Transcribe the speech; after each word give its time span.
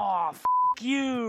Oh, 0.00 0.30
f 0.30 0.44
you. 0.80 1.26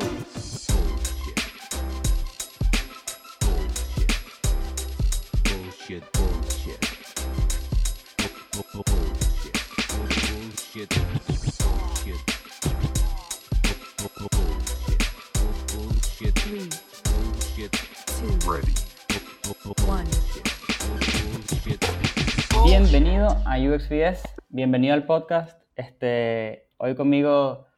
Bullshit, 5.44 6.06
bullshit. 6.14 6.82
Bullshit. 8.54 9.60
Bullshit. 10.70 10.90
Bullshit. 14.06 15.02
Bullshit. 15.74 16.36
Three, 16.38 16.70
Bullshit. 17.10 17.72
two, 18.06 18.30
Ready. 18.48 18.76
one. 19.88 20.06
Bullshit. 21.42 21.82
Bienvenido 22.66 23.30
a 23.48 23.58
UXBS, 23.58 24.22
bienvenido 24.50 24.94
al 24.94 25.06
podcast. 25.08 25.58
Este, 25.76 26.68
hoy 26.78 26.94
conmigo 26.94 27.69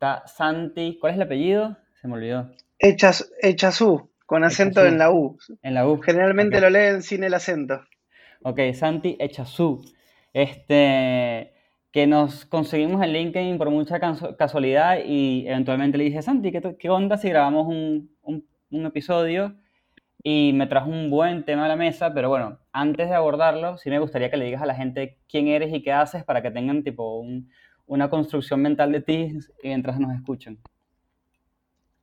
está 0.00 0.26
Santi. 0.26 0.96
¿Cuál 0.98 1.12
es 1.12 1.16
el 1.18 1.22
apellido? 1.24 1.76
Se 2.00 2.08
me 2.08 2.14
olvidó. 2.14 2.50
Echas, 2.78 3.30
Echazú, 3.42 4.10
con 4.24 4.44
acento 4.44 4.80
Echazú. 4.80 4.92
en 4.94 4.98
la 4.98 5.10
U. 5.12 5.38
En 5.62 5.74
la 5.74 5.86
U. 5.86 6.00
Generalmente 6.00 6.58
lo 6.58 6.70
leen 6.70 7.02
sin 7.02 7.22
el 7.22 7.34
acento. 7.34 7.82
Ok, 8.42 8.58
Santi 8.72 9.18
Echazú. 9.20 9.82
Este, 10.32 11.52
que 11.92 12.06
nos 12.06 12.46
conseguimos 12.46 13.02
en 13.04 13.12
LinkedIn 13.12 13.58
por 13.58 13.68
mucha 13.68 14.00
casu- 14.00 14.34
casualidad 14.36 15.00
y 15.04 15.46
eventualmente 15.46 15.98
le 15.98 16.04
dije, 16.04 16.22
Santi, 16.22 16.50
¿qué, 16.50 16.76
qué 16.78 16.88
onda 16.88 17.18
si 17.18 17.28
grabamos 17.28 17.66
un, 17.66 18.10
un- 18.22 18.46
un 18.70 18.86
episodio? 18.86 19.54
Y 20.22 20.52
me 20.54 20.66
trajo 20.66 20.88
un 20.88 21.10
buen 21.10 21.44
tema 21.44 21.66
a 21.66 21.68
la 21.68 21.76
mesa, 21.76 22.14
pero 22.14 22.30
bueno, 22.30 22.58
antes 22.72 23.08
de 23.10 23.14
abordarlo, 23.14 23.76
sí 23.76 23.90
me 23.90 23.98
gustaría 23.98 24.30
que 24.30 24.36
le 24.38 24.44
digas 24.46 24.62
a 24.62 24.66
la 24.66 24.74
gente 24.74 25.18
quién 25.28 25.48
eres 25.48 25.74
y 25.74 25.82
qué 25.82 25.92
haces 25.92 26.24
para 26.24 26.40
que 26.40 26.50
tengan 26.50 26.84
tipo 26.84 27.18
un- 27.20 27.50
una 27.90 28.08
construcción 28.08 28.62
mental 28.62 28.92
de 28.92 29.00
ti 29.00 29.36
mientras 29.64 29.98
nos 29.98 30.14
escuchan. 30.14 30.58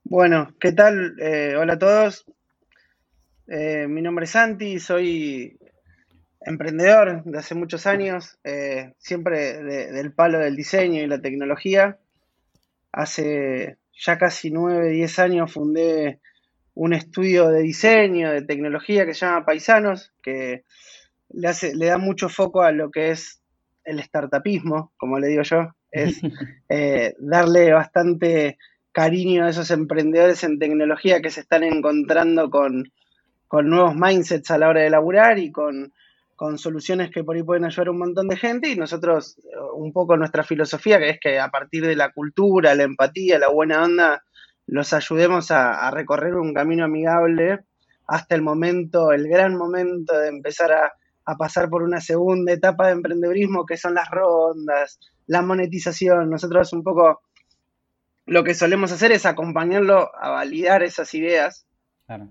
Bueno, 0.04 0.54
¿qué 0.60 0.74
tal? 0.74 1.16
Eh, 1.20 1.56
hola 1.58 1.74
a 1.74 1.80
todos. 1.80 2.26
Eh, 3.48 3.88
mi 3.88 4.02
nombre 4.02 4.26
es 4.26 4.32
Santi, 4.32 4.80
soy 4.80 5.58
emprendedor 6.42 7.24
de 7.24 7.40
hace 7.40 7.56
muchos 7.56 7.88
años, 7.88 8.38
eh, 8.44 8.96
siempre 8.98 9.64
de- 9.64 9.92
del 9.94 10.12
palo 10.12 10.40
del 10.40 10.58
diseño 10.58 11.02
y 11.02 11.08
la 11.08 11.22
tecnología. 11.22 11.98
Hace 12.92 13.78
ya 13.98 14.18
casi 14.18 14.52
9, 14.52 14.90
10 14.90 15.18
años 15.20 15.54
fundé 15.54 16.20
un 16.74 16.94
estudio 16.94 17.48
de 17.48 17.62
diseño, 17.62 18.30
de 18.32 18.42
tecnología 18.42 19.06
que 19.06 19.14
se 19.14 19.26
llama 19.26 19.46
Paisanos, 19.46 20.14
que 20.22 20.66
le, 21.30 21.48
hace, 21.48 21.74
le 21.76 21.86
da 21.86 21.98
mucho 21.98 22.28
foco 22.28 22.62
a 22.62 22.74
lo 22.74 22.92
que 22.92 23.12
es 23.12 23.42
el 23.86 24.04
startupismo, 24.04 24.92
como 24.98 25.18
le 25.18 25.28
digo 25.30 25.44
yo. 25.44 25.77
Es 25.92 26.20
eh, 26.70 27.16
darle 27.20 27.72
bastante 27.74 28.58
cariño 28.92 29.46
a 29.46 29.50
esos 29.50 29.70
emprendedores 29.72 30.44
en 30.44 30.60
tecnología 30.60 31.22
que 31.22 31.30
se 31.30 31.42
están 31.42 31.64
encontrando 31.64 32.50
con, 32.50 32.92
con 33.48 33.70
nuevos 33.70 33.96
mindsets 33.96 34.50
a 34.52 34.58
la 34.58 34.70
hora 34.70 34.82
de 34.82 34.90
laburar 34.90 35.38
y 35.38 35.52
con, 35.52 35.94
con 36.36 36.58
soluciones 36.58 37.12
que 37.12 37.24
por 37.24 37.36
ahí 37.36 37.44
pueden 37.44 37.66
ayudar 37.66 37.88
a 37.88 37.92
un 37.92 38.00
montón 38.00 38.28
de 38.28 38.38
gente. 38.38 38.70
Y 38.70 38.76
nosotros, 38.76 39.38
eh, 39.40 39.58
un 39.76 39.94
poco 39.94 40.18
nuestra 40.18 40.44
filosofía, 40.44 41.00
que 41.00 41.10
es 41.10 41.20
que 41.20 41.40
a 41.40 41.50
partir 41.50 41.86
de 41.86 41.96
la 41.96 42.12
cultura, 42.12 42.76
la 42.76 42.84
empatía, 42.84 43.40
la 43.40 43.50
buena 43.50 43.84
onda, 43.84 44.24
los 44.66 44.94
ayudemos 44.94 45.52
a, 45.52 45.88
a 45.88 45.92
recorrer 45.92 46.36
un 46.36 46.54
camino 46.54 46.86
amigable 46.86 47.60
hasta 48.08 48.36
el 48.36 48.42
momento, 48.42 49.12
el 49.12 49.28
gran 49.28 49.56
momento 49.56 50.18
de 50.18 50.30
empezar 50.30 50.72
a, 50.72 50.94
a 51.26 51.36
pasar 51.36 51.70
por 51.70 51.84
una 51.84 52.00
segunda 52.00 52.54
etapa 52.54 52.88
de 52.88 52.94
emprendedurismo, 52.94 53.66
que 53.66 53.78
son 53.78 53.94
las 53.94 54.10
rondas, 54.10 54.98
la 55.28 55.42
monetización. 55.42 56.30
Nosotros 56.30 56.74
un 56.74 56.84
poco 56.84 57.22
lo 58.26 58.44
que 58.44 58.54
solemos 58.54 58.92
hacer 58.92 59.12
es 59.12 59.26
acompañarlo 59.26 60.10
a 60.20 60.30
validar 60.30 60.84
esas 60.84 61.14
ideas, 61.14 61.66
Claro. 62.06 62.30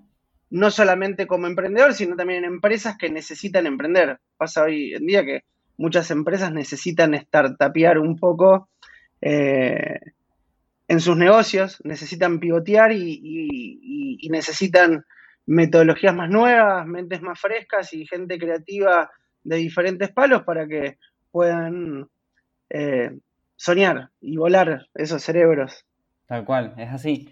no 0.50 0.70
solamente 0.70 1.26
como 1.26 1.46
emprendedor, 1.46 1.94
sino 1.94 2.16
también 2.16 2.44
en 2.44 2.52
empresas 2.52 2.96
que 2.98 3.10
necesitan 3.10 3.66
emprender. 3.66 4.18
Pasa 4.36 4.64
hoy 4.64 4.94
en 4.94 5.06
día 5.06 5.24
que 5.24 5.44
muchas 5.78 6.10
empresas 6.10 6.52
necesitan 6.52 7.14
startupear 7.14 7.98
un 7.98 8.18
poco 8.18 8.68
eh, 9.22 9.98
en 10.88 11.00
sus 11.00 11.16
negocios, 11.16 11.80
necesitan 11.84 12.38
pivotear 12.38 12.92
y, 12.92 12.96
y- 13.02 13.78
y- 13.82 14.18
y 14.20 14.28
necesitan 14.30 15.04
metodologías 15.46 16.14
más 16.14 16.28
nuevas, 16.30 16.86
mentes 16.86 17.22
más 17.22 17.40
frescas 17.40 17.92
y 17.94 18.06
gente 18.06 18.38
creativa 18.38 19.10
de 19.44 19.56
diferentes 19.56 20.10
palos 20.12 20.42
para 20.44 20.66
que 20.66 20.98
puedan 21.30 22.08
eh, 22.70 23.18
soñar 23.56 24.10
y 24.20 24.36
volar 24.36 24.86
esos 24.94 25.22
cerebros. 25.22 25.84
Tal 26.26 26.44
cual, 26.44 26.74
es 26.76 26.90
así. 26.90 27.28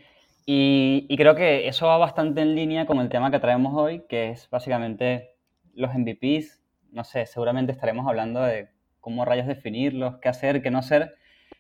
Y, 0.46 1.06
y 1.08 1.16
creo 1.16 1.34
que 1.34 1.68
eso 1.68 1.86
va 1.86 1.96
bastante 1.98 2.42
en 2.42 2.54
línea 2.54 2.86
con 2.86 2.98
el 2.98 3.08
tema 3.08 3.30
que 3.30 3.40
traemos 3.40 3.74
hoy, 3.74 4.04
que 4.08 4.30
es 4.30 4.48
básicamente 4.50 5.36
los 5.74 5.94
MVPs. 5.94 6.62
No 6.92 7.04
sé, 7.04 7.26
seguramente 7.26 7.72
estaremos 7.72 8.06
hablando 8.06 8.42
de 8.42 8.68
cómo 9.00 9.24
rayos 9.24 9.46
definirlos, 9.46 10.16
qué 10.18 10.28
hacer, 10.28 10.62
qué 10.62 10.70
no 10.70 10.78
hacer. 10.78 11.14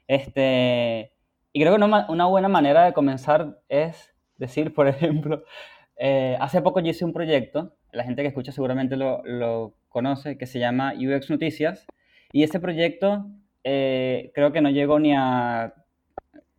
Este, 0.06 1.12
y 1.52 1.60
creo 1.60 1.76
que 1.76 1.82
una, 1.82 2.06
una 2.08 2.26
buena 2.26 2.48
manera 2.48 2.84
de 2.84 2.92
comenzar 2.92 3.58
es 3.68 4.14
decir, 4.36 4.74
por 4.74 4.88
ejemplo, 4.88 5.44
eh, 5.96 6.36
hace 6.40 6.62
poco 6.62 6.80
yo 6.80 6.90
hice 6.90 7.04
un 7.04 7.12
proyecto, 7.12 7.74
la 7.92 8.04
gente 8.04 8.22
que 8.22 8.28
escucha 8.28 8.52
seguramente 8.52 8.96
lo, 8.96 9.22
lo 9.24 9.74
conoce, 9.88 10.36
que 10.36 10.46
se 10.46 10.58
llama 10.58 10.94
UX 10.96 11.30
Noticias. 11.30 11.86
Y 12.32 12.42
ese 12.42 12.58
proyecto 12.58 13.26
eh, 13.64 14.30
creo 14.34 14.52
que 14.52 14.60
no 14.60 14.70
llegó 14.70 14.98
ni 14.98 15.14
a 15.14 15.74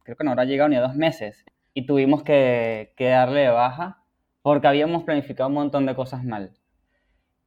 creo 0.04 0.18
que 0.18 0.24
no 0.24 0.32
habrá 0.32 0.46
llegado 0.46 0.70
ni 0.70 0.76
a 0.76 0.82
dos 0.82 0.96
meses 0.96 1.46
y 1.74 1.86
tuvimos 1.86 2.24
que, 2.24 2.94
que 2.98 3.10
darle 3.10 3.42
de 3.42 3.50
baja 3.50 4.04
porque 4.42 4.68
habíamos 4.68 5.04
planificado 5.04 5.50
un 5.50 5.56
montón 5.56 5.86
de 5.86 5.96
cosas 5.96 6.24
mal. 6.24 6.52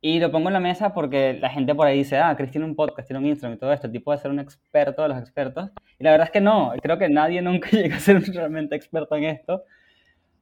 Y 0.00 0.20
lo 0.20 0.30
pongo 0.30 0.48
en 0.48 0.52
la 0.52 0.60
mesa 0.60 0.94
porque 0.94 1.38
la 1.40 1.50
gente 1.50 1.74
por 1.74 1.86
ahí 1.86 1.98
dice, 1.98 2.18
ah, 2.18 2.34
Chris 2.36 2.52
tiene 2.52 2.66
un 2.66 2.76
podcast, 2.76 3.08
tiene 3.08 3.18
un 3.18 3.26
Instagram 3.26 3.56
y 3.56 3.60
todo 3.60 3.72
esto, 3.72 3.88
el 3.88 3.92
tipo 3.92 4.12
de 4.12 4.18
ser 4.18 4.30
un 4.30 4.38
experto 4.38 5.02
de 5.02 5.08
los 5.08 5.18
expertos. 5.18 5.70
Y 5.98 6.04
la 6.04 6.12
verdad 6.12 6.26
es 6.26 6.32
que 6.32 6.40
no, 6.40 6.72
creo 6.80 6.98
que 6.98 7.08
nadie 7.08 7.42
nunca 7.42 7.70
llega 7.72 7.96
a 7.96 8.00
ser 8.00 8.22
realmente 8.32 8.76
experto 8.76 9.16
en 9.16 9.24
esto. 9.24 9.64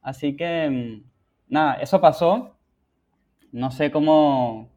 Así 0.02 0.36
que, 0.36 0.68
mm, 0.70 1.10
nada, 1.48 1.74
eso 1.74 2.00
pasó. 2.00 2.58
No 3.52 3.70
sé 3.70 3.90
cómo, 3.90 4.70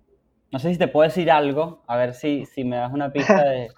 no 0.51 0.59
sé 0.59 0.71
si 0.71 0.79
te 0.79 0.87
puedo 0.87 1.07
decir 1.07 1.29
algo, 1.29 1.83
a 1.87 1.97
ver 1.97 2.13
si, 2.13 2.45
si 2.45 2.63
me 2.63 2.77
das 2.77 2.93
una 2.93 3.11
pista 3.11 3.43
de... 3.43 3.69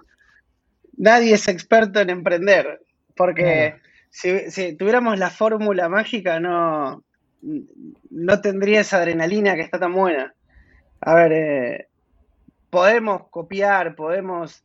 Nadie 1.02 1.34
es 1.34 1.48
experto 1.48 2.00
en 2.00 2.12
emprender, 2.12 2.80
porque 3.16 3.76
si, 4.12 4.52
si 4.52 4.76
tuviéramos 4.78 5.18
la 5.18 5.32
fórmula 5.32 5.90
mágica 5.90 6.40
no, 6.40 7.04
no 8.12 8.42
tendría 8.42 8.82
esa 8.82 8.98
adrenalina 8.98 9.56
que 9.56 9.62
está 9.62 9.80
tan 9.80 9.94
buena. 9.94 10.34
A 11.02 11.16
ver, 11.16 11.32
eh, 11.34 11.88
podemos 12.70 13.28
copiar, 13.32 13.96
podemos 13.96 14.64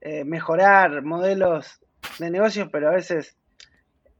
eh, 0.00 0.24
mejorar 0.24 1.02
modelos 1.02 1.80
de 2.18 2.30
negocios, 2.30 2.68
pero 2.72 2.88
a 2.88 2.94
veces 2.94 3.36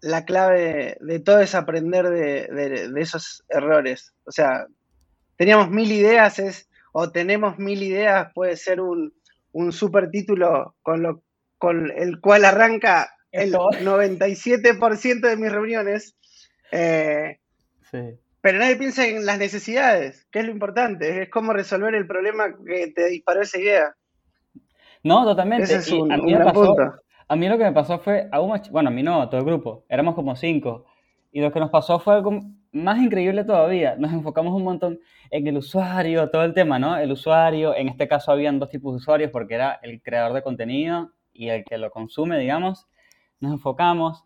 la 0.01 0.25
clave 0.25 0.97
de 1.01 1.19
todo 1.19 1.41
es 1.41 1.55
aprender 1.57 2.09
de, 2.09 2.47
de- 2.47 2.89
de 2.93 3.01
esos 3.01 3.43
errores. 3.49 4.15
O 4.25 4.31
sea, 4.31 4.67
teníamos 5.37 5.69
mil 5.71 5.91
ideas, 5.91 6.39
es, 6.39 6.69
o 6.93 7.11
tenemos 7.11 7.59
mil 7.59 7.83
ideas, 7.83 8.31
puede 8.35 8.57
ser 8.57 8.81
un, 8.81 9.13
un 9.53 9.73
super 9.73 10.11
título 10.11 10.77
con, 10.83 11.03
lo, 11.03 11.23
con 11.59 11.91
el 11.91 12.21
cual 12.21 12.45
arranca 12.45 13.11
el 13.33 13.47
Esto. 13.55 13.69
97% 13.83 15.21
de 15.29 15.37
mis 15.37 15.53
reuniones. 15.53 16.17
eh, 16.73 17.39
Sí. 17.91 17.99
pero 18.41 18.59
nadie 18.59 18.77
piensa 18.77 19.07
en 19.07 19.25
las 19.25 19.39
necesidades, 19.39 20.27
que 20.33 20.41
es 20.41 20.45
lo 20.47 20.51
importante, 20.51 21.23
es 21.23 21.31
cómo 21.31 21.53
resolver 21.53 21.95
el 21.95 22.07
problema 22.07 22.47
que 22.67 22.89
te 22.89 23.07
disparó 23.09 23.43
esa 23.43 23.59
idea. 23.61 23.95
No, 25.05 25.25
totalmente. 25.25 25.65
Ese 25.65 25.77
es 25.77 25.89
Y 25.89 26.01
un, 26.01 26.11
a 26.13 26.17
mí 26.17 26.35
me 26.35 26.45
pasó, 26.45 26.65
punto. 26.75 26.95
a 27.29 27.37
mí 27.37 27.49
lo 27.49 27.57
que 27.59 27.65
me 27.65 27.73
pasó 27.73 27.99
fue, 28.01 28.29
aún 28.33 28.51
más, 28.51 28.69
bueno, 28.71 28.89
a 28.89 28.93
mí 28.93 29.03
no, 29.03 29.23
a 29.23 29.31
todo 29.31 29.41
el 29.41 29.47
grupo, 29.47 29.85
éramos 29.89 30.15
como 30.17 30.35
cinco. 30.37 30.87
Y 31.31 31.41
lo 31.41 31.53
que 31.53 31.61
nos 31.61 31.71
pasó 31.71 31.99
fue 32.01 32.15
algo 32.15 32.41
más 32.73 32.99
increíble 32.99 33.45
todavía. 33.45 33.95
Nos 33.97 34.13
enfocamos 34.13 34.53
un 34.55 34.65
montón 34.65 34.99
en 35.31 35.47
el 35.47 35.59
usuario, 35.59 36.29
todo 36.31 36.43
el 36.45 36.55
tema, 36.55 36.79
¿no? 36.79 36.97
El 36.99 37.13
usuario, 37.13 37.75
en 37.77 37.89
este 37.89 38.09
caso 38.09 38.33
habían 38.33 38.59
dos 38.59 38.69
tipos 38.71 38.93
de 38.93 38.97
usuarios 38.97 39.31
porque 39.31 39.55
era 39.55 39.79
el 39.83 40.03
creador 40.03 40.33
de 40.33 40.43
contenido 40.43 41.13
y 41.37 41.49
el 41.51 41.65
que 41.65 41.79
lo 41.79 41.91
consume, 41.91 42.39
digamos. 42.39 42.87
Nos 43.41 43.53
enfocamos 43.53 44.25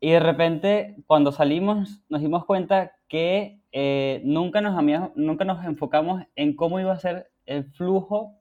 y 0.00 0.10
de 0.12 0.20
repente 0.20 0.96
cuando 1.06 1.32
salimos 1.32 2.02
nos 2.08 2.20
dimos 2.20 2.44
cuenta 2.44 2.92
que 3.08 3.60
eh, 3.72 4.20
nunca, 4.24 4.60
nos, 4.60 4.74
nunca 5.16 5.44
nos 5.44 5.64
enfocamos 5.64 6.22
en 6.36 6.54
cómo 6.56 6.80
iba 6.80 6.92
a 6.92 6.98
ser 6.98 7.30
el 7.46 7.64
flujo 7.72 8.34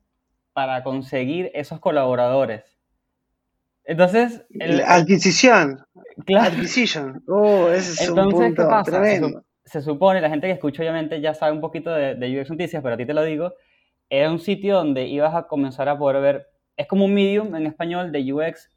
para 0.54 0.84
conseguir 0.84 1.52
esos 1.54 1.80
colaboradores. 1.80 2.64
Entonces, 3.86 4.46
el- 4.60 4.82
adquisición, 4.82 5.80
claro, 6.26 6.48
adquisition, 6.50 7.24
uh, 7.28 7.68
ese 7.70 7.92
es 7.92 8.10
un 8.10 8.20
entonces, 8.20 8.40
¿qué 8.40 8.46
punto 8.46 8.70
pasa? 8.70 8.92
Se, 8.92 9.00
tremendo. 9.00 9.44
se 9.66 9.82
supone, 9.82 10.20
la 10.22 10.30
gente 10.30 10.48
que 10.48 10.54
escucha 10.54 10.82
obviamente 10.82 11.22
ya 11.22 11.34
sabe 11.34 11.54
un 11.54 11.62
poquito 11.62 11.92
de, 11.92 12.16
de 12.16 12.42
UX 12.42 12.50
Noticias, 12.50 12.84
pero 12.84 12.96
a 12.96 12.98
ti 12.98 13.06
te 13.06 13.14
lo 13.14 13.24
digo, 13.24 13.54
era 14.10 14.30
un 14.32 14.40
sitio 14.40 14.76
donde 14.76 15.08
ibas 15.08 15.36
a 15.36 15.48
comenzar 15.48 15.88
a 15.90 15.98
poder 15.98 16.22
ver, 16.22 16.48
es 16.78 16.88
como 16.88 17.06
un 17.06 17.14
medium 17.14 17.54
en 17.56 17.66
español 17.68 18.12
de 18.12 18.32
UX 18.34 18.72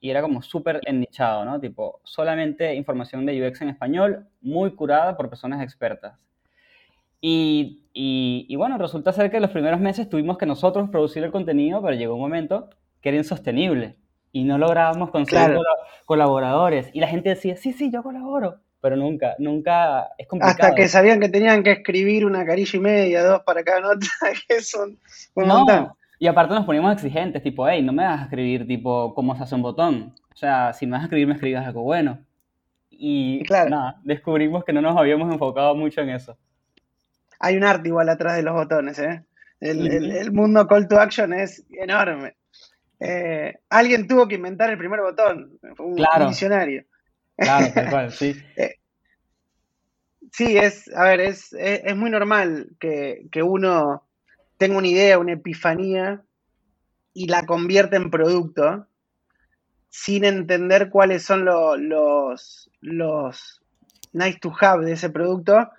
y 0.00 0.10
era 0.10 0.20
como 0.20 0.42
súper 0.42 0.80
ennichado, 0.84 1.44
¿no? 1.46 1.58
Tipo, 1.60 2.00
solamente 2.04 2.74
información 2.74 3.24
de 3.24 3.46
UX 3.48 3.62
en 3.62 3.70
español, 3.70 4.26
muy 4.42 4.74
curada 4.74 5.16
por 5.16 5.30
personas 5.30 5.62
expertas. 5.62 6.18
Y, 7.20 7.80
y, 7.94 8.44
y 8.48 8.56
bueno, 8.56 8.76
resulta 8.76 9.12
ser 9.12 9.30
que 9.30 9.40
los 9.40 9.50
primeros 9.50 9.80
meses 9.80 10.08
tuvimos 10.10 10.36
que 10.36 10.44
nosotros 10.46 10.90
producir 10.90 11.24
el 11.24 11.30
contenido, 11.32 11.80
pero 11.82 11.96
llegó 11.96 12.14
un 12.16 12.20
momento 12.20 12.68
que 13.00 13.08
era 13.10 13.18
insostenible 13.18 13.96
y 14.32 14.44
no 14.44 14.58
lográbamos 14.58 15.10
conseguir 15.10 15.38
Claro. 15.46 15.56
cola- 15.58 15.88
colaboradores. 16.04 16.90
Y 16.92 17.00
la 17.00 17.08
gente 17.08 17.30
decía, 17.30 17.56
sí, 17.56 17.72
sí, 17.72 17.90
yo 17.90 18.02
colaboro, 18.02 18.60
pero 18.82 18.96
nunca, 18.96 19.36
nunca, 19.38 20.10
es 20.18 20.26
complicado. 20.26 20.68
Hasta 20.68 20.74
que 20.74 20.88
sabían 20.88 21.18
que 21.20 21.30
tenían 21.30 21.62
que 21.62 21.70
escribir 21.70 22.26
una 22.26 22.44
carilla 22.44 22.76
y 22.76 22.80
media, 22.80 23.22
dos 23.24 23.42
para 23.42 23.62
cada 23.64 23.80
nota, 23.80 24.06
que 24.48 24.60
son 24.60 24.98
un 25.34 25.48
montón. 25.48 25.92
Y 26.18 26.26
aparte 26.26 26.54
nos 26.54 26.64
poníamos 26.64 26.92
exigentes, 26.92 27.42
tipo, 27.42 27.68
hey, 27.68 27.82
no 27.82 27.92
me 27.92 28.04
vas 28.04 28.20
a 28.20 28.24
escribir, 28.24 28.66
tipo, 28.66 29.14
cómo 29.14 29.36
se 29.36 29.42
hace 29.42 29.54
un 29.54 29.62
botón. 29.62 30.14
O 30.32 30.36
sea, 30.36 30.72
si 30.72 30.86
me 30.86 30.92
vas 30.92 31.02
a 31.02 31.04
escribir, 31.04 31.26
me 31.26 31.34
escribas 31.34 31.66
algo 31.66 31.82
bueno. 31.82 32.18
Y 32.90 33.42
Claro. 33.44 33.70
nada, 33.70 34.00
descubrimos 34.04 34.64
que 34.64 34.72
no 34.72 34.80
nos 34.80 34.96
habíamos 34.96 35.32
enfocado 35.32 35.74
mucho 35.74 36.00
en 36.00 36.10
eso. 36.10 36.38
Hay 37.40 37.56
un 37.56 37.64
arte 37.64 37.88
igual 37.88 38.08
atrás 38.08 38.36
de 38.36 38.42
los 38.42 38.54
botones, 38.54 38.98
¿eh? 38.98 39.24
El, 39.60 39.86
el- 39.90 40.32
mundo 40.32 40.66
call 40.66 40.88
to 40.88 40.98
action 41.00 41.32
es 41.32 41.64
enorme. 41.70 42.36
Eh, 43.00 43.54
alguien 43.70 44.06
tuvo 44.06 44.28
que 44.28 44.36
inventar 44.36 44.70
el 44.70 44.78
primer 44.78 45.00
botón, 45.00 45.58
un, 45.78 45.94
Claro. 45.96 46.24
un 46.24 46.30
visionario. 46.30 46.84
Claro, 47.36 47.66
tal 47.74 47.90
cual, 47.90 48.12
sí. 48.12 48.34
Sí, 50.32 50.56
es, 50.56 50.88
a 50.94 51.04
ver, 51.04 51.20
es, 51.20 51.52
es, 51.52 51.82
es 51.84 51.96
muy 51.96 52.10
normal 52.10 52.68
que, 52.80 53.26
que 53.30 53.42
uno 53.42 54.03
tenga 54.58 54.78
una 54.78 54.88
idea, 54.88 55.18
una 55.18 55.32
epifanía 55.32 56.22
y 57.12 57.26
la 57.28 57.46
convierta 57.46 57.96
en 57.96 58.10
producto 58.10 58.86
sin 59.88 60.24
entender 60.24 60.90
cuáles 60.90 61.22
son 61.22 61.44
lo- 61.44 61.76
los, 61.76 62.70
los 62.80 63.62
nice 64.12 64.38
to 64.40 64.52
have 64.60 64.84
de 64.84 64.92
ese 64.92 65.10
producto. 65.10 65.70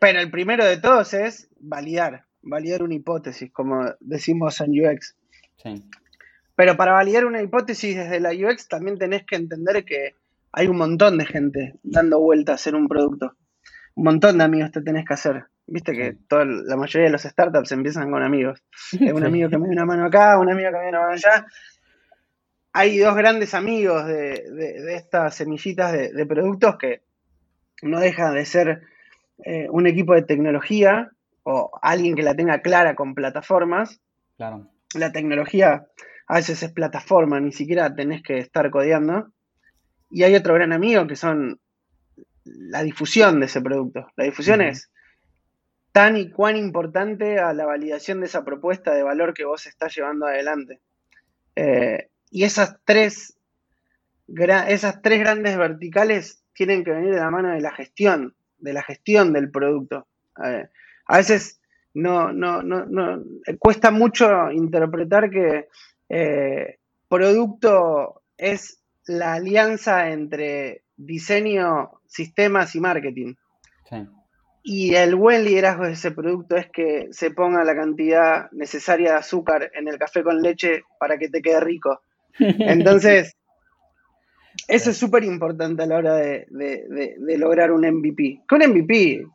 Pero 0.00 0.20
el 0.20 0.30
primero 0.30 0.64
de 0.64 0.76
todos 0.78 1.14
es 1.14 1.48
validar, 1.60 2.24
validar 2.42 2.82
una 2.82 2.94
hipótesis, 2.94 3.50
como 3.52 3.84
decimos 4.00 4.60
en 4.60 4.72
UX. 4.72 5.16
Sí, 5.62 5.82
Pero 6.56 6.76
para 6.76 6.92
validar 6.92 7.24
una 7.24 7.40
hipótesis 7.42 7.96
desde 7.96 8.20
la 8.20 8.30
UX 8.32 8.68
también 8.68 8.98
tenés 8.98 9.24
que 9.24 9.36
entender 9.36 9.84
que 9.84 10.14
hay 10.52 10.66
un 10.68 10.76
montón 10.76 11.18
de 11.18 11.26
gente 11.26 11.74
dando 11.82 12.20
vueltas 12.20 12.66
en 12.66 12.74
un 12.76 12.86
producto. 12.88 13.34
Un 13.96 14.04
montón 14.04 14.38
de 14.38 14.44
amigos 14.44 14.70
te 14.72 14.82
tenés 14.82 15.04
que 15.04 15.14
hacer. 15.14 15.44
Viste 15.66 15.92
que 15.92 16.16
toda, 16.28 16.44
la 16.44 16.76
mayoría 16.76 17.06
de 17.06 17.12
los 17.12 17.22
startups 17.22 17.72
empiezan 17.72 18.10
con 18.10 18.22
amigos. 18.22 18.62
Eh, 19.00 19.12
un 19.12 19.24
amigo 19.24 19.48
que 19.48 19.58
me 19.58 19.66
da 19.68 19.72
una 19.72 19.84
mano 19.86 20.04
acá, 20.06 20.38
un 20.38 20.50
amigo 20.50 20.70
que 20.70 20.76
me 20.78 20.82
da 20.84 20.88
una 20.90 21.00
mano 21.00 21.12
allá. 21.12 21.46
Hay 22.72 22.98
dos 22.98 23.14
grandes 23.14 23.54
amigos 23.54 24.06
de, 24.06 24.44
de- 24.50 24.82
de 24.82 24.94
estas 24.96 25.34
semillitas 25.36 25.92
de, 25.92 26.12
de 26.12 26.26
productos 26.26 26.76
que 26.76 27.02
no 27.82 28.00
deja 28.00 28.32
de 28.32 28.44
ser 28.44 28.82
eh, 29.44 29.68
un 29.70 29.86
equipo 29.86 30.14
de 30.14 30.22
tecnología 30.22 31.10
o 31.44 31.70
alguien 31.82 32.16
que 32.16 32.22
la 32.22 32.34
tenga 32.34 32.60
clara 32.62 32.94
con 32.94 33.14
plataformas 33.14 34.00
claro. 34.36 34.70
la 34.94 35.12
tecnología 35.12 35.86
a 36.26 36.34
veces 36.36 36.62
es 36.62 36.72
plataforma, 36.72 37.38
ni 37.38 37.52
siquiera 37.52 37.94
tenés 37.94 38.22
que 38.22 38.38
estar 38.38 38.70
codeando. 38.70 39.28
Y 40.10 40.22
hay 40.22 40.34
otro 40.34 40.54
gran 40.54 40.72
amigo 40.72 41.06
que 41.06 41.16
son 41.16 41.60
la 42.44 42.82
difusión 42.82 43.40
de 43.40 43.46
ese 43.46 43.60
producto. 43.60 44.10
La 44.16 44.24
difusión 44.24 44.60
es 44.60 44.90
tan 45.92 46.16
y 46.16 46.30
cuán 46.30 46.56
importante 46.56 47.38
a 47.38 47.52
la 47.52 47.66
validación 47.66 48.20
de 48.20 48.26
esa 48.26 48.44
propuesta 48.44 48.94
de 48.94 49.02
valor 49.02 49.32
que 49.32 49.44
vos 49.44 49.66
estás 49.66 49.94
llevando 49.94 50.26
adelante. 50.26 50.80
Eh, 51.56 52.08
y 52.30 52.44
esas 52.44 52.78
tres, 52.84 53.38
esas 54.26 55.02
tres 55.02 55.20
grandes 55.20 55.56
verticales 55.56 56.42
tienen 56.52 56.84
que 56.84 56.90
venir 56.90 57.14
de 57.14 57.20
la 57.20 57.30
mano 57.30 57.50
de 57.50 57.60
la 57.60 57.72
gestión, 57.72 58.34
de 58.58 58.72
la 58.72 58.82
gestión 58.82 59.32
del 59.32 59.50
producto. 59.50 60.08
Eh, 60.44 60.68
a 61.06 61.16
veces 61.16 61.60
no, 61.94 62.32
no, 62.32 62.62
no, 62.62 62.84
no, 62.86 63.22
cuesta 63.58 63.90
mucho 63.90 64.50
interpretar 64.50 65.30
que 65.30 65.68
eh, 66.08 66.78
producto 67.08 68.22
es 68.36 68.80
la 69.06 69.34
alianza 69.34 70.10
entre 70.10 70.83
diseño, 70.96 71.90
sistemas 72.06 72.74
y 72.74 72.80
marketing. 72.80 73.34
Sí. 73.88 73.96
Y 74.62 74.94
el 74.94 75.14
buen 75.14 75.44
liderazgo 75.44 75.84
de 75.84 75.92
ese 75.92 76.10
producto 76.10 76.56
es 76.56 76.70
que 76.70 77.08
se 77.10 77.30
ponga 77.30 77.64
la 77.64 77.74
cantidad 77.74 78.50
necesaria 78.52 79.12
de 79.12 79.18
azúcar 79.18 79.70
en 79.74 79.88
el 79.88 79.98
café 79.98 80.22
con 80.22 80.40
leche 80.40 80.84
para 80.98 81.18
que 81.18 81.28
te 81.28 81.42
quede 81.42 81.60
rico. 81.60 82.00
Entonces, 82.38 83.36
eso 84.68 84.90
es 84.90 84.96
súper 84.96 85.24
importante 85.24 85.82
a 85.82 85.86
la 85.86 85.96
hora 85.96 86.14
de, 86.16 86.46
de- 86.50 86.86
de- 86.88 87.14
de 87.18 87.38
lograr 87.38 87.72
un 87.72 87.82
MVP. 87.86 88.42
Que 88.48 88.54
un 88.54 88.62
MVP 88.70 89.26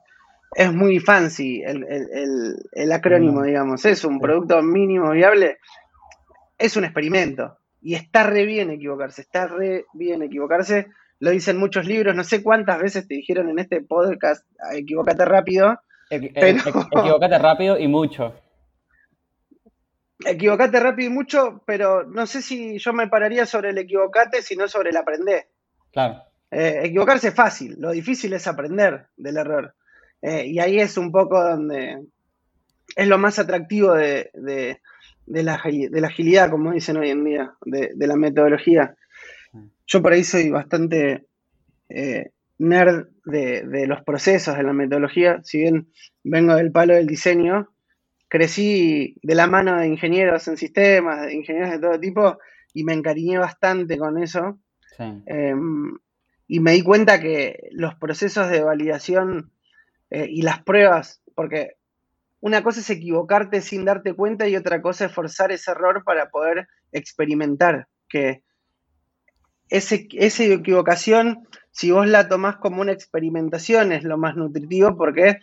es 0.56 0.74
muy 0.74 1.00
fancy, 1.00 1.62
el, 1.62 1.84
el- 1.84 2.10
el- 2.12 2.56
el 2.72 2.92
acrónimo, 2.92 3.42
No. 3.42 3.46
digamos. 3.46 3.86
Es 3.86 4.04
un 4.06 4.20
producto 4.20 4.62
mínimo 4.64 5.12
viable. 5.12 5.60
Es 6.58 6.76
un 6.76 6.86
experimento. 6.86 7.58
Y 7.82 7.94
está 7.94 8.24
re 8.24 8.46
bien 8.46 8.72
equivocarse, 8.72 9.22
está 9.22 9.48
re 9.48 9.86
bien 9.94 10.24
equivocarse. 10.24 10.88
Lo 11.20 11.32
dicen 11.32 11.58
muchos 11.58 11.86
libros, 11.86 12.16
no 12.16 12.24
sé 12.24 12.42
cuántas 12.42 12.80
veces 12.82 13.08
te 13.08 13.16
dijeron 13.16 13.50
en 13.50 13.60
este 13.60 13.82
podcast, 13.82 14.46
"Ah, 14.60 14.76
equivócate 14.76 15.26
rápido. 15.26 15.80
Equi- 16.10 16.32
Pero- 16.34 16.58
equi- 16.60 17.00
Equivócate 17.00 17.38
rápido 17.38 17.78
y 17.78 17.88
mucho. 17.88 18.34
Equivocate 20.26 20.80
rápido 20.80 21.10
y 21.10 21.14
mucho, 21.14 21.64
pero 21.66 22.04
no 22.04 22.26
sé 22.28 22.42
si 22.42 22.78
yo 22.78 22.92
me 22.92 23.08
pararía 23.08 23.46
sobre 23.46 23.70
el 23.70 23.78
equivocate, 23.78 24.42
sino 24.42 24.68
sobre 24.68 24.90
el 24.90 24.98
aprender. 24.98 25.48
Claro. 25.92 26.22
Eh, 26.52 26.82
equivocarse 26.84 27.30
es 27.30 27.36
fácil, 27.36 27.76
lo 27.80 27.92
difícil 27.92 28.34
es 28.34 28.46
aprender 28.48 29.08
del 29.16 29.38
error. 29.38 29.76
Eh, 30.22 30.46
y 30.48 30.60
ahí 30.60 30.80
es 30.80 30.98
un 30.98 31.12
poco 31.12 31.42
donde 31.42 32.04
es 32.96 33.08
lo 33.08 33.18
más 33.18 33.40
atractivo 33.40 33.94
de, 33.94 34.30
de- 34.34 34.82
de 35.26 35.44
la, 35.44 35.62
de 35.64 36.02
la 36.02 36.08
agilidad, 36.08 36.50
como 36.50 36.72
dicen 36.72 36.98
hoy 36.98 37.12
en 37.12 37.24
día, 37.24 37.54
de, 37.64 37.92
de 37.96 38.08
la 38.08 38.16
metodología. 38.16 38.96
Yo 39.88 40.02
por 40.02 40.14
ahí 40.14 40.24
soy 40.24 40.50
bastante 40.50 41.26
eh, 41.90 42.32
nerd 42.60 43.08
de, 43.26 43.64
de 43.64 43.88
los 43.88 44.04
procesos 44.04 44.56
de 44.56 44.64
la 44.64 44.74
metodología, 44.74 45.42
si 45.44 45.60
bien 45.60 45.92
vengo 46.24 46.56
del 46.56 46.72
palo 46.72 46.94
del 46.94 47.08
diseño, 47.08 47.70
crecí 48.28 49.16
de 49.24 49.36
la 49.36 49.48
mano 49.48 49.78
de 49.78 49.88
ingenieros 49.88 50.48
en 50.48 50.58
sistemas, 50.58 51.26
de 51.26 51.34
ingenieros 51.34 51.72
de 51.72 51.80
todo 51.80 52.00
tipo, 52.00 52.38
y 52.74 52.84
me 52.84 52.94
encariñé 52.94 53.40
bastante 53.40 53.98
con 53.98 54.22
eso. 54.22 54.60
Sí. 54.96 55.04
Eh, 55.26 55.56
y 56.48 56.60
me 56.60 56.74
di 56.74 56.82
cuenta 56.82 57.20
que 57.20 57.70
los 57.72 57.96
procesos 57.96 58.50
de 58.50 58.64
validación 58.64 59.52
eh, 60.10 60.28
y 60.30 60.42
las 60.42 60.64
pruebas, 60.64 61.22
porque 61.36 61.76
una 62.40 62.64
cosa 62.64 62.80
es 62.80 62.90
equivocarte 62.90 63.62
sin 63.62 63.86
darte 63.86 64.14
cuenta 64.14 64.48
y 64.48 64.56
otra 64.56 64.82
cosa 64.82 65.06
es 65.06 65.14
forzar 65.14 65.52
ese 65.52 65.72
error 65.72 66.04
para 66.04 66.30
poder 66.30 66.68
experimentar, 66.92 67.88
que 68.08 68.44
ese, 69.70 70.08
esa 70.14 70.44
equivocación, 70.44 71.48
si 71.72 71.92
vos 71.92 72.08
la 72.08 72.28
tomás 72.28 72.58
como 72.58 72.82
una 72.82 72.92
experimentación, 72.92 73.92
es 73.92 74.04
lo 74.04 74.18
más 74.18 74.36
nutritivo 74.36 74.98
porque 74.98 75.38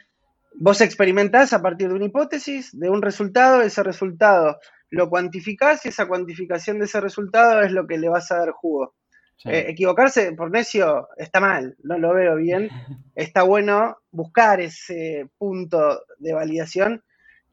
vos 0.59 0.81
experimentás 0.81 1.53
a 1.53 1.63
partir 1.63 1.89
de 1.89 1.95
una 1.95 2.07
hipótesis, 2.07 2.79
de 2.79 2.91
un 2.91 3.03
resultado, 3.03 3.63
ese 3.63 3.83
resultado 3.83 4.59
lo 4.91 5.09
cuantificás 5.09 5.85
y 5.85 5.89
esa 5.89 6.07
cuantificación 6.07 6.79
de 6.79 6.85
ese 6.85 7.01
resultado 7.01 7.63
es 7.63 7.73
lo 7.73 7.87
que 7.87 7.99
le 7.99 8.09
vas 8.09 8.31
a 8.31 8.39
dar 8.39 8.51
jugo. 8.53 8.95
sí. 9.37 9.49
Eh, 9.51 9.71
equivocarse 9.71 10.33
por 10.33 10.51
necio 10.51 11.09
está 11.17 11.41
mal, 11.41 11.77
no 11.83 11.99
lo 11.99 12.15
veo 12.15 12.37
bien. 12.37 12.69
Está 13.15 13.43
bueno 13.43 13.99
buscar 14.11 14.61
ese 14.61 15.29
punto 15.39 16.03
de 16.19 16.33
validación, 16.35 17.03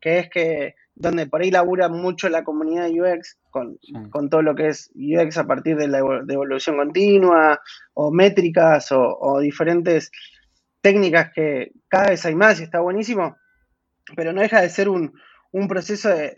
que 0.03 0.19
es 0.19 0.29
que 0.29 0.75
donde 0.95 1.25
por 1.27 1.41
ahí 1.41 1.49
labura 1.49 1.87
mucho 1.87 2.27
la 2.27 2.43
comunidad 2.43 2.87
de 2.89 3.01
UX 3.01 3.39
con, 3.49 3.79
Sí. 3.81 3.93
con 4.11 4.29
todo 4.29 4.41
lo 4.41 4.53
que 4.53 4.67
es 4.67 4.91
UX 4.95 5.37
a 5.37 5.47
partir 5.47 5.77
de 5.77 5.87
la 5.87 5.99
de 6.25 6.33
evolución 6.33 6.75
continua 6.75 7.61
o 7.93 8.11
métricas 8.11 8.91
o, 8.91 9.17
o 9.17 9.39
diferentes 9.39 10.11
técnicas 10.81 11.31
que 11.33 11.71
cada 11.87 12.09
vez 12.09 12.25
hay 12.25 12.35
más 12.35 12.59
y 12.59 12.63
está 12.63 12.81
buenísimo, 12.81 13.37
pero 14.15 14.33
no 14.33 14.41
deja 14.41 14.61
de 14.61 14.69
ser 14.69 14.89
un, 14.89 15.13
un 15.53 15.67
proceso 15.69 16.09
de, 16.09 16.33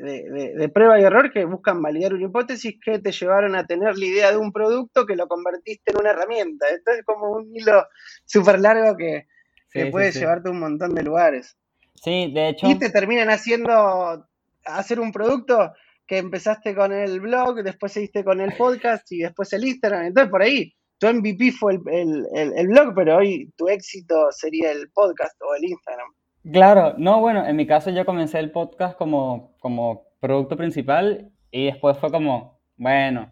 de- 0.56 0.70
prueba 0.70 1.00
y 1.00 1.04
error 1.04 1.32
que 1.32 1.44
buscan 1.46 1.82
validar 1.82 2.14
una 2.14 2.26
hipótesis 2.28 2.76
que 2.84 3.00
te 3.00 3.12
llevaron 3.12 3.56
a 3.56 3.66
tener 3.66 3.98
la 3.98 4.06
idea 4.06 4.32
de 4.32 4.38
un 4.38 4.52
producto 4.52 5.06
que 5.08 5.16
lo 5.16 5.28
convertiste 5.28 5.92
en 5.92 5.98
una 6.02 6.12
herramienta. 6.12 6.68
Esto 6.70 6.92
es 6.92 7.04
como 7.04 7.32
un 7.32 7.50
hilo 7.56 7.88
súper 8.26 8.60
largo 8.60 8.96
que, 8.96 9.26
que 9.72 9.80
Sí, 9.80 9.86
sí, 9.88 9.92
puede 9.92 10.12
sí. 10.12 10.20
llevarte 10.20 10.50
a 10.50 10.52
un 10.52 10.60
montón 10.60 10.94
de 10.94 11.02
lugares. 11.04 11.58
Sí, 11.96 12.32
de 12.34 12.50
hecho, 12.50 12.68
Y 12.68 12.78
te 12.78 12.90
terminan 12.90 13.30
haciendo 13.30 14.28
hacer 14.66 15.00
un 15.00 15.12
producto 15.12 15.74
que 16.08 16.18
empezaste 16.20 16.76
con 16.76 16.94
el 16.94 17.20
blog, 17.20 17.64
después 17.64 17.92
seguiste 17.94 18.24
con 18.24 18.40
el 18.42 18.54
podcast 18.54 19.12
y 19.12 19.20
después 19.20 19.52
el 19.54 19.66
Instagram. 19.66 20.06
Entonces, 20.06 20.30
por 20.32 20.42
ahí, 20.44 20.74
tu 21.00 21.08
MVP 21.08 21.52
fue 21.52 21.74
el, 21.74 21.82
el- 21.92 22.26
el- 22.34 22.54
el 22.58 22.68
blog, 22.68 22.94
pero 22.96 23.18
hoy 23.18 23.52
tu 23.58 23.68
éxito 23.68 24.28
sería 24.32 24.72
el 24.72 24.90
podcast 24.92 25.36
o 25.42 25.56
el 25.56 25.64
Instagram. 25.66 26.08
claro, 26.52 26.94
no, 26.98 27.20
bueno, 27.22 27.46
en 27.46 27.56
mi 27.56 27.66
caso 27.66 27.90
yo 27.90 28.06
comencé 28.06 28.38
el 28.40 28.52
podcast 28.52 28.96
como, 28.98 29.56
como 29.60 30.04
producto 30.20 30.56
principal 30.58 31.32
y 31.52 31.66
después 31.66 31.98
fue 31.98 32.12
como, 32.12 32.60
bueno, 32.78 33.32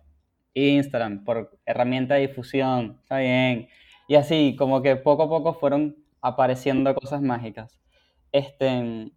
Instagram, 0.55 1.24
por 1.24 1.58
herramienta 1.65 2.15
de 2.15 2.27
difusión, 2.27 2.98
está 3.01 3.17
bien. 3.20 3.67
Y 4.08 4.15
así, 4.15 4.55
como 4.58 4.82
que 4.82 4.96
poco 4.96 5.24
a 5.24 5.29
poco 5.29 5.53
fueron 5.53 5.96
apareciendo 6.22 6.93
cosas 6.96 7.22
mágicas. 7.22 7.79
Este, 8.34 9.12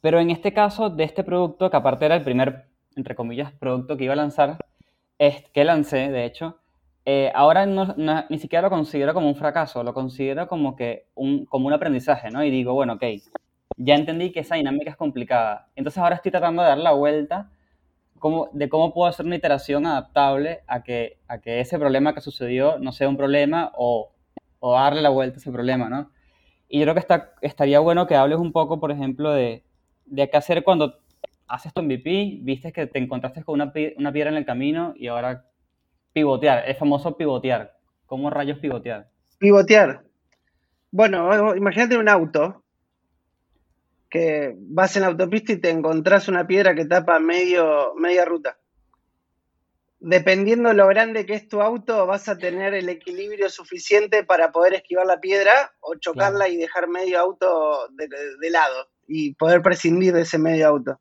pero 0.00 0.20
en 0.20 0.30
este 0.30 0.52
caso, 0.52 0.90
de 0.90 1.04
este 1.04 1.24
producto, 1.24 1.70
que 1.70 1.76
aparte 1.76 2.06
era 2.06 2.16
el 2.16 2.22
primer, 2.24 2.66
entre 2.96 3.14
comillas, 3.14 3.52
producto 3.52 3.96
que 3.96 4.04
iba 4.04 4.14
a 4.14 4.16
lanzar, 4.16 4.58
es, 5.18 5.44
que 5.52 5.64
lancé, 5.64 6.10
de 6.10 6.24
hecho, 6.26 6.58
eh, 7.06 7.32
ahora 7.34 7.66
no- 7.66 7.94
no- 7.96 8.24
ni 8.30 8.38
siquiera 8.38 8.62
lo 8.62 8.70
considero 8.70 9.14
como 9.14 9.28
un 9.28 9.36
fracaso, 9.36 9.82
lo 9.84 9.94
considero 9.94 10.48
como 10.48 10.76
que 10.76 11.06
un, 11.14 11.46
como 11.46 11.66
un 11.68 11.72
aprendizaje, 11.74 12.30
¿no? 12.30 12.44
Y 12.44 12.50
digo, 12.50 12.74
bueno, 12.74 12.94
ok, 12.94 13.04
ya 13.76 13.94
entendí 13.94 14.32
que 14.32 14.40
esa 14.40 14.56
dinámica 14.56 14.90
es 14.90 14.96
complicada. 14.96 15.68
Entonces 15.76 15.98
ahora 16.02 16.16
estoy 16.16 16.30
tratando 16.30 16.62
de 16.62 16.68
dar 16.68 16.78
la 16.78 16.92
vuelta 16.92 17.50
cómo- 18.18 18.48
de 18.52 18.68
cómo 18.68 18.92
puedo 18.94 19.08
hacer 19.08 19.26
una 19.26 19.36
iteración 19.36 19.86
adaptable 19.86 20.60
a 20.66 20.82
que, 20.82 21.18
a 21.28 21.38
que 21.40 21.60
ese 21.60 21.78
problema 21.78 22.14
que 22.14 22.20
sucedió 22.20 22.78
no 22.78 22.92
sea 22.92 23.08
un 23.08 23.16
problema 23.16 23.72
o, 23.76 24.10
o 24.60 24.72
darle 24.74 25.02
la 25.02 25.10
vuelta 25.10 25.36
a 25.36 25.40
ese 25.40 25.52
problema, 25.52 25.88
¿no? 25.88 26.10
Y 26.70 26.78
yo 26.78 26.84
creo 26.84 26.94
que 26.94 27.00
está, 27.00 27.34
estaría 27.42 27.80
bueno 27.80 28.06
que 28.06 28.14
hables 28.14 28.38
un 28.38 28.52
poco, 28.52 28.78
por 28.78 28.92
ejemplo, 28.92 29.32
de, 29.32 29.64
de 30.06 30.30
qué 30.30 30.36
hacer 30.36 30.62
cuando 30.62 31.00
haces 31.48 31.74
tu 31.74 31.82
MVP, 31.82 32.38
viste 32.42 32.72
que 32.72 32.86
te 32.86 33.00
encontraste 33.00 33.42
con 33.42 33.60
una, 33.60 33.72
una 33.96 34.12
piedra 34.12 34.30
en 34.30 34.36
el 34.36 34.46
camino 34.46 34.94
y 34.96 35.08
ahora 35.08 35.46
pivotear, 36.12 36.68
el 36.68 36.76
famoso 36.76 37.16
pivotear. 37.16 37.76
¿Cómo 38.06 38.30
rayos 38.30 38.58
pivotear? 38.60 39.08
Pivotear. 39.38 40.04
Bueno, 40.92 41.56
imagínate 41.56 41.98
un 41.98 42.08
auto 42.08 42.62
que 44.08 44.54
vas 44.56 44.94
en 44.94 45.02
la 45.02 45.08
autopista 45.08 45.52
y 45.52 45.60
te 45.60 45.70
encontrás 45.70 46.28
una 46.28 46.46
piedra 46.46 46.76
que 46.76 46.84
tapa 46.84 47.18
medio, 47.18 47.94
media 47.96 48.24
ruta. 48.24 48.58
Dependiendo 50.02 50.72
lo 50.72 50.86
grande 50.88 51.26
que 51.26 51.34
es 51.34 51.46
tu 51.46 51.60
auto, 51.60 52.06
vas 52.06 52.26
a 52.28 52.38
tener 52.38 52.72
el 52.72 52.88
equilibrio 52.88 53.50
suficiente 53.50 54.24
para 54.24 54.50
poder 54.50 54.72
esquivar 54.74 55.06
la 55.06 55.20
piedra 55.20 55.74
o 55.80 55.94
chocarla 55.96 56.48
y 56.48 56.56
dejar 56.56 56.88
medio 56.88 57.20
auto 57.20 57.86
de, 57.90 58.08
de- 58.08 58.36
de 58.40 58.50
lado 58.50 58.88
y 59.06 59.34
poder 59.34 59.60
prescindir 59.60 60.14
de 60.14 60.22
ese 60.22 60.38
medio 60.38 60.68
auto. 60.68 61.00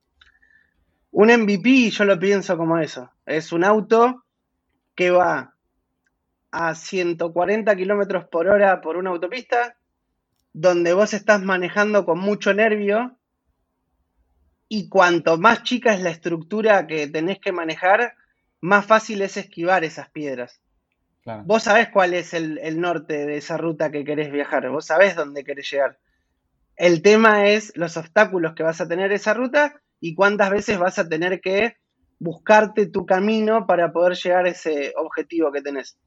Un 1.11 1.29
MVP 1.29 1.89
yo 1.91 2.03
lo 2.03 2.19
pienso 2.19 2.57
como 2.57 2.77
eso. 2.77 3.09
Es 3.25 3.53
un 3.53 3.63
auto 3.63 4.25
que 4.95 5.11
va 5.11 5.55
a 6.51 6.75
140 6.75 7.75
kilómetros 7.77 8.25
por 8.25 8.47
hora 8.47 8.81
por 8.81 8.97
una 8.97 9.11
autopista, 9.11 9.77
donde 10.51 10.91
vos 10.93 11.13
estás 11.13 11.41
manejando 11.41 12.03
con 12.05 12.19
mucho 12.19 12.53
nervio 12.53 13.17
y 14.67 14.89
cuanto 14.89 15.37
más 15.37 15.63
chica 15.63 15.93
es 15.93 16.01
la 16.01 16.09
estructura 16.09 16.85
que 16.85 17.07
tenés 17.07 17.39
que 17.39 17.51
manejar, 17.51 18.13
más 18.61 18.85
fácil 18.85 19.21
es 19.21 19.37
esquivar 19.37 19.83
esas 19.83 20.09
piedras. 20.09 20.61
Claro. 21.21 21.43
Vos 21.45 21.63
sabés 21.63 21.89
cuál 21.89 22.13
es 22.13 22.33
el, 22.33 22.57
el 22.59 22.79
norte 22.79 23.25
de 23.25 23.37
esa 23.37 23.57
ruta 23.57 23.91
que 23.91 24.05
querés 24.05 24.31
viajar, 24.31 24.69
vos 24.69 24.85
sabés 24.85 25.15
dónde 25.15 25.43
querés 25.43 25.69
llegar. 25.69 25.99
El 26.75 27.01
tema 27.01 27.49
es 27.49 27.73
los 27.75 27.97
obstáculos 27.97 28.53
que 28.55 28.63
vas 28.63 28.79
a 28.79 28.87
tener 28.87 29.11
esa 29.11 29.33
ruta 29.33 29.81
y 29.99 30.15
cuántas 30.15 30.49
veces 30.49 30.79
vas 30.79 30.97
a 30.97 31.09
tener 31.09 31.41
que 31.41 31.75
buscarte 32.19 32.87
tu 32.87 33.05
camino 33.05 33.65
para 33.65 33.91
poder 33.91 34.15
llegar 34.15 34.45
a 34.45 34.49
ese 34.49 34.93
objetivo 34.95 35.51
que 35.51 35.61
tenés. 35.61 35.97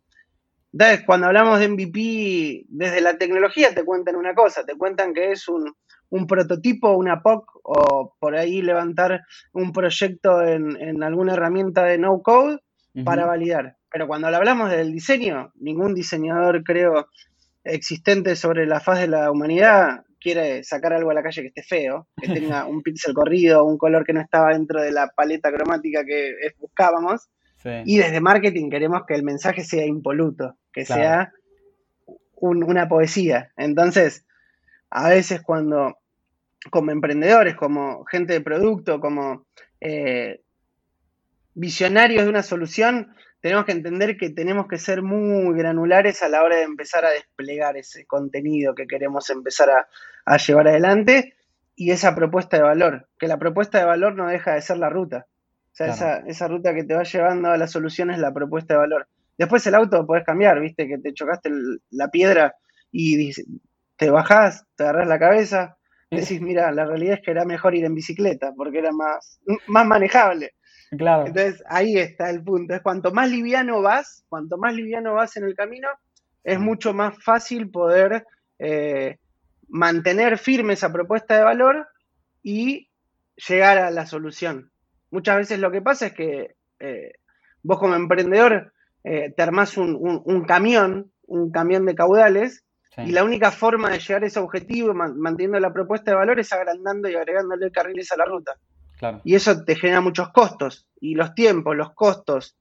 Entonces, 0.73 1.04
cuando 1.04 1.26
hablamos 1.26 1.59
de 1.59 1.68
MVP, 1.68 2.64
desde 2.68 3.00
la 3.02 3.18
tecnología 3.18 3.75
te 3.75 3.85
cuentan 3.85 4.16
una 4.16 4.35
cosa, 4.35 4.64
te 4.64 4.75
cuentan 4.76 5.12
que 5.12 5.32
es 5.32 5.47
un, 5.49 5.75
un 6.12 6.26
prototipo, 6.26 6.92
una 6.97 7.23
POC, 7.23 7.45
o 7.64 8.14
por 8.21 8.37
ahí 8.37 8.61
levantar 8.61 9.23
un 9.52 9.73
proyecto 9.73 10.42
en, 10.42 10.76
en 10.81 11.02
alguna 11.02 11.33
herramienta 11.33 11.85
de 11.85 11.97
no 11.99 12.21
code 12.23 12.59
para 13.04 13.25
validar. 13.25 13.76
Pero 13.90 14.07
cuando 14.07 14.28
hablamos 14.28 14.71
del 14.71 14.92
diseño, 14.92 15.52
ningún 15.54 15.95
diseñador, 15.95 16.62
creo, 16.64 17.07
existente 17.64 18.37
sobre 18.37 18.66
la 18.66 18.81
faz 18.81 18.99
de 19.00 19.09
la 19.09 19.31
humanidad 19.31 20.04
quiere 20.21 20.62
sacar 20.64 20.92
algo 20.92 21.11
a 21.11 21.14
la 21.14 21.23
calle 21.23 21.42
que 21.42 21.49
esté 21.49 21.62
feo, 21.62 22.07
que 22.21 22.26
tenga 22.61 22.66
un 22.66 22.83
píxel 22.83 23.14
corrido, 23.14 23.64
un 23.64 23.78
color 23.78 24.04
que 24.04 24.12
no 24.12 24.21
estaba 24.21 24.52
dentro 24.52 24.83
de 24.83 24.92
la 24.92 25.09
paleta 25.16 25.50
cromática 25.50 26.04
que 26.04 26.35
buscábamos. 26.61 27.28
Sí. 27.62 27.71
Y 27.87 27.99
desde 27.99 28.21
marketing 28.21 28.69
queremos 28.71 29.02
que 29.07 29.14
el 29.14 29.23
mensaje 29.23 29.64
sea 29.64 29.87
impoluto, 29.87 30.57
que 30.73 30.85
Claro. 30.85 31.02
sea 31.02 31.33
un- 32.37 32.64
una 32.64 32.87
poesía. 32.88 33.50
Entonces, 33.57 34.26
a 34.90 35.09
veces 35.09 35.40
cuando, 35.42 35.97
como 36.71 36.90
emprendedores, 36.90 37.54
como 37.57 38.04
gente 38.04 38.35
de 38.35 38.40
producto, 38.40 39.00
como 39.00 39.47
eh, 39.81 40.40
visionarios 41.54 42.25
de 42.25 42.31
una 42.31 42.42
solución, 42.42 43.14
tenemos 43.40 43.64
que 43.64 43.73
entender 43.73 44.16
que 44.16 44.31
tenemos 44.31 44.69
que 44.69 44.78
ser 44.78 45.02
muy 45.02 45.57
granulares 45.57 46.23
a 46.23 46.28
la 46.28 46.42
hora 46.42 46.57
de 46.57 46.62
empezar 46.62 47.04
a 47.04 47.11
desplegar 47.11 47.76
ese 47.76 48.07
contenido 48.07 48.75
que 48.75 48.87
queremos 48.87 49.28
empezar 49.31 49.71
a, 49.71 49.88
a 50.25 50.37
llevar 50.37 50.69
adelante 50.69 51.35
y 51.75 51.90
esa 51.90 52.14
propuesta 52.14 52.57
de 52.57 52.62
valor, 52.62 53.09
que 53.19 53.26
la 53.26 53.38
propuesta 53.38 53.78
de 53.78 53.85
valor 53.85 54.14
no 54.14 54.28
deja 54.28 54.54
de 54.54 54.62
ser 54.62 54.76
la 54.78 54.88
ruta. 54.88 55.26
O 55.73 55.75
sea, 55.75 55.87
Claro. 55.87 55.95
esa, 55.95 56.28
esa 56.28 56.49
ruta 56.49 56.75
que 56.75 56.85
te 56.85 56.95
va 56.95 57.02
llevando 57.02 57.49
a 57.50 57.57
la 57.57 57.66
solución 57.66 58.11
es 58.11 58.19
la 58.19 58.33
propuesta 58.33 58.75
de 58.75 58.78
valor. 58.81 59.09
Después 59.38 59.66
el 59.66 59.75
auto 59.75 60.07
podés 60.07 60.25
cambiar, 60.25 60.61
viste, 60.61 60.87
que 60.87 60.99
te 60.99 61.12
chocaste 61.14 61.49
el- 61.49 61.81
la 61.90 62.09
piedra 62.11 62.54
y 62.92 63.33
te 63.97 64.11
bajás, 64.11 64.66
te 64.76 64.85
agarrás 64.85 65.09
la 65.09 65.19
cabeza, 65.19 65.76
decís, 66.21 66.40
mira, 66.40 66.71
la 66.73 66.85
realidad 66.87 67.14
es 67.16 67.23
que 67.25 67.31
era 67.33 67.45
mejor 67.45 67.75
ir 67.75 67.85
en 67.85 67.95
bicicleta 67.95 68.52
porque 68.57 68.78
era 68.78 68.92
más, 68.92 69.40
más 69.66 69.87
manejable. 69.87 70.54
Claro. 70.97 71.26
Entonces 71.28 71.62
ahí 71.69 71.99
está 71.99 72.31
el 72.31 72.42
punto. 72.45 72.75
Es 72.75 72.83
cuanto 72.83 73.12
más 73.12 73.31
liviano 73.31 73.83
vas, 73.83 74.25
cuanto 74.28 74.59
más 74.59 74.75
liviano 74.75 75.14
vas 75.14 75.37
en 75.37 75.45
el 75.45 75.54
camino, 75.54 75.88
es 76.45 76.59
Sí. 76.59 76.62
mucho 76.62 76.92
más 76.92 77.23
fácil 77.23 77.71
poder 77.71 78.25
eh, 78.59 79.19
mantener 79.69 80.38
firme 80.38 80.75
esa 80.75 80.92
propuesta 80.92 81.37
de 81.37 81.45
valor 81.45 81.88
y 82.42 82.90
llegar 83.49 83.78
a 83.78 83.90
la 83.90 84.07
solución. 84.07 84.71
Muchas 85.11 85.37
veces 85.37 85.59
lo 85.61 85.71
que 85.71 85.83
pasa 85.83 86.07
es 86.07 86.14
que 86.14 86.57
eh, 86.81 87.12
vos 87.62 87.78
como 87.78 87.95
emprendedor 87.95 88.73
eh, 89.04 89.33
te 89.37 89.42
armás 89.42 89.76
un, 89.76 89.95
un- 89.97 90.23
un 90.25 90.45
camión, 90.45 91.12
un 91.26 91.50
camión 91.50 91.87
de 91.87 91.95
caudales, 91.95 92.64
Sí. 92.94 93.02
y 93.06 93.12
la 93.12 93.25
única 93.25 93.50
forma 93.50 93.88
de 93.90 93.99
llegar 93.99 94.22
a 94.22 94.26
ese 94.26 94.38
objetivo, 94.38 94.92
man- 94.92 95.18
manteniendo 95.18 95.58
la 95.61 95.72
propuesta 95.72 96.11
de 96.11 96.16
valor, 96.18 96.38
es 96.38 96.52
agrandando 96.52 97.08
y 97.08 97.14
agregándole 97.14 97.70
carriles 97.72 98.12
a 98.12 98.16
la 98.18 98.26
ruta. 98.26 98.56
Claro. 98.99 99.20
Y 99.25 99.34
eso 99.34 99.64
te 99.64 99.75
genera 99.76 100.00
muchos 100.02 100.28
costos. 100.30 100.87
Y 101.00 101.14
los 101.14 101.34
tiempos, 101.34 101.75
los 101.75 101.92
costos, 101.94 102.54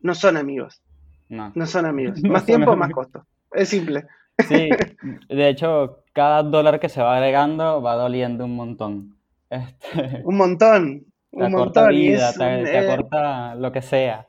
no 0.00 0.14
son 0.14 0.36
amigos. 0.36 0.82
No. 1.28 1.50
No 1.54 1.66
son 1.66 1.84
amigos. 1.86 2.18
No 2.22 2.30
más 2.30 2.42
son 2.42 2.46
tiempo, 2.46 2.76
más 2.76 2.86
amigos. 2.86 3.06
costo. 3.08 3.26
Es 3.52 3.68
simple. 3.68 4.06
Sí, 4.48 4.68
de 5.28 5.48
hecho, 5.48 6.04
cada 6.12 6.42
dólar 6.44 6.78
que 6.80 6.88
se 6.88 7.02
va 7.02 7.16
agregando 7.16 7.82
va 7.82 7.94
doliendo 7.96 8.44
un 8.44 8.54
montón. 8.56 9.16
Este, 9.50 10.22
Un 10.24 10.36
montón. 10.36 11.00
te 11.00 11.36
Un 11.36 11.42
acorta 11.42 11.80
montón. 11.80 11.94
Y 11.94 12.08
vida, 12.08 12.30
es 12.30 12.38
te, 12.38 12.44
un, 12.58 12.64
te 12.64 12.72
eh, 12.72 12.88
acorta 12.88 13.54
lo 13.56 13.72
que 13.72 13.82
sea. 13.82 14.26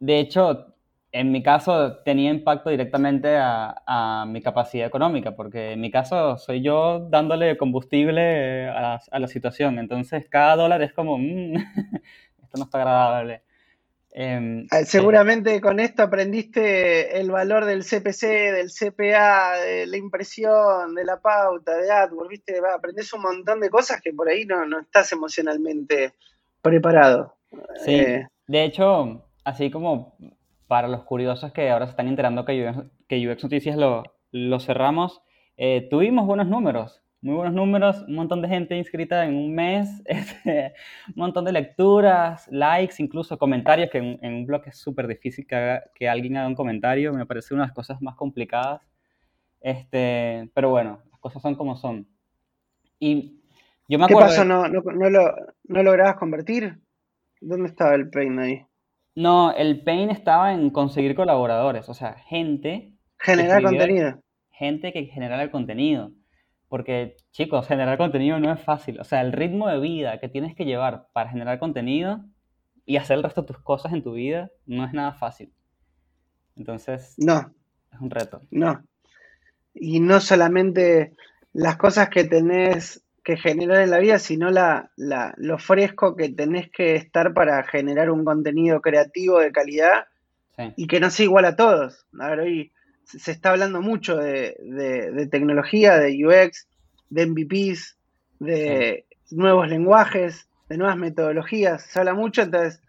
De 0.00 0.18
hecho, 0.18 0.69
en 1.12 1.32
mi 1.32 1.42
caso 1.42 1.98
tenía 2.04 2.30
impacto 2.30 2.70
directamente 2.70 3.36
a, 3.36 3.82
a 3.86 4.26
mi 4.26 4.40
capacidad 4.42 4.86
económica, 4.86 5.34
porque 5.36 5.72
en 5.72 5.80
mi 5.80 5.90
caso 5.90 6.38
soy 6.38 6.62
yo 6.62 7.00
dándole 7.10 7.56
combustible 7.56 8.68
a 8.68 8.80
la, 8.80 9.02
a 9.10 9.18
la 9.18 9.26
situación. 9.28 9.78
Entonces, 9.78 10.26
cada 10.30 10.56
dólar 10.56 10.82
es 10.82 10.92
como, 10.92 11.18
"Mm, 11.18 11.54
esto 12.42 12.58
no 12.58 12.64
está 12.64 12.78
agradable. 12.78 13.42
Em, 14.12 14.62
eh, 14.72 14.84
sí. 14.84 14.86
Seguramente 14.86 15.60
con 15.60 15.78
esto 15.78 16.02
aprendiste 16.02 17.18
el 17.20 17.30
valor 17.30 17.64
del 17.64 17.84
CPC, 17.84 18.52
del 18.52 18.70
CPA, 18.70 19.52
de 19.60 19.86
la 19.86 19.96
impresión, 19.96 20.94
de 20.94 21.04
la 21.04 21.20
pauta, 21.20 21.76
de 21.76 21.90
AdWords, 21.90 22.28
¿viste? 22.28 22.60
Va, 22.60 22.74
Aprendés 22.74 23.12
un 23.12 23.22
montón 23.22 23.60
de 23.60 23.70
cosas 23.70 24.00
que 24.00 24.12
por 24.12 24.28
ahí 24.28 24.44
no, 24.46 24.66
no 24.66 24.80
estás 24.80 25.12
emocionalmente 25.12 26.14
preparado. 26.60 27.36
Sí, 27.84 27.94
Eh, 27.94 28.26
de 28.48 28.64
hecho, 28.64 29.24
así 29.44 29.70
como 29.70 30.16
para 30.70 30.86
los 30.88 31.02
curiosos 31.04 31.52
que 31.52 31.68
ahora 31.70 31.86
se 31.86 31.90
están 31.90 32.06
enterando 32.08 32.44
que 32.46 32.54
UX, 32.64 32.78
que 33.08 33.28
UX 33.28 33.42
Noticias 33.42 33.76
lo, 33.76 34.04
lo 34.30 34.60
cerramos, 34.60 35.20
eh, 35.56 35.88
tuvimos 35.90 36.26
buenos 36.26 36.46
números, 36.46 37.02
muy 37.22 37.34
buenos 37.34 37.54
números, 37.54 38.02
un 38.08 38.14
montón 38.14 38.40
de 38.40 38.48
gente 38.48 38.76
inscrita 38.76 39.24
en 39.26 39.34
un 39.34 39.52
mes, 39.54 39.88
este, 40.06 40.74
un 41.08 41.14
montón 41.16 41.44
de 41.44 41.52
lecturas, 41.52 42.46
likes, 42.52 42.94
incluso 43.02 43.36
comentarios, 43.36 43.90
que 43.90 43.98
en, 43.98 44.20
en 44.22 44.34
un 44.34 44.46
blog 44.46 44.62
es 44.66 44.78
súper 44.78 45.08
difícil 45.08 45.44
que, 45.48 45.56
haga- 45.56 45.84
que 45.96 46.08
alguien 46.08 46.36
haga 46.36 46.46
un 46.48 46.54
comentario, 46.54 47.12
me 47.12 47.26
parece 47.26 47.52
una 47.54 47.64
de 47.64 47.68
las 47.70 47.74
cosas 47.74 48.00
más 48.00 48.14
complicadas, 48.14 48.80
este, 49.60 50.50
pero 50.54 50.70
bueno, 50.70 51.02
las 51.10 51.20
cosas 51.20 51.42
son 51.42 51.56
como 51.56 51.76
son. 51.76 52.06
Y 53.00 53.40
yo 53.88 53.98
me 53.98 54.04
¿Qué 54.06 54.14
acuerdo... 54.14 54.30
pasó? 54.30 54.44
¿No, 54.44 54.68
no, 54.68 54.82
no, 54.82 55.10
lo, 55.10 55.34
¿No 55.64 55.82
lograbas 55.82 56.16
convertir? 56.16 56.80
¿Dónde 57.40 57.68
estaba 57.68 57.94
el 57.96 58.08
pain 58.10 58.38
ahí? 58.38 58.66
No, 59.14 59.52
el 59.52 59.82
pain 59.82 60.10
estaba 60.10 60.52
en 60.52 60.70
conseguir 60.70 61.14
colaboradores, 61.14 61.88
o 61.88 61.94
sea, 61.94 62.14
gente, 62.14 62.94
Generar 63.18 63.62
contenido. 63.62 64.22
gente 64.50 64.92
que 64.92 65.06
generara 65.06 65.42
el 65.42 65.50
contenido. 65.50 66.12
Porque, 66.68 67.16
chicos, 67.32 67.66
generar 67.66 67.98
contenido 67.98 68.38
no 68.38 68.52
es 68.52 68.60
fácil. 68.62 69.00
O 69.00 69.04
sea, 69.04 69.20
el 69.22 69.32
ritmo 69.32 69.68
de 69.68 69.80
vida 69.80 70.20
que 70.20 70.28
tienes 70.28 70.54
que 70.54 70.64
llevar 70.64 71.08
para 71.12 71.28
generar 71.30 71.58
contenido 71.58 72.24
y 72.86 72.96
hacer 72.96 73.16
el 73.18 73.24
resto 73.24 73.42
de 73.42 73.48
tus 73.48 73.58
cosas 73.60 73.92
en 73.92 74.02
tu 74.04 74.12
vida 74.12 74.50
no 74.66 74.84
es 74.84 74.92
nada 74.92 75.12
fácil. 75.14 75.52
Entonces, 76.56 77.14
No, 77.18 77.52
es 77.92 78.00
un 78.00 78.10
reto. 78.10 78.42
no. 78.50 78.82
Y 79.74 80.00
no 80.00 80.20
solamente 80.20 81.14
las 81.52 81.76
cosas 81.76 82.08
que 82.08 82.24
tenés 82.24 83.04
que 83.22 83.36
generar 83.36 83.82
en 83.82 83.90
la 83.90 83.98
vida, 83.98 84.18
sino 84.18 84.50
la, 84.50 84.90
la- 84.96 85.34
lo 85.36 85.58
fresco 85.58 86.16
que 86.16 86.28
tenés 86.30 86.70
que 86.70 86.94
estar 86.96 87.32
para 87.34 87.62
generar 87.64 88.10
un 88.10 88.24
contenido 88.24 88.80
creativo 88.80 89.38
de 89.40 89.52
calidad 89.52 90.04
Sí, 90.56 90.72
y 90.76 90.86
que 90.86 91.00
no 91.00 91.10
sea 91.10 91.24
igual 91.24 91.44
a 91.44 91.56
todos. 91.56 92.06
A 92.18 92.30
ver, 92.30 92.40
hoy 92.40 92.72
se 93.04 93.30
está 93.32 93.50
hablando 93.50 93.80
mucho 93.80 94.16
de, 94.16 94.56
de- 94.60 95.10
de 95.12 95.26
tecnología, 95.26 95.96
de 95.98 96.24
UX, 96.26 96.66
de 97.08 97.22
MVPs, 97.22 97.96
de 98.40 99.06
nuevos 99.30 99.68
lenguajes, 99.68 100.48
de 100.68 100.76
nuevas 100.78 100.96
metodologías. 100.96 101.82
Se 101.84 101.98
habla 101.98 102.14
mucho, 102.14 102.42
entonces, 102.42 102.80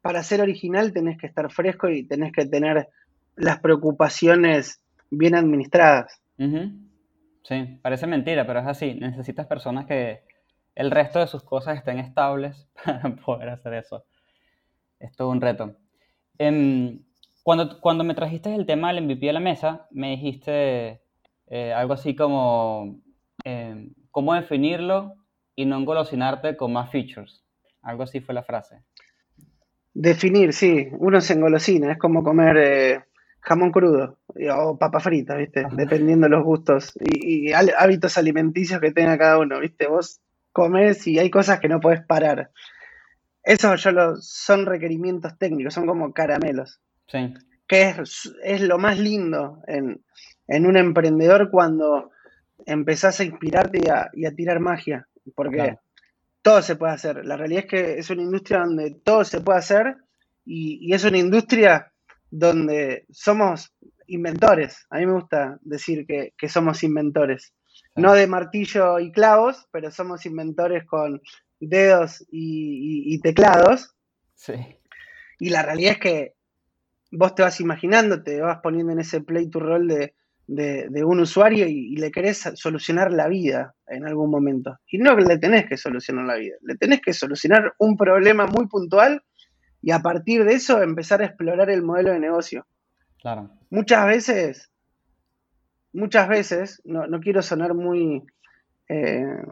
para 0.00 0.22
ser 0.22 0.40
original 0.40 0.92
tenés 0.92 1.18
que 1.18 1.26
estar 1.26 1.50
fresco 1.52 1.88
y 1.88 2.04
tenés 2.04 2.32
que 2.32 2.46
tener 2.46 2.88
las 3.36 3.60
preocupaciones 3.60 4.80
bien 5.10 5.34
administradas. 5.34 6.20
Sí, 7.48 7.78
parece 7.80 8.06
mentira, 8.06 8.46
pero 8.46 8.60
es 8.60 8.66
así. 8.66 8.92
Necesitas 8.92 9.46
personas 9.46 9.86
que 9.86 10.20
el 10.74 10.90
resto 10.90 11.18
de 11.18 11.26
sus 11.26 11.42
cosas 11.42 11.78
estén 11.78 11.98
estables 11.98 12.68
para 12.84 13.16
poder 13.16 13.48
hacer 13.48 13.72
eso. 13.72 14.04
Es 15.00 15.16
todo 15.16 15.30
un 15.30 15.40
reto. 15.40 15.74
Em, 16.36 17.00
cuando, 17.42 17.80
cuando 17.80 18.04
me 18.04 18.14
trajiste 18.14 18.54
el 18.54 18.66
tema 18.66 18.92
del 18.92 19.02
MVP 19.04 19.30
a 19.30 19.32
la 19.32 19.40
mesa, 19.40 19.86
me 19.90 20.10
dijiste 20.10 21.00
eh, 21.46 21.72
algo 21.72 21.94
así 21.94 22.14
como 22.14 23.00
em, 23.44 23.94
cómo 24.10 24.34
definirlo 24.34 25.14
y 25.56 25.64
no 25.64 25.78
engolosinarte 25.78 26.54
con 26.54 26.74
más 26.74 26.90
features. 26.90 27.46
Algo 27.80 28.02
así 28.02 28.20
fue 28.20 28.34
la 28.34 28.42
frase. 28.42 28.82
Definir, 29.94 30.52
sí, 30.52 30.88
uno 30.98 31.18
se 31.22 31.32
engolosina, 31.32 31.92
es 31.92 31.98
como 31.98 32.22
comer 32.22 32.56
eh, 32.58 33.04
jamón 33.40 33.70
crudo 33.72 34.18
o 34.56 34.78
papa 34.78 35.00
frita, 35.00 35.36
¿viste? 35.36 35.66
Dependiendo 35.72 36.26
de 36.26 36.30
los 36.30 36.44
gustos 36.44 36.92
y, 37.00 37.48
y 37.48 37.52
há- 37.52 37.64
hábitos 37.78 38.18
alimenticios 38.18 38.80
que 38.80 38.92
tenga 38.92 39.16
cada 39.18 39.38
uno, 39.38 39.60
¿viste? 39.60 39.86
Vos 39.86 40.20
comés 40.52 41.06
y 41.06 41.18
hay 41.18 41.30
cosas 41.30 41.60
que 41.60 41.68
no 41.68 41.80
podés 41.80 42.04
parar. 42.04 42.50
Eso 43.42 43.74
yo 43.76 43.92
lo, 43.92 44.16
son 44.16 44.66
requerimientos 44.66 45.38
técnicos, 45.38 45.74
son 45.74 45.86
como 45.86 46.12
caramelos, 46.12 46.80
Sí, 47.06 47.32
que 47.66 47.88
es, 47.88 48.32
es 48.44 48.60
lo 48.60 48.76
más 48.78 48.98
lindo 48.98 49.62
en, 49.66 50.02
en 50.46 50.66
un 50.66 50.76
emprendedor 50.76 51.50
cuando 51.50 52.10
empezás 52.66 53.20
a 53.20 53.24
inspirarte 53.24 53.78
y 53.82 53.88
a, 53.88 54.10
y 54.12 54.26
a 54.26 54.34
tirar 54.34 54.60
magia, 54.60 55.08
porque 55.34 55.56
Claro. 55.56 55.80
todo 56.42 56.60
se 56.60 56.76
puede 56.76 56.92
hacer. 56.92 57.24
La 57.24 57.36
realidad 57.38 57.64
es 57.64 57.70
que 57.70 57.98
es 57.98 58.10
una 58.10 58.22
industria 58.22 58.58
donde 58.60 58.90
todo 59.02 59.24
se 59.24 59.40
puede 59.40 59.58
hacer 59.60 59.96
y, 60.44 60.78
y 60.82 60.92
es 60.92 61.04
una 61.04 61.18
industria 61.18 61.92
donde 62.30 63.06
somos 63.10 63.74
inventores. 64.06 64.86
A 64.90 64.98
mí 64.98 65.06
me 65.06 65.12
gusta 65.14 65.58
decir 65.62 66.06
que, 66.06 66.32
que 66.36 66.48
somos 66.48 66.82
inventores. 66.82 67.54
No 67.96 68.12
de 68.14 68.26
martillo 68.26 68.98
y 69.00 69.10
clavos, 69.12 69.66
pero 69.72 69.90
somos 69.90 70.24
inventores 70.26 70.84
con 70.86 71.20
dedos 71.60 72.24
y, 72.30 73.10
y- 73.10 73.14
y 73.14 73.20
teclados. 73.20 73.94
Sí, 74.34 74.54
Y 75.40 75.50
la 75.50 75.62
realidad 75.62 75.92
es 75.92 75.98
que 75.98 76.34
vos 77.12 77.34
te 77.34 77.42
vas 77.42 77.60
imaginando, 77.60 78.22
te 78.22 78.40
vas 78.40 78.58
poniendo 78.62 78.92
en 78.92 79.00
ese 79.00 79.20
play 79.20 79.48
to 79.50 79.60
roll 79.60 79.88
de, 79.88 80.14
de- 80.46 80.88
de 80.90 81.04
un 81.04 81.20
usuario 81.20 81.66
y, 81.66 81.92
y 81.94 81.96
le 81.96 82.10
querés 82.10 82.38
solucionar 82.54 83.12
la 83.12 83.28
vida 83.28 83.74
en 83.86 84.06
algún 84.06 84.30
momento. 84.30 84.76
Y 84.90 84.98
no 84.98 85.16
le 85.16 85.38
tenés 85.38 85.66
que 85.66 85.76
solucionar 85.76 86.26
la 86.26 86.36
vida, 86.36 86.56
le 86.62 86.76
tenés 86.76 87.00
que 87.00 87.12
solucionar 87.12 87.74
un 87.78 87.96
problema 87.96 88.46
muy 88.46 88.66
puntual 88.68 89.22
y 89.80 89.90
a 89.92 90.00
partir 90.00 90.44
de 90.44 90.54
eso 90.54 90.82
empezar 90.82 91.22
a 91.22 91.26
explorar 91.26 91.70
el 91.70 91.82
modelo 91.82 92.12
de 92.12 92.20
negocio. 92.20 92.66
claro. 93.20 93.50
Muchas 93.70 94.06
veces, 94.06 94.70
muchas 95.92 96.28
veces, 96.28 96.80
no, 96.84 97.06
no 97.06 97.20
quiero 97.20 97.42
sonar 97.42 97.74
muy 97.74 98.24
eh, 98.88 99.42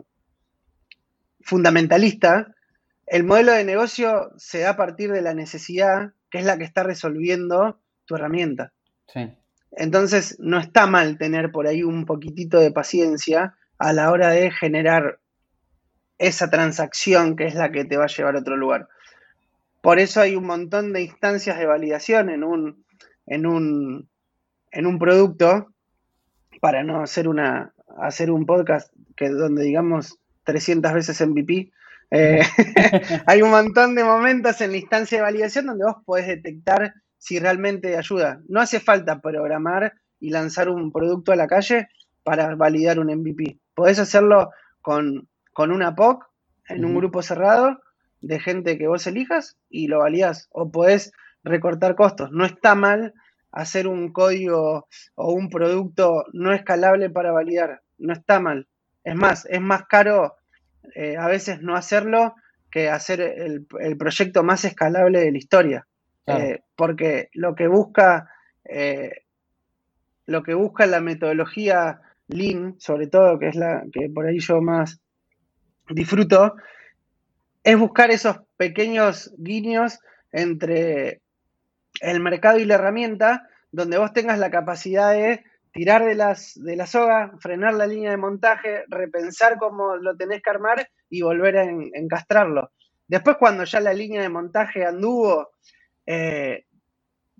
fundamentalista, 1.41 2.55
el 3.07 3.25
modelo 3.25 3.53
de 3.53 3.65
negocio 3.65 4.33
se 4.37 4.61
da 4.61 4.71
a 4.71 4.77
partir 4.77 5.13
de 5.13 5.23
la 5.23 5.35
necesidad, 5.35 6.13
que 6.31 6.39
es 6.39 6.45
la 6.45 6.59
que 6.59 6.65
está 6.65 6.83
resolviendo 6.83 7.79
tu 8.05 8.17
herramienta. 8.17 8.73
Sí, 9.07 9.33
Entonces, 9.73 10.37
no 10.41 10.59
está 10.59 10.87
mal 10.87 11.19
tener 11.19 11.53
por 11.53 11.67
ahí 11.67 11.85
un 11.85 12.05
poquitito 12.05 12.59
de 12.59 12.73
paciencia 12.73 13.55
a 13.79 13.93
la 13.93 14.11
hora 14.11 14.31
de 14.31 14.51
generar 14.51 15.21
esa 16.19 16.51
transacción 16.51 17.37
que 17.37 17.47
es 17.47 17.55
la 17.55 17.71
que 17.71 17.85
te 17.85 17.97
va 17.97 18.05
a 18.05 18.09
llevar 18.09 18.37
a 18.37 18.41
otro 18.41 18.57
lugar. 18.57 18.89
Por 19.87 20.01
eso 20.01 20.21
hay 20.21 20.35
un 20.35 20.47
montón 20.47 20.93
de 20.93 21.03
instancias 21.03 21.57
de 21.61 21.65
validación 21.65 22.29
en 22.29 22.43
un, 22.43 22.85
en 23.25 23.47
un, 23.47 24.11
en 24.73 24.85
un 24.85 24.99
producto, 24.99 25.69
para 26.61 26.83
no 26.83 27.01
hacer, 27.05 27.29
una, 27.29 27.73
hacer 27.97 28.33
un 28.33 28.47
podcast 28.47 28.93
que 29.17 29.29
donde 29.29 29.63
digamos 29.63 30.19
300 30.43 30.93
veces 30.93 31.25
MVP. 31.25 31.71
eh, 32.11 32.43
hay 33.27 33.43
un 33.43 33.51
montón 33.51 33.95
de 33.95 34.03
momentos 34.03 34.61
en 34.61 34.73
la 34.73 34.79
instancia 34.79 35.19
de 35.19 35.23
validación 35.23 35.67
donde 35.67 35.85
vos 35.85 35.99
podés 36.05 36.27
detectar 36.27 36.93
si 37.17 37.39
realmente 37.39 37.97
ayuda. 37.97 38.41
No 38.49 38.61
hace 38.61 38.81
falta 38.81 39.21
programar 39.21 39.93
y 40.19 40.31
lanzar 40.31 40.69
un 40.69 40.91
producto 40.91 41.31
a 41.31 41.37
la 41.37 41.47
calle 41.47 41.87
para 42.25 42.57
validar 42.57 42.99
un 42.99 43.07
MVP. 43.07 43.61
Podés 43.73 44.01
hacerlo 44.01 44.51
con, 44.83 45.29
con 45.53 45.71
una 45.71 45.95
POC 45.95 46.27
en 46.71 46.85
un 46.85 46.97
grupo 46.97 47.23
cerrado 47.23 47.79
de 48.21 48.41
gente 48.41 48.79
que 48.79 48.89
vos 48.89 49.07
elijas 49.07 49.57
y 49.69 49.89
lo 49.89 50.01
validás. 50.01 50.49
O 50.51 50.71
podés 50.71 51.13
recortar 51.45 51.95
costos. 51.95 52.31
No 52.33 52.45
está 52.45 52.75
mal 52.75 53.15
hacer 53.53 53.87
un 53.87 54.13
código 54.13 54.89
o 55.15 55.33
un 55.33 55.49
producto 55.49 56.25
no 56.33 56.53
escalable 56.53 57.11
para 57.11 57.33
validar. 57.33 57.83
No 57.99 58.13
está 58.13 58.41
mal. 58.41 58.69
Es 59.05 59.15
más, 59.15 59.47
es 59.47 59.61
más 59.61 59.85
caro 59.87 60.37
eh, 60.95 61.17
a 61.17 61.29
veces 61.29 61.63
no 61.63 61.77
hacerlo 61.77 62.35
que 62.71 62.89
hacer 62.89 63.21
el, 63.21 63.67
el 63.81 63.97
proyecto 63.97 64.43
más 64.43 64.65
escalable 64.65 65.21
de 65.21 65.33
la 65.33 65.39
historia. 65.39 65.87
Claro. 66.25 66.45
Eh, 66.45 66.63
porque 66.75 67.29
lo 67.33 67.55
que 67.55 67.69
busca 67.69 68.29
eh, 68.65 69.13
lo 70.27 70.43
que 70.43 70.55
busca 70.55 70.87
la 70.87 71.01
metodología 71.01 72.01
Lean, 72.29 72.75
sobre 72.79 73.07
todo, 73.07 73.39
que 73.39 73.49
es 73.49 73.57
la 73.57 73.85
que 73.93 74.11
por 74.11 74.27
ahí 74.27 74.41
yo 74.41 74.61
más 74.61 75.01
disfruto, 75.89 76.57
es 77.67 77.77
buscar 77.77 78.13
esos 78.13 78.37
pequeños 78.57 79.35
guiños 79.39 79.99
entre 80.31 81.21
el 82.01 82.21
mercado 82.21 82.59
y 82.61 82.65
la 82.65 82.77
herramienta, 82.77 83.49
donde 83.73 83.99
vos 83.99 84.13
tengas 84.13 84.39
la 84.39 84.53
capacidad 84.53 85.13
de 85.13 85.43
tirar 85.73 86.05
de, 86.05 86.15
las, 86.15 86.55
de 86.55 86.77
la 86.77 86.87
soga, 86.87 87.33
frenar 87.41 87.75
la 87.75 87.89
línea 87.89 88.13
de 88.13 88.19
montaje, 88.19 88.85
repensar 88.87 89.59
cómo 89.59 89.97
lo 89.97 90.17
tenés 90.17 90.43
que 90.43 90.51
armar 90.51 90.89
y 91.11 91.23
volver 91.23 91.59
a 91.59 91.65
en- 91.65 91.91
encastrarlo. 91.93 92.71
Después, 93.09 93.37
cuando 93.37 93.65
ya 93.65 93.81
la 93.81 93.93
línea 93.93 94.23
de 94.23 94.29
montaje 94.29 94.87
anduvo, 94.87 95.51
eh, 96.07 96.67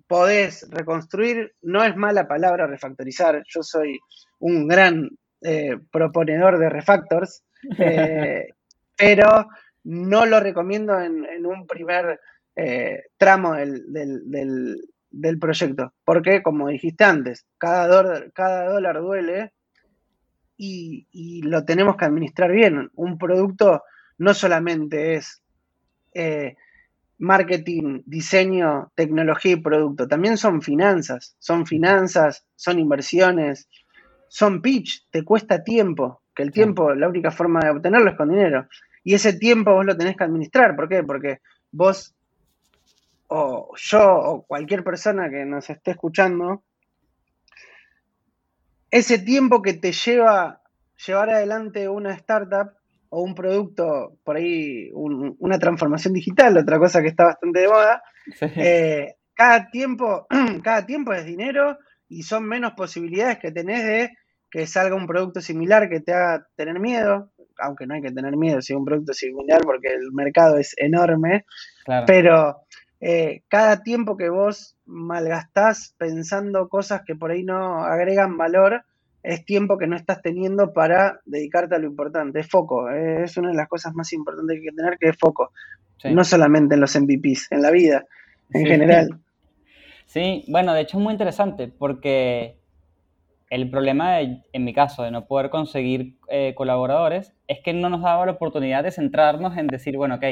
podés 0.07 0.67
reconstruir, 0.69 1.55
no 1.61 1.85
es 1.85 1.95
mala 1.95 2.27
palabra 2.27 2.67
refactorizar, 2.67 3.43
yo 3.47 3.63
soy 3.63 3.97
un 4.39 4.67
gran 4.67 5.09
eh, 5.41 5.77
proponedor 5.89 6.59
de 6.59 6.69
refactors, 6.69 7.43
eh, 7.79 8.49
pero 8.97 9.47
no 9.87 10.25
lo 10.25 10.39
recomiendo 10.41 10.99
en, 10.99 11.25
en 11.25 11.45
un 11.45 11.65
primer 11.65 12.19
eh, 12.55 13.03
tramo 13.17 13.53
del, 13.53 13.91
del- 13.93 14.29
del- 14.29 14.81
del 15.09 15.39
proyecto, 15.39 15.93
porque 16.03 16.43
como 16.43 16.67
dijiste 16.67 17.03
antes, 17.05 17.45
cada 17.57 17.87
dólar, 17.87 18.31
cada 18.33 18.69
dólar 18.69 18.99
duele 18.99 19.53
y, 20.57 21.07
y 21.11 21.41
lo 21.43 21.63
tenemos 21.63 21.95
que 21.95 22.05
administrar 22.05 22.51
bien. 22.51 22.89
Un 22.95 23.17
producto 23.17 23.83
no 24.17 24.33
solamente 24.33 25.15
es 25.15 25.41
eh, 26.13 26.55
marketing, 27.19 28.01
diseño, 28.05 28.91
tecnología 28.95 29.53
y 29.53 29.61
producto, 29.61 30.07
también 30.07 30.37
son 30.37 30.61
finanzas, 30.61 31.35
son 31.39 31.65
finanzas, 31.65 32.45
son 32.55 32.79
inversiones, 32.79 33.69
son 34.27 34.61
pitch, 34.61 35.07
te 35.09 35.23
cuesta 35.23 35.63
tiempo, 35.63 36.21
que 36.35 36.43
el 36.43 36.51
tiempo, 36.51 36.93
la 36.93 37.07
única 37.07 37.31
forma 37.31 37.61
de 37.61 37.69
obtenerlo 37.71 38.11
es 38.11 38.17
con 38.17 38.29
dinero. 38.29 38.67
Y 39.07 39.13
ese 39.13 39.31
tiempo 39.31 39.71
vos 39.73 39.85
lo 39.85 39.95
tenés 39.95 40.17
que 40.17 40.25
administrar, 40.25 40.75
¿por 40.75 40.89
qué? 40.89 41.01
Porque 41.01 41.39
vos 41.71 42.13
o 43.29 43.69
yo 43.77 44.03
o 44.05 44.45
cualquier 44.45 44.83
persona 44.83 45.29
que 45.29 45.45
nos 45.45 45.69
esté 45.69 45.91
escuchando, 45.91 46.65
ese 48.91 49.19
tiempo 49.19 49.61
que 49.61 49.75
te 49.75 49.93
lleva 49.93 50.61
llevar 51.05 51.29
adelante 51.29 51.87
una 51.87 52.11
startup 52.15 52.71
o 53.07 53.21
un 53.21 53.33
producto, 53.33 54.17
por 54.25 54.35
ahí 54.35 54.89
un- 54.93 55.37
una 55.39 55.57
transformación 55.57 56.13
digital, 56.13 56.57
otra 56.57 56.77
cosa 56.77 57.01
que 57.01 57.07
está 57.07 57.23
bastante 57.23 57.61
de 57.61 57.67
moda, 57.69 58.03
Sí, 58.37 58.45
eh, 58.57 59.15
cada 59.33 59.69
tiempo, 59.69 60.27
cada 60.65 60.85
tiempo 60.85 61.13
es 61.13 61.23
dinero 61.23 61.77
y 62.09 62.23
son 62.23 62.43
menos 62.43 62.73
posibilidades 62.73 63.39
que 63.39 63.53
tenés 63.53 63.85
de 63.85 64.17
que 64.51 64.67
salga 64.67 64.95
un 64.97 65.07
producto 65.07 65.39
similar 65.39 65.87
que 65.87 66.01
te 66.01 66.13
haga 66.13 66.45
tener 66.57 66.77
miedo, 66.81 67.31
aunque 67.59 67.85
no 67.87 67.93
hay 67.95 68.01
que 68.01 68.11
tener 68.11 68.35
miedo 68.37 68.61
si 68.61 68.73
es 68.73 68.77
un 68.77 68.85
producto 68.85 69.13
similar 69.13 69.61
porque 69.63 69.89
el 69.93 70.11
mercado 70.11 70.57
es 70.57 70.73
enorme, 70.77 71.45
Claro. 71.85 72.05
pero 72.07 72.61
eh, 72.99 73.41
cada 73.47 73.83
tiempo 73.83 74.17
que 74.17 74.29
vos 74.29 74.75
malgastás 74.85 75.93
pensando 75.97 76.67
cosas 76.69 77.01
que 77.05 77.15
por 77.15 77.31
ahí 77.31 77.43
no 77.43 77.83
agregan 77.83 78.37
valor, 78.37 78.83
es 79.23 79.43
tiempo 79.45 79.77
que 79.77 79.87
no 79.87 79.95
estás 79.95 80.21
teniendo 80.21 80.71
para 80.73 81.19
dedicarte 81.25 81.75
a 81.75 81.79
lo 81.79 81.87
importante, 81.87 82.39
es 82.39 82.47
foco, 82.49 82.89
eh, 82.89 83.23
es 83.23 83.35
una 83.37 83.49
de 83.49 83.55
las 83.55 83.67
cosas 83.67 83.93
más 83.93 84.13
importantes 84.13 84.55
que 84.55 84.59
hay 84.61 84.69
que 84.69 84.75
tener, 84.75 84.97
que 84.97 85.09
es 85.09 85.17
foco, 85.17 85.51
Sí. 85.97 86.13
no 86.13 86.23
solamente 86.23 86.75
en 86.75 86.81
los 86.81 86.95
MVPs, 86.95 87.51
en 87.51 87.61
la 87.61 87.71
vida 87.71 88.05
en 88.53 88.61
Sí. 88.63 88.67
general. 88.67 89.09
Sí, 90.09 90.45
bueno, 90.47 90.73
de 90.73 90.81
hecho 90.81 90.97
es 90.97 91.03
muy 91.03 91.11
interesante 91.11 91.67
porque 91.67 92.55
el 93.49 93.69
problema, 93.69 94.15
de- 94.17 94.41
en 94.53 94.63
mi 94.63 94.73
caso, 94.73 95.03
de 95.03 95.11
no 95.11 95.25
poder 95.25 95.49
conseguir 95.49 96.17
eh, 96.29 96.53
colaboradores 96.55 97.33
es 97.47 97.59
que 97.63 97.73
no 97.73 97.89
nos 97.89 98.01
daba 98.01 98.25
la 98.25 98.33
oportunidad 98.33 98.83
de 98.83 98.91
centrarnos 98.91 99.57
en 99.57 99.67
decir, 99.67 99.95
bueno, 99.97 100.15
ok, 100.15 100.23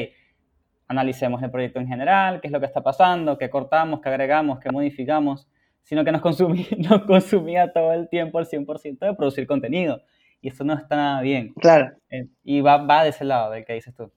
analicemos 0.87 1.41
el 1.41 1.49
proyecto 1.51 1.79
en 1.79 1.87
general, 1.87 2.41
qué 2.41 2.47
es 2.47 2.51
lo 2.53 2.59
que 2.59 2.65
está 2.67 2.81
pasando, 2.83 3.37
qué 3.37 3.49
cortamos, 3.49 4.01
qué 4.01 4.09
agregamos, 4.09 4.59
qué 4.59 4.71
modificamos, 4.71 5.47
sino 5.83 6.03
que 6.03 6.11
nos 6.11 6.21
consumía, 6.21 6.65
nos 6.77 7.03
consumía 7.05 7.71
todo 7.73 7.93
el 7.93 8.07
tiempo 8.09 8.37
al 8.39 8.45
100% 8.45 8.99
de 9.05 9.13
producir 9.15 9.47
contenido. 9.47 10.01
Y 10.41 10.49
eso 10.49 10.63
no 10.63 10.73
está 10.75 10.95
nada 10.95 11.21
bien. 11.21 11.53
Claro. 11.55 11.95
Eh, 12.09 12.27
y 12.43 12.61
va, 12.61 12.77
va 12.77 13.03
de 13.03 13.09
ese 13.09 13.25
lado 13.25 13.51
del 13.51 13.65
que 13.65 13.73
dices 13.73 13.95
tú. 13.95 14.11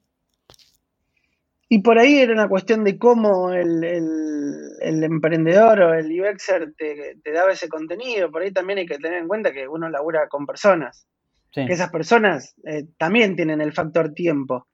Y 1.69 1.83
por 1.83 1.99
ahí 1.99 2.19
era 2.19 2.33
una 2.33 2.49
cuestión 2.49 2.83
de 2.85 2.99
cómo 2.99 3.53
el, 3.53 3.85
el- 3.85 4.71
el 4.81 5.05
emprendedor 5.05 5.81
o 5.81 5.95
el 5.95 6.21
UXer 6.21 6.73
te, 6.77 7.17
te 7.23 7.33
daba 7.33 7.53
ese 7.53 7.69
contenido. 7.69 8.31
Por 8.31 8.43
ahí 8.43 8.53
también 8.53 8.79
hay 8.79 8.87
que 8.87 8.99
tener 8.99 9.19
en 9.19 9.29
cuenta 9.29 9.53
que 9.53 9.67
uno 9.69 9.89
labura 9.91 10.29
con 10.29 10.47
personas. 10.47 11.07
Sí, 11.53 11.67
Que 11.67 11.73
esas 11.73 11.91
personas 11.91 12.55
eh, 12.65 12.85
también 12.97 13.35
tienen 13.37 13.61
el 13.61 13.73
factor 13.73 14.13
tiempo. 14.15 14.67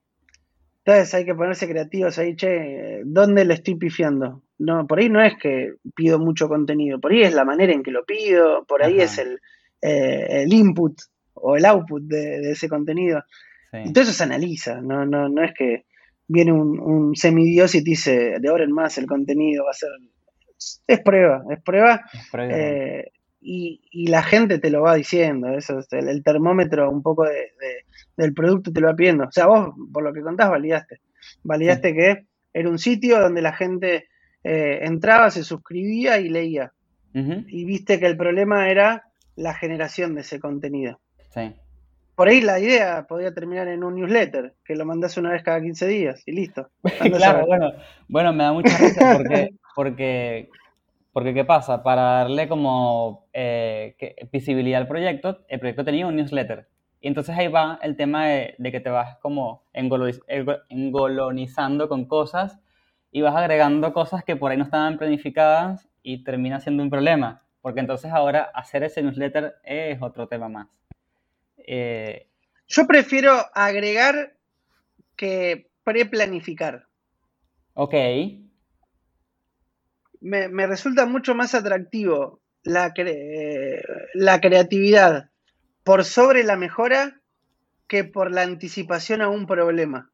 Entonces 0.85 1.15
hay 1.15 1.25
que 1.25 1.35
ponerse 1.35 1.67
creativos 1.69 2.19
ahí, 2.19 2.37
che, 2.37 3.01
¿dónde 3.05 3.45
le 3.47 3.55
estoy 3.55 3.77
pifiando? 3.77 4.43
No, 4.59 4.87
por 4.87 4.99
ahí 4.99 5.09
no 5.09 5.23
es 5.23 5.33
que 5.41 5.73
pido 5.95 6.19
mucho 6.19 6.47
contenido, 6.49 7.01
por 7.01 7.11
ahí 7.13 7.23
es 7.23 7.33
la 7.35 7.45
manera 7.47 7.73
en 7.73 7.83
que 7.83 7.91
lo 7.91 8.05
pido, 8.05 8.65
por 8.67 8.83
ahí 8.83 8.97
Ajá. 8.97 9.05
es 9.05 9.19
el, 9.19 9.41
eh, 9.81 10.43
el 10.43 10.53
input 10.53 10.95
o 11.33 11.57
el 11.57 11.65
output 11.65 12.03
de, 12.03 12.41
de 12.41 12.51
ese 12.53 12.69
contenido. 12.69 13.23
sí. 13.73 13.79
Y 13.87 13.93
todo 13.95 14.05
eso 14.05 14.13
se 14.13 14.25
analiza, 14.25 14.81
no, 14.83 15.07
no, 15.07 15.29
no 15.31 15.43
es 15.43 15.53
que 15.57 15.87
viene 16.27 16.53
un, 16.53 16.79
un 16.81 17.15
semidios 17.17 17.75
y 17.75 17.85
te 17.85 17.91
dice 17.91 18.37
de 18.41 18.49
ahora 18.49 18.65
en 18.65 18.73
más 18.73 18.97
el 18.99 19.07
contenido 19.07 19.65
va 19.65 19.71
a 19.71 19.75
ser. 19.75 19.91
Es 20.87 21.01
prueba, 21.01 21.43
es 21.51 21.63
prueba 21.63 22.03
Es 22.15 22.29
eh, 22.57 23.11
y, 23.41 23.83
y 23.91 24.07
la 24.07 24.23
gente 24.23 24.59
te 24.59 24.71
lo 24.71 24.81
va 24.83 24.95
diciendo, 24.95 25.49
eso 25.49 25.79
es 25.81 25.93
el, 25.93 26.09
el 26.09 26.23
termómetro 26.23 26.91
un 26.91 27.03
poco 27.03 27.25
de, 27.25 27.33
de- 27.35 27.85
del 28.17 28.33
producto 28.33 28.73
te 28.73 28.81
lo 28.81 28.87
va 28.87 28.95
pidiendo. 28.97 29.25
O 29.25 29.33
sea, 29.33 29.47
vos, 29.47 29.75
por 29.93 30.03
lo 30.03 30.13
que 30.15 30.23
contás, 30.23 30.49
validaste. 30.49 31.01
Validaste 31.43 31.93
que 31.95 32.27
era 32.53 32.69
un 32.71 32.79
sitio 32.79 33.21
donde 33.21 33.43
la 33.43 33.53
gente 33.53 34.07
eh, 34.45 34.79
entraba, 34.83 35.31
se 35.31 35.43
suscribía 35.45 36.19
y 36.21 36.29
leía. 36.29 36.73
Y 37.49 37.65
viste 37.65 37.99
que 38.01 38.07
el 38.07 38.17
problema 38.17 38.71
era 38.71 39.03
la 39.37 39.53
generación 39.55 40.15
de 40.15 40.23
ese 40.23 40.39
contenido. 40.41 41.01
Sí. 41.35 41.53
Por 42.15 42.29
ahí 42.29 42.41
la 42.41 42.61
idea 42.61 43.07
podía 43.09 43.35
terminar 43.35 43.67
en 43.69 43.83
un 43.83 43.97
newsletter, 43.97 44.55
que 44.65 44.77
lo 44.77 44.85
mandás 44.85 45.17
una 45.17 45.33
vez 45.33 45.43
cada 45.43 45.61
15 45.61 45.87
días 45.87 46.23
y 46.27 46.33
listo. 46.33 46.69
Claro, 47.17 47.47
bueno, 47.47 47.73
bueno, 48.09 48.33
me 48.33 48.45
da 48.45 48.53
mucha 48.53 48.77
risa 48.79 49.15
porque, 49.17 49.51
porque, 49.75 50.49
porque 51.13 51.35
¿qué 51.35 51.45
pasa? 51.45 51.83
Para 51.83 52.03
darle 52.03 52.49
como 52.49 53.27
eh, 53.33 53.97
que- 53.99 54.15
visibilidad 54.33 54.81
al 54.81 54.89
proyecto, 54.89 55.41
el 55.49 55.59
proyecto 55.59 55.85
tenía 55.85 56.07
un 56.07 56.17
newsletter. 56.17 56.69
Y 57.01 57.09
entonces 57.09 57.37
ahí 57.37 57.49
va 57.49 57.79
el 57.83 57.97
tema 57.97 58.27
de, 58.27 58.55
de 58.59 58.73
que 58.73 58.81
te 58.81 58.91
vas 58.91 59.17
como 59.19 59.65
engolonizando 59.73 61.89
con 61.89 62.07
cosas 62.07 62.61
y 63.11 63.21
vas 63.23 63.37
agregando 63.37 63.93
cosas 63.93 64.25
que 64.25 64.37
por 64.37 64.51
ahí 64.51 64.57
no 64.57 64.65
estaban 64.65 64.99
planificadas 64.99 65.89
y 66.03 66.25
termina 66.25 66.61
siendo 66.61 66.83
un 66.83 66.91
problema. 66.91 67.43
Porque 67.61 67.81
entonces 67.81 68.11
ahora 68.13 68.51
hacer 68.55 68.83
ese 68.85 69.03
newsletter 69.03 69.55
es 69.65 70.01
otro 70.03 70.29
tema 70.29 70.49
más. 70.49 70.69
Eh, 71.67 72.29
Yo 72.69 72.87
prefiero 72.87 73.33
agregar 73.55 74.37
que 75.17 75.71
preplanificar. 75.85 76.89
ok, 77.75 77.95
Me, 80.21 80.49
me 80.49 80.67
resulta 80.67 81.07
mucho 81.07 81.37
más 81.37 81.55
atractivo 81.55 82.41
la, 82.65 82.93
cre- 82.95 83.81
la 84.15 84.41
creatividad 84.41 85.31
por 85.85 86.05
sobre 86.05 86.45
la 86.45 86.57
mejora 86.57 87.21
que 87.89 88.05
por 88.05 88.33
la 88.33 88.43
anticipación 88.43 89.23
a 89.23 89.29
un 89.29 89.47
problema. 89.47 90.13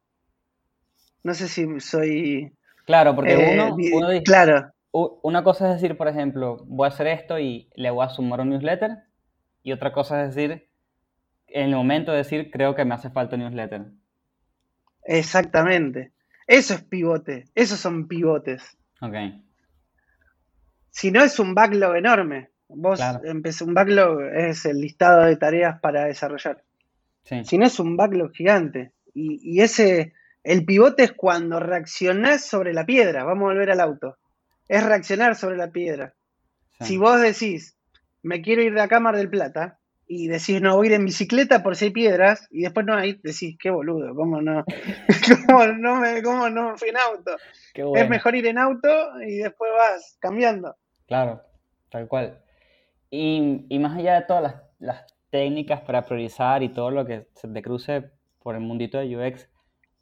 No 1.23 1.33
sé 1.33 1.47
si 1.47 1.79
soy... 1.79 2.53
claro, 2.85 3.15
porque 3.15 3.33
eh, 3.33 3.37
uno, 3.37 3.75
di- 3.75 3.91
uno 3.93 4.09
dice, 4.09 4.23
claro, 4.25 4.71
una 4.91 5.43
cosa 5.43 5.69
es 5.73 5.81
decir, 5.81 5.97
por 5.97 6.07
ejemplo, 6.07 6.65
voy 6.67 6.85
a 6.85 6.89
hacer 6.89 7.07
esto 7.07 7.39
y 7.39 7.69
le 7.75 7.91
voy 7.91 8.05
a 8.05 8.09
sumar 8.09 8.41
un 8.41 8.49
newsletter. 8.49 8.91
Y 9.63 9.73
otra 9.73 9.93
cosa 9.93 10.23
es 10.25 10.35
decir, 10.35 10.70
en 11.53 11.69
el 11.69 11.75
momento 11.75 12.11
de 12.11 12.19
decir, 12.19 12.49
creo 12.51 12.75
que 12.75 12.85
me 12.85 12.95
hace 12.95 13.09
falta 13.11 13.35
un 13.35 13.43
newsletter. 13.43 13.85
exactamente. 15.03 16.11
Eso 16.47 16.73
es 16.73 16.83
pivote, 16.83 17.45
esos 17.55 17.79
son 17.79 18.07
pivotes. 18.07 18.77
Ok, 19.01 19.15
Si 20.89 21.11
no 21.11 21.23
es 21.23 21.39
un 21.39 21.53
backlog 21.55 21.95
enorme. 21.95 22.49
Vos 22.67 22.99
Claro. 22.99 23.21
empecé 23.23 23.63
un 23.65 23.73
backlog, 23.73 24.21
es 24.33 24.65
el 24.65 24.79
listado 24.79 25.23
de 25.25 25.35
tareas 25.37 25.79
para 25.81 26.05
desarrollar. 26.05 26.63
sí, 27.23 27.43
Si 27.43 27.57
no 27.57 27.65
es 27.65 27.79
un 27.79 27.97
backlog 27.97 28.31
gigante. 28.31 28.93
Y, 29.13 29.39
y 29.43 29.61
ese, 29.61 30.13
el 30.43 30.65
pivote 30.65 31.03
es 31.03 31.11
cuando 31.13 31.59
reaccionás 31.59 32.45
sobre 32.45 32.73
la 32.73 32.85
piedra. 32.85 33.23
Vamos 33.25 33.43
a 33.43 33.53
volver 33.53 33.71
al 33.71 33.81
auto. 33.81 34.17
Es 34.69 34.85
reaccionar 34.85 35.35
sobre 35.35 35.57
la 35.57 35.71
piedra. 35.71 36.13
sí. 36.79 36.85
Si 36.85 36.97
vos 36.97 37.19
decís, 37.21 37.77
me 38.23 38.41
quiero 38.41 38.61
ir 38.63 38.73
de 38.73 38.81
acá 38.81 38.97
a 38.97 39.01
Mar 39.01 39.17
del 39.17 39.29
Plata, 39.29 39.79
y 40.13 40.27
decís, 40.27 40.61
no, 40.61 40.75
voy 40.75 40.87
a 40.87 40.89
ir 40.89 40.95
en 40.95 41.05
bicicleta 41.05 41.63
por 41.63 41.81
hay 41.81 41.89
piedras, 41.89 42.45
y 42.51 42.63
después 42.63 42.85
no 42.85 42.95
hay, 42.95 43.13
decís, 43.23 43.55
qué 43.57 43.69
boludo, 43.69 44.13
¿cómo 44.13 44.41
no? 44.41 44.65
¿Cómo 45.47 45.65
no 45.67 45.95
me, 46.01 46.21
cómo 46.21 46.49
no 46.49 46.75
fui 46.75 46.89
en 46.89 46.97
auto? 46.97 47.37
Qué 47.73 47.85
bueno. 47.85 48.03
Es 48.03 48.09
mejor 48.09 48.35
ir 48.35 48.45
en 48.45 48.57
auto 48.57 48.89
y 49.25 49.37
después 49.37 49.71
vas 49.73 50.17
cambiando. 50.19 50.75
Claro, 51.07 51.41
tal 51.89 52.09
cual. 52.09 52.41
Y, 53.09 53.65
y 53.69 53.79
más 53.79 53.97
allá 53.97 54.15
de 54.15 54.25
todas 54.25 54.43
las, 54.43 54.55
las 54.79 55.05
técnicas 55.29 55.79
para 55.79 56.01
priorizar 56.01 56.61
y 56.61 56.67
todo 56.67 56.91
lo 56.91 57.05
que 57.05 57.29
se 57.33 57.47
te 57.47 57.61
cruce 57.61 58.11
por 58.39 58.55
el 58.55 58.61
mundito 58.61 58.97
de 58.97 59.15
UX, 59.15 59.47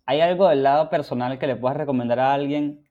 ¿hay 0.07 0.21
algo 0.21 0.49
del 0.49 0.63
lado 0.63 0.89
personal 0.89 1.37
que 1.37 1.45
le 1.45 1.55
puedas 1.55 1.77
recomendar 1.77 2.19
a 2.19 2.33
alguien 2.33 2.83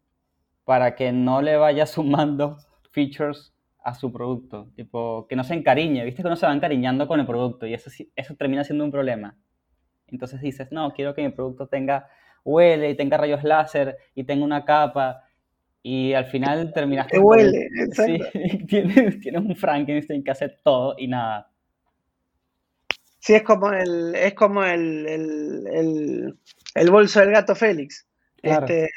para 0.64 0.94
que 0.94 1.10
no 1.10 1.42
le 1.42 1.56
vaya 1.56 1.84
sumando 1.86 2.58
features 2.92 3.52
a 3.84 3.94
su 3.94 4.12
producto? 4.12 4.70
Tipo, 4.76 5.26
que 5.28 5.36
no 5.36 5.44
se 5.44 5.54
encariñe, 5.54 6.04
viste 6.04 6.22
que 6.22 6.28
uno 6.28 6.36
se 6.36 6.46
va 6.46 6.54
encariñando 6.54 7.06
con 7.08 7.20
el 7.20 7.26
producto 7.26 7.66
y 7.66 7.74
eso, 7.74 7.90
eso 8.16 8.34
termina 8.36 8.64
siendo 8.64 8.84
un 8.84 8.90
problema. 8.92 9.36
Entonces 10.08 10.40
dices, 10.40 10.68
no, 10.72 10.92
quiero 10.92 11.14
que 11.14 11.22
mi 11.22 11.30
producto 11.30 11.68
tenga 11.68 12.08
huele 12.44 12.90
y 12.90 12.96
tenga 12.96 13.16
rayos 13.18 13.44
láser 13.44 13.96
y 14.14 14.24
tenga 14.24 14.44
una 14.44 14.64
capa 14.64 15.24
y 15.82 16.14
al 16.14 16.26
final 16.26 16.72
terminaste 16.74 17.12
Te 17.12 17.18
con- 17.18 17.26
huele, 17.26 17.68
Sí, 17.92 18.16
exacto. 18.16 18.38
tienes, 18.68 19.20
tienes 19.20 19.42
un 19.42 19.56
Frankenstein 19.56 20.24
que 20.24 20.30
hace 20.30 20.48
todo 20.64 20.94
y 20.98 21.08
nada. 21.08 21.50
Sí, 23.20 23.34
es 23.34 23.42
como 23.42 23.72
el, 23.72 24.14
es 24.14 24.34
como 24.34 24.64
el, 24.64 25.06
el, 25.06 25.66
el- 25.72 26.38
el 26.74 26.90
bolso 26.90 27.20
del 27.20 27.32
gato 27.32 27.54
Félix. 27.54 28.06
Claro. 28.40 28.66
Este, 28.66 28.90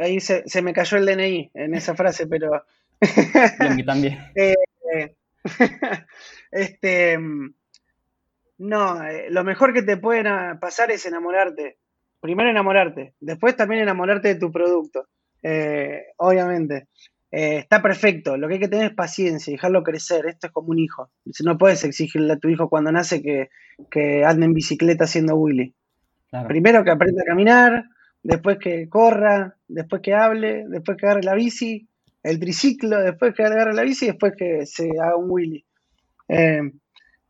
ahí 0.00 0.20
se, 0.20 0.48
se 0.48 0.62
me 0.62 0.72
cayó 0.72 0.96
el 0.98 1.06
DNI 1.06 1.50
en 1.54 1.74
esa 1.74 1.94
frase, 1.96 2.26
pero 2.28 2.64
Y 3.00 3.66
a 3.66 3.70
mí 3.70 3.84
también. 3.84 4.18
este 6.50 7.18
no, 8.58 9.02
eh, 9.04 9.26
lo 9.30 9.44
mejor 9.44 9.72
que 9.72 9.82
te 9.82 9.96
puede 9.96 10.24
pasar 10.56 10.90
es 10.90 11.06
enamorarte. 11.06 11.78
Primero 12.20 12.50
enamorarte, 12.50 13.14
después 13.20 13.56
también 13.56 13.82
enamorarte 13.82 14.28
de 14.28 14.40
tu 14.40 14.50
producto. 14.50 15.08
Eh, 15.42 16.06
obviamente. 16.16 16.88
Eh, 17.30 17.58
está 17.58 17.82
perfecto. 17.82 18.36
Lo 18.36 18.46
que 18.46 18.54
hay 18.54 18.60
que 18.60 18.68
tener 18.68 18.86
es 18.86 18.94
paciencia 18.94 19.50
y 19.50 19.56
dejarlo 19.56 19.82
crecer. 19.82 20.26
Esto 20.26 20.46
es 20.46 20.52
como 20.52 20.68
un 20.68 20.78
hijo. 20.78 21.10
No 21.44 21.58
puedes 21.58 21.82
exigirle 21.82 22.32
a 22.32 22.38
tu 22.38 22.48
hijo 22.48 22.68
cuando 22.68 22.92
nace 22.92 23.20
que, 23.22 23.50
que 23.90 24.24
ande 24.24 24.46
en 24.46 24.54
bicicleta 24.54 25.04
haciendo 25.04 25.34
Willy. 25.34 25.74
Claro. 26.30 26.46
Primero 26.46 26.84
que 26.84 26.92
aprenda 26.92 27.22
a 27.22 27.26
caminar, 27.26 27.84
después 28.22 28.58
que 28.58 28.88
corra, 28.88 29.56
después 29.66 30.00
que 30.00 30.14
hable, 30.14 30.64
después 30.68 30.96
que 30.96 31.06
agarre 31.06 31.24
la 31.24 31.34
bici, 31.34 31.88
el 32.24 32.40
triciclo, 32.40 32.98
después 33.00 33.34
que 33.34 33.44
agarre 33.44 33.74
la 33.74 33.82
bici 33.82 34.06
y 34.06 34.08
después 34.08 34.32
que 34.36 34.66
se 34.66 34.90
haga 35.00 35.16
un 35.16 35.30
Willy. 35.30 35.64
Eh, 36.28 36.62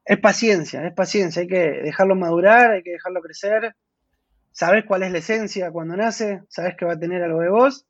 es 0.05 0.19
paciencia, 0.21 0.87
es 0.87 0.95
paciencia, 0.95 1.43
hay 1.43 1.49
que 1.49 1.59
dejarlo 1.83 2.15
madurar, 2.17 2.73
hay 2.73 2.83
que 2.83 2.93
dejarlo 2.93 3.21
crecer. 3.21 3.75
Sabes 4.53 4.85
cuál 4.87 5.03
es 5.03 5.13
la 5.13 5.19
esencia 5.19 5.71
cuando 5.73 5.97
nace, 5.97 6.43
sabes 6.49 6.77
que 6.77 6.85
va 6.87 6.95
a 6.95 6.99
tener 6.99 7.23
algo 7.23 7.41
de 7.41 7.51
vos, 7.51 7.87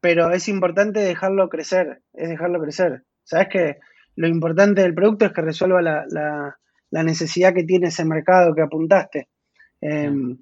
pero 0.00 0.32
es 0.32 0.48
importante 0.48 1.00
dejarlo 1.00 1.48
crecer, 1.48 2.02
es 2.14 2.28
dejarlo 2.28 2.60
crecer. 2.60 3.04
Sabes 3.24 3.48
que 3.48 3.76
lo 4.16 4.26
importante 4.28 4.82
del 4.82 4.94
producto 4.94 5.26
es 5.26 5.32
que 5.32 5.42
resuelva 5.42 5.80
la, 5.82 6.04
la- 6.08 6.58
la 6.90 7.02
necesidad 7.04 7.54
que 7.54 7.64
tiene 7.64 7.88
ese 7.88 8.04
mercado 8.04 8.54
que 8.54 8.60
apuntaste. 8.62 9.28
Em, 9.80 10.36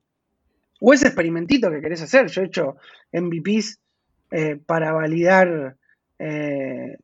o 0.81 0.93
ese 0.93 1.09
experimentito 1.09 1.71
que 1.71 1.81
querés 1.81 2.03
hacer. 2.03 2.27
Yo 2.29 2.43
he 2.43 2.47
hecho 2.47 2.77
MVPs 3.13 3.81
eh, 4.33 4.57
para 4.67 4.93
validar 4.93 5.77
eh, 6.21 6.99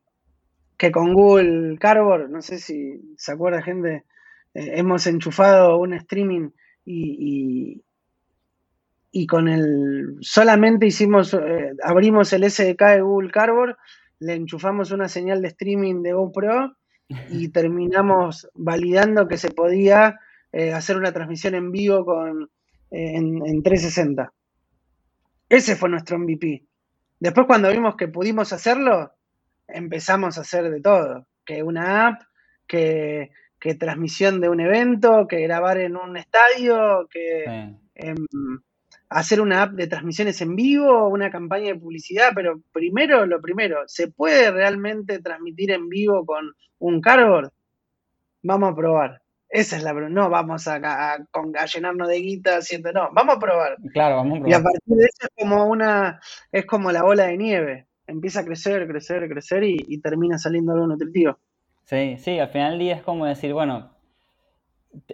que 0.77 0.91
con 0.91 1.13
Google 1.13 1.77
Cardboard, 1.79 2.29
no 2.29 2.41
sé 2.43 2.59
si 2.59 3.01
se 3.17 3.31
acuerda 3.31 3.63
gente, 3.63 4.05
eh, 4.53 4.73
hemos 4.75 5.07
enchufado 5.07 5.79
un 5.79 5.95
streaming 5.95 6.51
y, 6.85 7.81
y, 9.11 9.21
y 9.23 9.25
con 9.25 9.47
el 9.47 10.17
solamente 10.21 10.85
hicimos, 10.85 11.33
eh, 11.33 11.71
abrimos 11.83 12.31
el 12.33 12.49
SDK 12.49 12.81
de 12.91 13.01
Google 13.01 13.31
Cardboard, 13.31 13.77
le 14.19 14.35
enchufamos 14.35 14.91
una 14.91 15.07
señal 15.07 15.41
de 15.41 15.47
streaming 15.47 16.03
de 16.03 16.13
GoPro 16.13 16.75
y 17.31 17.49
terminamos 17.51 18.47
validando 18.53 19.27
que 19.27 19.37
se 19.37 19.49
podía 19.49 20.19
hacer 20.73 20.97
una 20.97 21.11
transmisión 21.11 21.53
en 21.53 21.71
vivo 21.71 22.03
con, 22.05 22.49
en, 22.89 23.45
en 23.45 23.63
360. 23.63 24.31
Ese 25.49 25.75
fue 25.75 25.89
nuestro 25.89 26.19
MVP. 26.19 26.66
Después 27.19 27.47
cuando 27.47 27.71
vimos 27.71 27.95
que 27.95 28.07
pudimos 28.07 28.53
hacerlo, 28.53 29.13
empezamos 29.67 30.37
a 30.37 30.41
hacer 30.41 30.69
de 30.69 30.81
todo. 30.81 31.27
Que 31.45 31.63
una 31.63 32.07
app, 32.07 32.21
que, 32.67 33.31
que 33.59 33.75
transmisión 33.75 34.39
de 34.41 34.49
un 34.49 34.59
evento, 34.59 35.27
que 35.27 35.41
grabar 35.41 35.77
en 35.79 35.95
un 35.97 36.17
estadio, 36.17 37.07
que 37.09 37.43
Sí. 37.45 37.77
em, 37.95 38.25
hacer 39.09 39.41
una 39.41 39.63
app 39.63 39.71
de 39.71 39.87
transmisiones 39.87 40.41
en 40.41 40.55
vivo, 40.55 41.07
una 41.07 41.31
campaña 41.31 41.67
de 41.67 41.79
publicidad, 41.79 42.31
pero 42.35 42.61
primero 42.71 43.25
lo 43.25 43.41
primero, 43.41 43.83
¿se 43.87 44.09
puede 44.09 44.51
realmente 44.51 45.19
transmitir 45.19 45.71
en 45.71 45.87
vivo 45.89 46.25
con 46.25 46.53
un 46.79 47.01
cardboard? 47.01 47.51
Vamos 48.43 48.71
a 48.71 48.75
probar. 48.75 49.21
Esa 49.49 49.77
es 49.77 49.83
la 49.83 49.93
pregunta. 49.93 50.21
No 50.21 50.29
vamos 50.29 50.67
a, 50.67 50.75
a- 50.75 51.17
llenarnos 51.73 52.07
de 52.07 52.17
guita 52.19 52.57
haciendo, 52.57 52.91
no, 52.91 53.09
vamos 53.13 53.35
a 53.37 53.39
probar. 53.39 53.77
Claro, 53.93 54.15
vamos 54.17 54.33
a 54.33 54.41
Y 54.45 54.53
a 54.53 54.59
probar. 54.59 54.63
partir 54.63 54.95
de 54.97 55.05
eso 55.05 55.17
es 55.21 55.29
como 55.37 55.65
una, 55.65 56.19
es 56.51 56.65
como 56.65 56.91
la 56.91 57.03
bola 57.03 57.25
de 57.27 57.37
nieve. 57.37 57.87
Empieza 58.07 58.41
a 58.41 58.45
crecer, 58.45 58.87
crecer, 58.87 59.27
crecer 59.29 59.63
y, 59.63 59.77
y 59.87 60.01
termina 60.01 60.37
saliendo 60.37 60.73
algo 60.73 60.87
nutritivo. 60.87 61.37
Sí, 61.85 62.17
sí, 62.19 62.37
al 62.37 62.49
final 62.49 62.71
del 62.73 62.79
día 62.81 62.95
es 62.97 63.01
como 63.01 63.25
decir, 63.25 63.51
bueno, 63.51 63.97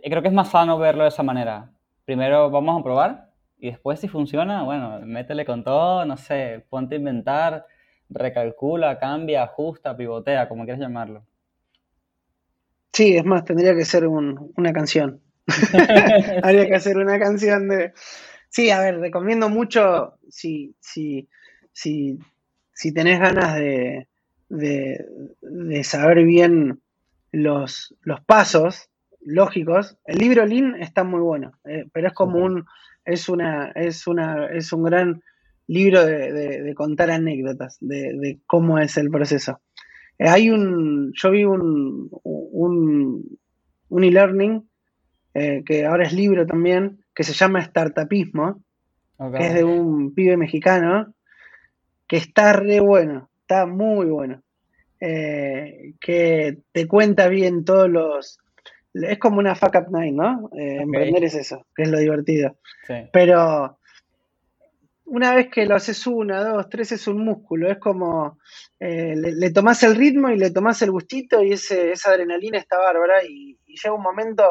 creo 0.03 0.21
que 0.21 0.27
es 0.27 0.33
más 0.33 0.49
sano 0.49 0.77
verlo 0.77 1.03
de 1.03 1.09
esa 1.09 1.23
manera. 1.23 1.71
Primero 2.05 2.49
vamos 2.49 2.79
a 2.79 2.83
probar 2.83 3.29
y 3.57 3.67
después 3.71 3.99
si 3.99 4.07
funciona, 4.07 4.63
bueno, 4.63 4.99
métele 5.05 5.45
con 5.45 5.63
todo, 5.63 6.05
no 6.05 6.17
sé, 6.17 6.65
ponte 6.69 6.95
a 6.95 6.97
inventar, 6.97 7.65
recalcula, 8.09 8.99
cambia, 8.99 9.43
ajusta, 9.43 9.95
pivotea, 9.95 10.49
como 10.49 10.63
quieras 10.63 10.81
llamarlo. 10.81 11.25
Sí, 12.93 13.15
es 13.17 13.25
más, 13.25 13.43
tendría 13.45 13.75
que 13.75 13.85
ser 13.85 14.07
un- 14.07 14.51
una 14.57 14.71
canción. 14.73 15.21
Habría 16.43 16.67
que 16.67 16.75
hacer 16.75 16.97
una 16.97 17.19
canción 17.19 17.67
de. 17.67 17.93
Sí, 18.49 18.69
a 18.69 18.79
ver, 18.79 18.99
recomiendo 18.99 19.49
mucho 19.49 20.19
si, 20.29 20.75
si, 20.79 21.27
si, 21.71 22.19
si 22.73 22.93
tenés 22.93 23.19
ganas 23.19 23.55
de, 23.55 24.07
de, 24.49 25.05
de 25.41 25.83
saber 25.83 26.23
bien 26.23 26.81
los, 27.31 27.95
los 28.01 28.21
pasos 28.25 28.89
lógicos. 29.21 29.97
El 30.05 30.19
libro 30.19 30.45
Lean 30.45 30.75
está 30.81 31.03
muy 31.03 31.21
bueno, 31.21 31.53
eh, 31.65 31.85
pero 31.93 32.07
es 32.09 32.13
como 32.13 32.37
un, 32.45 32.65
es 33.05 33.27
una, 33.27 33.71
es 33.75 34.05
una, 34.07 34.47
es 34.47 34.71
un 34.71 34.83
gran 34.83 35.23
libro 35.67 36.05
de, 36.05 36.31
de- 36.31 36.61
de 36.61 36.75
contar 36.75 37.09
anécdotas, 37.11 37.77
de, 37.81 38.13
de 38.19 38.39
cómo 38.45 38.77
es 38.79 38.97
el 38.97 39.09
proceso. 39.09 39.61
Eh, 40.19 40.27
hay 40.27 40.49
un, 40.49 41.11
yo 41.15 41.31
vi 41.31 41.43
un, 41.43 42.09
un, 42.23 43.39
un 43.89 44.03
e-learning 44.03 44.67
eh, 45.33 45.63
que 45.65 45.85
ahora 45.85 46.03
es 46.03 46.13
libro 46.13 46.45
también, 46.45 47.03
que 47.13 47.23
se 47.23 47.33
llama 47.33 47.63
Startupismo, 47.63 48.61
que 49.37 49.47
es 49.47 49.53
de 49.53 49.63
un 49.63 50.13
pibe 50.13 50.37
mexicano, 50.37 51.13
que 52.07 52.17
está 52.17 52.53
re 52.53 52.79
bueno, 52.79 53.29
está 53.41 53.65
muy 53.65 54.07
bueno, 54.07 54.43
eh, 54.99 55.93
que 55.99 56.59
te 56.71 56.87
cuenta 56.87 57.27
bien 57.27 57.65
todos 57.65 57.89
los... 57.89 58.39
Es 58.93 59.17
como 59.17 59.39
una 59.39 59.55
fuck 59.55 59.75
up 59.75 59.91
night, 59.91 60.13
¿no? 60.13 60.51
Eh. 60.55 60.77
Emprender 60.81 61.23
es 61.23 61.33
eso, 61.33 61.65
que 61.75 61.83
es 61.83 61.89
lo 61.89 61.97
divertido. 61.97 62.57
Sí, 62.85 62.93
Pero 63.11 63.79
una 65.05 65.33
vez 65.35 65.49
que 65.49 65.65
lo 65.65 65.75
haces 65.75 66.05
una, 66.07 66.43
dos, 66.43 66.69
tres, 66.69 66.91
es 66.93 67.07
un 67.07 67.23
músculo. 67.23 67.69
Es 67.71 67.77
como 67.77 68.39
eh, 68.79 69.15
le, 69.15 69.31
le 69.33 69.51
tomás 69.51 69.83
el 69.83 69.95
ritmo 69.95 70.29
y 70.29 70.37
le 70.37 70.51
tomás 70.51 70.81
el 70.81 70.91
gustito 70.91 71.43
y 71.43 71.53
ese, 71.53 71.91
esa 71.91 72.11
adrenalina 72.11 72.57
está 72.57 72.77
bárbara. 72.77 73.23
Y, 73.23 73.57
y 73.65 73.75
llega 73.75 73.93
un 73.95 74.01
momento, 74.01 74.43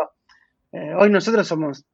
eh, 0.72 0.94
hoy 0.96 1.10
nosotros 1.10 1.46
somos 1.46 1.84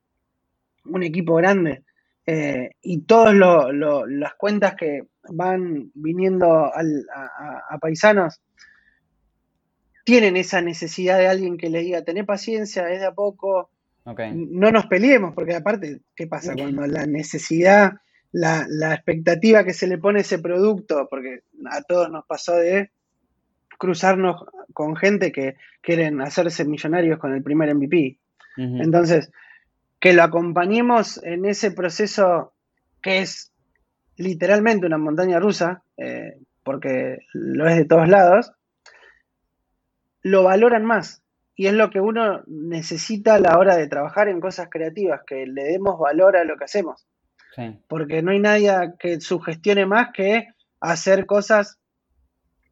un 0.85 1.03
equipo 1.03 1.35
grande 1.37 1.83
eh, 2.27 2.71
y 2.83 3.03
todas 3.03 3.35
las 3.35 4.35
cuentas 4.35 4.75
que 4.75 5.03
van 5.31 5.90
viniendo 5.94 6.73
al- 6.75 7.07
a, 7.14 7.23
a- 7.25 7.62
a 7.75 7.79
paisanos 7.79 8.40
tienen 10.05 10.37
esa 10.38 10.62
necesidad 10.62 11.18
de 11.18 11.27
alguien 11.29 11.59
que 11.59 11.68
les 11.68 11.85
diga, 11.85 12.03
tené 12.03 12.25
paciencia, 12.25 12.88
es 12.90 13.01
de 13.01 13.07
a 13.07 13.12
poco, 13.12 13.71
no 14.35 14.71
nos 14.71 14.87
peleemos, 14.87 15.35
porque 15.35 15.55
aparte, 15.55 16.01
¿qué 16.16 16.27
pasa 16.27 16.55
cuando 16.62 16.87
la 16.87 17.05
necesidad, 17.07 17.92
la, 18.33 18.67
la 18.69 18.95
expectativa 18.95 19.64
que 19.64 19.73
se 19.73 19.87
le 19.87 19.99
pone 19.99 20.19
a 20.19 20.23
ese 20.23 20.38
producto, 20.38 21.07
porque 21.09 21.43
a 21.71 21.83
todos 21.83 22.11
nos 22.11 22.27
pasó 22.27 22.57
de 22.57 22.91
cruzarnos 23.79 24.45
con 24.75 24.97
gente 24.97 25.33
que 25.33 25.57
quieren 25.81 26.21
hacerse 26.21 26.64
millonarios 26.64 27.19
con 27.19 27.33
el 27.33 27.43
primer 27.43 27.75
MVP. 27.75 28.19
Entonces, 28.57 29.31
que 30.01 30.12
lo 30.12 30.25
acompañemos 30.25 31.23
en 31.23 31.45
ese 31.45 31.71
proceso 31.71 32.55
que 33.01 33.21
es 33.21 33.53
literalmente 34.17 34.87
una 34.87 34.99
montaña 34.99 35.38
rusa, 35.38 35.85
eh, 35.97 36.38
porque 36.64 37.21
lo 37.33 37.69
es 37.69 37.77
de 37.77 37.85
todos 37.85 38.09
lados, 38.09 38.53
lo 40.23 40.43
valoran 40.43 40.85
más. 40.85 41.23
Y 41.55 41.69
es 41.69 41.73
lo 41.73 41.91
que 41.91 42.01
uno 42.01 42.43
necesita 42.47 43.37
a 43.37 43.41
la 43.41 43.59
hora 43.59 43.77
de 43.77 43.87
trabajar 43.87 44.29
en 44.29 44.41
cosas 44.41 44.69
creativas, 44.71 45.21
que 45.25 45.47
le 45.47 45.64
demos 45.64 45.99
valor 45.99 46.37
a 46.37 46.45
lo 46.45 46.57
que 46.57 46.64
hacemos. 46.64 47.07
Sí, 47.59 47.77
Porque 47.88 48.23
no 48.23 48.31
hay 48.31 48.38
nadie 48.38 48.71
que 49.01 49.21
sugestione 49.21 49.85
más 49.85 50.11
que 50.14 50.47
hacer 50.81 51.27
cosas 51.27 51.81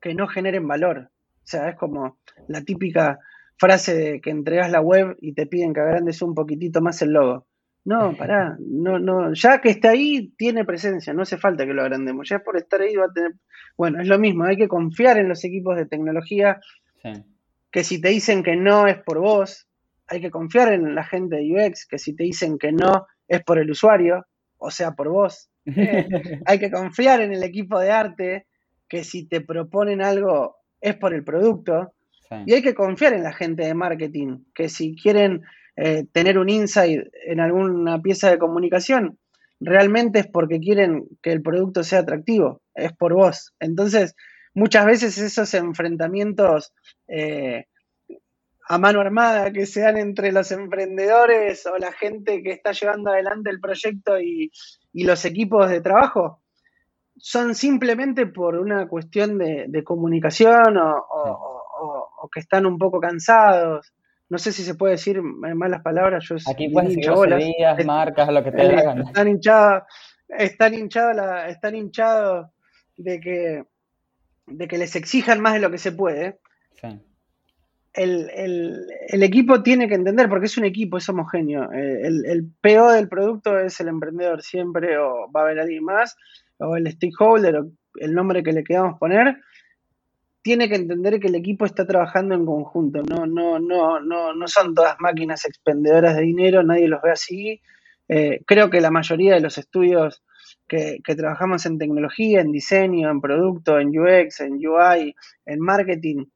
que 0.00 0.14
no 0.14 0.28
generen 0.28 0.68
valor. 0.68 1.10
O 1.10 1.42
sea, 1.42 1.70
es 1.70 1.76
como 1.76 2.18
la 2.46 2.62
típica 2.62 3.18
frase 3.58 3.96
de 3.96 4.20
que 4.20 4.30
entregas 4.30 4.70
la 4.70 4.80
web 4.80 5.16
y 5.20 5.34
te 5.34 5.46
piden 5.46 5.74
que 5.74 5.80
agrandes 5.80 6.22
un 6.22 6.36
poquitito 6.36 6.80
más 6.80 7.02
el 7.02 7.14
logo. 7.14 7.46
No, 7.84 8.14
pará, 8.18 8.56
no, 8.60 9.00
no, 9.00 9.32
ya 9.32 9.60
que 9.60 9.70
está 9.70 9.90
ahí, 9.90 10.32
tiene 10.36 10.64
presencia, 10.64 11.12
no 11.12 11.22
hace 11.22 11.36
falta 11.36 11.66
que 11.66 11.74
lo 11.74 11.82
agrandemos, 11.82 12.28
ya 12.28 12.38
por 12.38 12.56
estar 12.56 12.80
ahí 12.80 12.94
va 12.94 13.06
a 13.06 13.12
tener. 13.12 13.32
Bueno, 13.76 14.00
es 14.00 14.06
lo 14.06 14.20
mismo, 14.20 14.44
hay 14.44 14.56
que 14.56 14.68
confiar 14.68 15.18
en 15.18 15.28
los 15.28 15.44
equipos 15.44 15.76
de 15.76 15.86
tecnología, 15.86 16.60
sí. 17.02 17.24
que 17.72 17.82
si 17.82 18.00
te 18.00 18.10
dicen 18.10 18.44
que 18.44 18.54
no 18.54 18.86
es 18.86 18.98
por 19.02 19.18
vos, 19.18 19.66
hay 20.06 20.20
que 20.20 20.30
confiar 20.30 20.72
en 20.72 20.94
la 20.94 21.02
gente 21.02 21.36
de 21.36 21.52
UX, 21.52 21.86
que 21.86 21.98
si 21.98 22.14
te 22.14 22.22
dicen 22.22 22.56
que 22.56 22.70
no 22.70 23.06
es 23.26 23.42
por 23.42 23.58
el 23.58 23.70
usuario, 23.70 24.24
o 24.58 24.70
sea, 24.70 24.92
por 24.92 25.08
vos. 25.08 25.50
Eh, 25.64 26.06
hay 26.46 26.58
que 26.58 26.70
confiar 26.70 27.20
en 27.20 27.32
el 27.32 27.42
equipo 27.42 27.78
de 27.78 27.90
arte, 27.90 28.46
que 28.88 29.04
si 29.04 29.26
te 29.26 29.40
proponen 29.40 30.02
algo 30.02 30.56
es 30.80 30.96
por 30.96 31.14
el 31.14 31.24
producto. 31.24 31.92
Sí. 32.28 32.36
Y 32.46 32.54
hay 32.54 32.62
que 32.62 32.74
confiar 32.74 33.12
en 33.12 33.22
la 33.22 33.32
gente 33.32 33.64
de 33.64 33.74
marketing, 33.74 34.44
que 34.54 34.68
si 34.68 34.96
quieren 34.96 35.42
eh, 35.76 36.04
tener 36.12 36.38
un 36.38 36.48
insight 36.48 37.02
en 37.26 37.40
alguna 37.40 38.00
pieza 38.00 38.30
de 38.30 38.38
comunicación, 38.38 39.18
realmente 39.60 40.20
es 40.20 40.26
porque 40.26 40.58
quieren 40.58 41.04
que 41.22 41.32
el 41.32 41.42
producto 41.42 41.84
sea 41.84 42.00
atractivo, 42.00 42.62
es 42.74 42.92
por 42.92 43.14
vos. 43.14 43.52
Entonces, 43.60 44.14
muchas 44.54 44.86
veces 44.86 45.18
esos 45.18 45.52
enfrentamientos 45.54 46.72
eh, 47.08 47.66
a 48.68 48.78
mano 48.78 49.00
armada 49.00 49.52
que 49.52 49.64
se 49.66 49.80
dan 49.82 49.96
entre 49.96 50.32
los 50.32 50.50
emprendedores 50.52 51.64
o 51.66 51.78
la 51.78 51.92
gente 51.92 52.42
que 52.42 52.50
está 52.52 52.72
llevando 52.72 53.10
adelante 53.10 53.50
el 53.50 53.60
proyecto 53.60 54.18
y, 54.20 54.50
y 54.92 55.04
los 55.04 55.24
equipos 55.24 55.70
de 55.70 55.80
trabajo, 55.80 56.42
son 57.16 57.54
simplemente 57.54 58.26
por 58.26 58.56
una 58.56 58.88
cuestión 58.88 59.38
de, 59.38 59.66
de 59.68 59.84
comunicación 59.84 60.76
o, 60.76 60.96
o- 60.96 61.62
o- 61.80 62.08
o 62.22 62.28
que 62.28 62.40
están 62.40 62.66
un 62.66 62.78
poco 62.78 62.98
cansados. 63.00 63.92
No 64.28 64.38
sé 64.38 64.50
si 64.50 64.62
se 64.64 64.74
puede 64.74 64.92
decir 64.94 65.18
en 65.18 65.56
malas 65.56 65.82
palabras. 65.82 66.24
Yo 66.28 66.34
Aquí 66.50 66.68
puedes 66.70 66.96
decir 66.96 67.04
Es- 67.78 67.86
marcas, 67.86 68.28
lo 68.32 68.42
que 68.42 68.50
te 68.50 68.62
eh, 68.66 68.82
gana. 68.82 69.02
están 69.04 69.28
hinchados, 69.28 69.82
están 70.28 70.74
hinchados, 70.74 71.14
la- 71.16 71.48
están 71.48 71.76
hinchados 71.76 72.48
de 72.96 73.20
que, 73.20 73.64
de 74.46 74.66
que 74.68 74.78
les 74.78 74.96
exijan 74.96 75.40
más 75.40 75.54
de 75.54 75.60
lo 75.60 75.70
que 75.70 75.78
se 75.78 75.92
puede. 75.92 76.40
Sí, 76.80 76.88
El, 77.96 78.30
el- 78.34 78.86
el 79.08 79.22
equipo 79.22 79.62
tiene 79.62 79.88
que 79.88 79.94
entender, 79.94 80.28
porque 80.28 80.46
es 80.46 80.58
un 80.58 80.64
equipo, 80.64 80.98
es 80.98 81.08
homogéneo. 81.08 81.72
Eh, 81.72 82.00
El, 82.02 82.26
el 82.26 82.44
PO 82.60 82.90
del 82.92 83.08
producto 83.08 83.58
es 83.58 83.80
el 83.80 83.88
emprendedor 83.88 84.42
siempre, 84.42 84.98
o 84.98 85.30
va 85.34 85.40
a 85.40 85.44
haber 85.44 85.60
alguien 85.60 85.84
más, 85.84 86.16
o 86.58 86.76
el 86.76 86.90
stakeholder, 86.92 87.56
o 87.56 87.70
el 87.96 88.14
nombre 88.14 88.42
que 88.42 88.52
le 88.52 88.64
queramos 88.64 88.98
poner. 88.98 89.36
Tiene 90.42 90.68
que 90.68 90.76
entender 90.76 91.18
que 91.18 91.26
el 91.28 91.34
equipo 91.34 91.64
está 91.64 91.86
trabajando 91.86 92.34
en 92.34 92.46
conjunto. 92.46 93.02
No, 93.02 93.26
no, 93.26 93.58
no, 93.58 94.00
no, 94.00 94.32
no 94.34 94.48
son 94.48 94.74
todas 94.74 94.96
máquinas 95.00 95.44
expendedoras 95.44 96.14
de 96.16 96.22
dinero, 96.22 96.62
nadie 96.62 96.86
los 96.88 97.02
ve 97.02 97.10
así. 97.10 97.60
Eh, 98.08 98.42
creo 98.46 98.70
que 98.70 98.80
la 98.80 98.92
mayoría 98.92 99.34
de 99.34 99.40
los 99.40 99.58
estudios 99.58 100.22
que, 100.68 101.00
que 101.02 101.16
trabajamos 101.16 101.66
en 101.66 101.78
tecnología, 101.78 102.40
en 102.40 102.52
diseño, 102.52 103.10
en 103.10 103.20
producto, 103.20 103.80
en 103.80 103.88
UX, 103.98 104.40
en 104.40 104.54
UI, 104.64 105.16
en 105.46 105.60
marketing, 105.60 106.26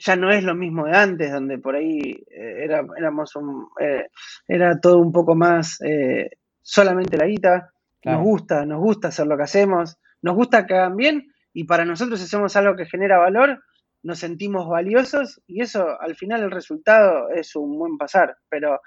ya 0.00 0.16
no 0.16 0.30
es 0.30 0.42
lo 0.42 0.54
mismo 0.54 0.86
de 0.86 0.96
antes, 0.96 1.32
donde 1.32 1.58
por 1.58 1.76
ahí 1.76 2.00
eh, 2.30 2.64
era, 2.64 2.84
éramos 2.96 3.36
un, 3.36 3.68
eh, 3.80 4.08
era 4.48 4.78
todo 4.80 4.98
un 4.98 5.12
poco 5.12 5.34
más 5.34 5.80
eh, 5.82 6.30
solamente 6.62 7.16
la 7.16 7.26
guita. 7.26 7.72
Claro. 8.00 8.18
Nos 8.18 8.26
gusta, 8.26 8.64
nos 8.64 8.80
gusta 8.80 9.08
hacer 9.08 9.26
lo 9.26 9.36
que 9.36 9.42
hacemos, 9.42 9.98
nos 10.22 10.34
gusta 10.34 10.66
que 10.66 10.74
hagan 10.74 10.96
bien 10.96 11.26
y 11.52 11.64
para 11.64 11.84
nosotros 11.84 12.18
si 12.18 12.24
hacemos 12.24 12.56
algo 12.56 12.74
que 12.74 12.86
genera 12.86 13.18
valor, 13.18 13.62
nos 14.02 14.18
sentimos 14.18 14.66
valiosos 14.66 15.42
y 15.46 15.60
eso 15.60 16.00
al 16.00 16.14
final 16.16 16.42
el 16.42 16.50
resultado 16.50 17.28
es 17.28 17.54
un 17.56 17.78
buen 17.78 17.98
pasar, 17.98 18.36
pero 18.48 18.80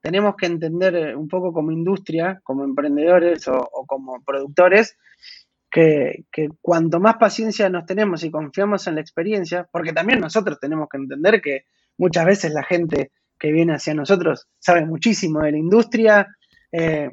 tenemos 0.00 0.34
que 0.36 0.46
entender 0.46 0.96
eh, 0.96 1.16
un 1.16 1.28
poco 1.28 1.52
como 1.52 1.70
industria, 1.70 2.40
como 2.42 2.64
emprendedores 2.64 3.46
o, 3.48 3.56
o 3.56 3.86
como 3.86 4.22
productores, 4.24 4.96
que, 5.70 6.24
que 6.32 6.48
cuanto 6.60 7.00
más 7.00 7.16
paciencia 7.16 7.68
nos 7.68 7.86
tenemos 7.86 8.24
y 8.24 8.30
confiamos 8.30 8.86
en 8.86 8.94
la 8.96 9.00
experiencia, 9.00 9.68
porque 9.70 9.92
también 9.92 10.20
nosotros 10.20 10.58
tenemos 10.60 10.88
que 10.88 10.98
entender 10.98 11.40
que 11.42 11.64
muchas 11.98 12.24
veces 12.24 12.52
la 12.52 12.62
gente 12.62 13.10
que 13.38 13.52
viene 13.52 13.74
hacia 13.74 13.94
nosotros 13.94 14.48
sabe 14.58 14.86
muchísimo 14.86 15.42
de 15.42 15.52
la 15.52 15.58
industria, 15.58 16.26
eh, 16.72 17.10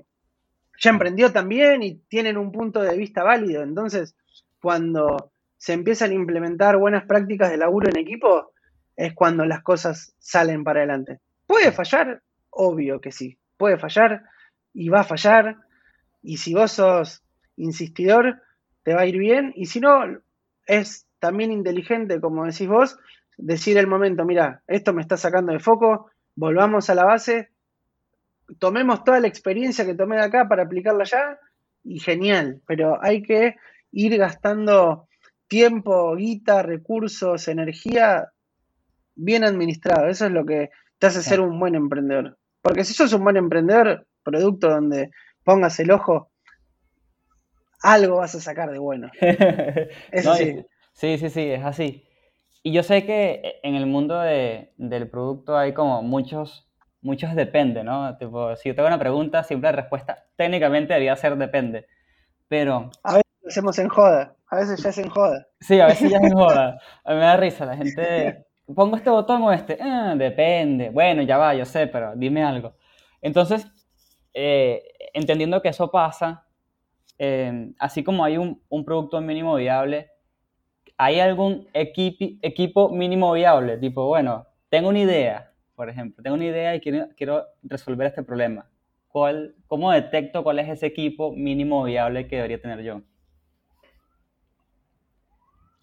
ya 0.81 0.89
emprendió 0.89 1.31
también 1.31 1.83
y 1.83 1.95
tienen 2.07 2.37
un 2.37 2.51
punto 2.51 2.81
de 2.81 2.97
vista 2.97 3.23
válido. 3.23 3.63
Entonces, 3.63 4.15
cuando 4.61 5.31
se 5.57 5.73
empiezan 5.73 6.11
a 6.11 6.15
implementar 6.15 6.77
buenas 6.77 7.05
prácticas 7.05 7.49
de 7.49 7.57
laburo 7.57 7.89
en 7.89 7.97
equipo, 7.97 8.51
es 8.95 9.13
cuando 9.13 9.45
las 9.45 9.63
cosas 9.63 10.13
salen 10.19 10.63
para 10.63 10.79
adelante. 10.81 11.19
¿Puede 11.47 11.71
fallar? 11.71 12.21
Obvio 12.49 12.99
que 12.99 13.11
sí. 13.11 13.37
Puede 13.57 13.77
fallar 13.77 14.23
y 14.73 14.89
va 14.89 15.01
a 15.01 15.05
fallar. 15.05 15.57
Y 16.21 16.37
si 16.37 16.53
vos 16.53 16.71
sos 16.71 17.22
insistidor, 17.57 18.41
te 18.83 18.93
va 18.93 19.01
a 19.01 19.05
ir 19.05 19.17
bien. 19.17 19.53
Y 19.55 19.67
si 19.67 19.79
no, 19.79 20.01
es 20.65 21.07
también 21.19 21.51
inteligente, 21.51 22.19
como 22.19 22.45
decís 22.45 22.67
vos, 22.67 22.97
decir 23.37 23.77
el 23.77 23.87
momento, 23.87 24.25
mira, 24.25 24.61
esto 24.67 24.93
me 24.93 25.01
está 25.01 25.17
sacando 25.17 25.53
de 25.53 25.59
foco, 25.59 26.11
volvamos 26.35 26.89
a 26.89 26.95
la 26.95 27.05
base, 27.05 27.49
tomemos 28.59 29.03
toda 29.03 29.19
la 29.19 29.27
experiencia 29.27 29.85
que 29.85 29.95
tomé 29.95 30.17
de 30.17 30.23
acá 30.23 30.47
para 30.47 30.63
aplicarla 30.63 31.03
allá 31.03 31.39
y 31.83 31.99
genial, 31.99 32.61
pero 32.67 33.01
hay 33.01 33.21
que 33.21 33.55
ir 33.91 34.17
gastando 34.17 35.07
tiempo, 35.47 36.15
guita, 36.15 36.63
recursos, 36.63 37.47
energía 37.47 38.31
bien 39.15 39.43
administrado. 39.43 40.07
Eso 40.07 40.25
es 40.25 40.31
lo 40.31 40.45
que 40.45 40.71
te 40.97 41.07
hace 41.07 41.21
ser 41.21 41.39
un 41.41 41.59
buen 41.59 41.75
emprendedor. 41.75 42.37
Porque 42.61 42.83
si 42.83 42.93
sos 42.93 43.13
un 43.13 43.23
buen 43.23 43.37
emprendedor, 43.37 44.07
producto 44.23 44.69
donde 44.69 45.11
pongas 45.43 45.79
el 45.79 45.91
ojo, 45.91 46.31
algo 47.83 48.17
vas 48.17 48.35
a 48.35 48.39
sacar 48.41 48.71
de 48.71 48.79
bueno. 48.79 49.11
Eso 50.11 50.29
No, 50.31 50.35
sí. 50.37 50.65
sí, 50.93 51.17
sí, 51.17 51.29
sí, 51.29 51.41
es 51.51 51.63
así. 51.63 52.07
Y 52.63 52.71
yo 52.73 52.83
sé 52.83 53.05
que 53.05 53.59
en 53.63 53.75
el 53.75 53.85
mundo 53.85 54.19
de- 54.19 54.73
del 54.77 55.09
producto 55.09 55.57
hay 55.57 55.73
como 55.73 56.01
muchos, 56.01 56.69
muchos 57.01 57.35
depende, 57.35 57.83
¿no? 57.83 58.17
Tipo, 58.17 58.55
si 58.55 58.69
yo 58.69 58.75
tengo 58.75 58.87
una 58.87 58.99
pregunta, 58.99 59.43
siempre 59.43 59.69
la 59.71 59.77
respuesta 59.81 60.25
técnicamente 60.37 60.93
debería 60.93 61.15
ser 61.17 61.37
depende. 61.37 61.87
Pero 62.49 62.91
A 63.03 63.13
veces 63.13 63.23
lo 63.41 63.47
hacemos 63.49 63.79
en 63.79 63.87
joda, 63.87 64.35
a 64.49 64.55
veces 64.57 64.83
ya 64.83 64.89
es 64.89 64.97
en 64.97 65.09
joda. 65.09 65.47
sí, 65.59 65.79
a 65.79 65.87
veces 65.87 66.11
ya 66.11 66.19
me 66.19 66.31
joda. 66.31 66.79
A 67.03 67.11
mí 67.11 67.15
me 67.19 67.25
da 67.25 67.37
risa 67.37 67.65
la 67.65 67.77
gente. 67.77 68.45
¿Pongo 68.75 68.95
este 68.95 69.09
botón 69.09 69.41
o 69.43 69.51
este? 69.51 69.77
"Ah, 69.81 70.15
depende. 70.17 70.89
Bueno, 70.89 71.21
ya 71.23 71.37
va, 71.37 71.53
yo 71.55 71.65
sé, 71.65 71.87
pero 71.87 72.13
dime 72.15 72.43
algo. 72.43 72.75
Entonces, 73.21 73.67
eh, 74.33 74.83
entendiendo 75.13 75.61
que 75.61 75.69
eso 75.69 75.91
pasa, 75.91 76.42
eh, 77.17 77.71
así 77.79 78.03
como 78.03 78.23
hay 78.25 78.37
un, 78.37 78.61
un 78.69 78.85
producto 78.85 79.19
mínimo 79.21 79.55
viable, 79.55 80.09
¿hay 80.97 81.19
algún 81.19 81.67
equipi- 81.73 82.39
equipo 82.41 82.89
mínimo 82.89 83.31
viable? 83.33 83.77
Tipo, 83.77 84.07
bueno, 84.07 84.45
tengo 84.69 84.89
una 84.89 84.99
idea, 84.99 85.51
por 85.75 85.89
ejemplo, 85.89 86.23
tengo 86.23 86.35
una 86.35 86.45
idea 86.45 86.75
y 86.75 86.79
quiero, 86.81 87.07
quiero 87.15 87.45
resolver 87.63 88.07
este 88.07 88.23
problema. 88.23 88.69
¿Cuál, 89.07 89.55
¿Cómo 89.67 89.91
detecto 89.91 90.43
cuál 90.43 90.59
es 90.59 90.69
ese 90.69 90.87
equipo 90.87 91.31
mínimo 91.31 91.83
viable 91.83 92.27
que 92.27 92.37
debería 92.37 92.61
tener 92.61 92.81
yo? 92.81 93.01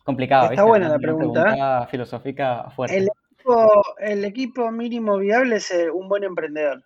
Complicado, 0.04 0.48
Está 0.50 0.62
¿viste? 0.62 0.68
buena 0.68 0.88
la 0.88 0.98
pregunta, 0.98 1.44
pregunta 1.44 1.86
filosófica 1.86 2.70
fuerte. 2.70 2.96
El 2.96 3.08
equipo, 3.08 3.82
el 3.98 4.24
equipo 4.24 4.70
mínimo 4.72 5.18
viable 5.18 5.56
es 5.56 5.70
eh, 5.70 5.90
un 5.90 6.08
buen 6.08 6.24
emprendedor 6.24 6.84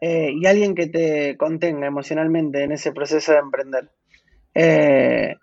eh, 0.00 0.30
y 0.34 0.46
alguien 0.46 0.74
que 0.74 0.86
te 0.88 1.36
contenga 1.36 1.86
emocionalmente 1.86 2.62
en 2.62 2.72
ese 2.72 2.92
proceso 2.92 3.32
de 3.32 3.38
emprender. 3.38 3.90
Eh, 4.54 5.34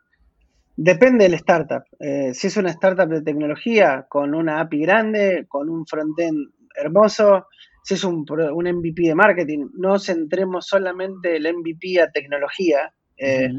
depende 0.76 1.26
del 1.26 1.36
startup. 1.36 1.84
Eh, 2.00 2.34
si 2.34 2.48
es 2.48 2.58
una 2.58 2.70
startup 2.72 3.10
de 3.10 3.22
tecnología 3.22 4.06
con 4.10 4.34
una 4.36 4.62
API 4.62 4.80
grande, 4.82 5.46
con 5.48 5.70
un 5.70 5.86
frontend 5.86 6.50
hermoso, 6.76 7.48
si 7.84 7.94
es 7.94 8.04
un, 8.04 8.26
un 8.30 8.68
MVP 8.68 9.04
de 9.04 9.16
marketing, 9.16 9.68
no 9.78 10.00
centremos 10.00 10.66
solamente 10.68 11.36
el 11.38 11.44
MVP 11.54 12.02
a 12.02 12.12
tecnología. 12.12 12.94
Eh, 13.18 13.50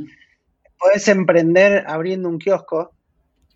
Podés 0.79 1.09
emprender 1.09 1.85
abriendo 1.87 2.29
un 2.29 2.39
kiosco 2.39 2.93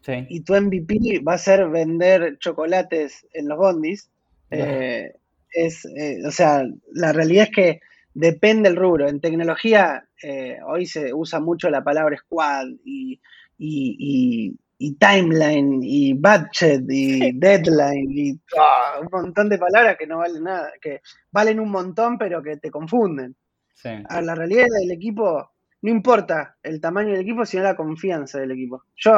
Sí. 0.02 0.24
y 0.30 0.40
tu 0.40 0.54
MVP 0.54 1.20
va 1.26 1.34
a 1.34 1.38
ser 1.38 1.68
vender 1.68 2.38
chocolates 2.38 3.26
en 3.34 3.48
los 3.48 3.58
bondis. 3.58 4.10
Eh, 4.50 5.12
es, 5.52 5.84
eh, 5.86 6.18
o 6.26 6.30
sea, 6.30 6.64
la 6.92 7.12
realidad 7.12 7.44
es 7.50 7.54
que 7.54 7.80
depende 8.14 8.68
del 8.68 8.76
rubro. 8.78 9.08
En 9.08 9.20
tecnología 9.20 10.04
eh, 10.22 10.58
hoy 10.66 10.86
se 10.86 11.14
usa 11.14 11.40
mucho 11.40 11.70
la 11.70 11.82
palabra 11.84 12.16
squad 12.16 12.66
y, 12.84 13.20
y- 13.58 13.96
y- 13.98 14.56
y 14.82 14.94
timeline 14.94 15.80
y 15.82 16.14
budget 16.14 16.84
y 16.88 17.32
deadline 17.32 18.10
y 18.10 18.40
ah, 18.58 18.98
un 19.02 19.08
montón 19.12 19.50
de 19.50 19.58
palabras 19.58 19.96
que 19.98 20.06
no 20.06 20.18
valen 20.18 20.44
nada, 20.44 20.72
que 20.80 21.02
valen 21.30 21.60
un 21.60 21.70
montón 21.70 22.16
pero 22.16 22.42
que 22.42 22.56
te 22.56 22.70
confunden. 22.70 23.36
Sí. 23.74 23.90
A 24.08 24.22
la 24.22 24.34
realidad 24.34 24.66
del 24.80 24.90
equipo, 24.90 25.50
no 25.82 25.90
importa 25.90 26.56
el 26.62 26.80
tamaño 26.80 27.10
del 27.12 27.20
equipo, 27.22 27.44
sino 27.44 27.62
la 27.62 27.76
confianza 27.76 28.38
del 28.40 28.52
equipo. 28.52 28.84
Yo, 28.96 29.12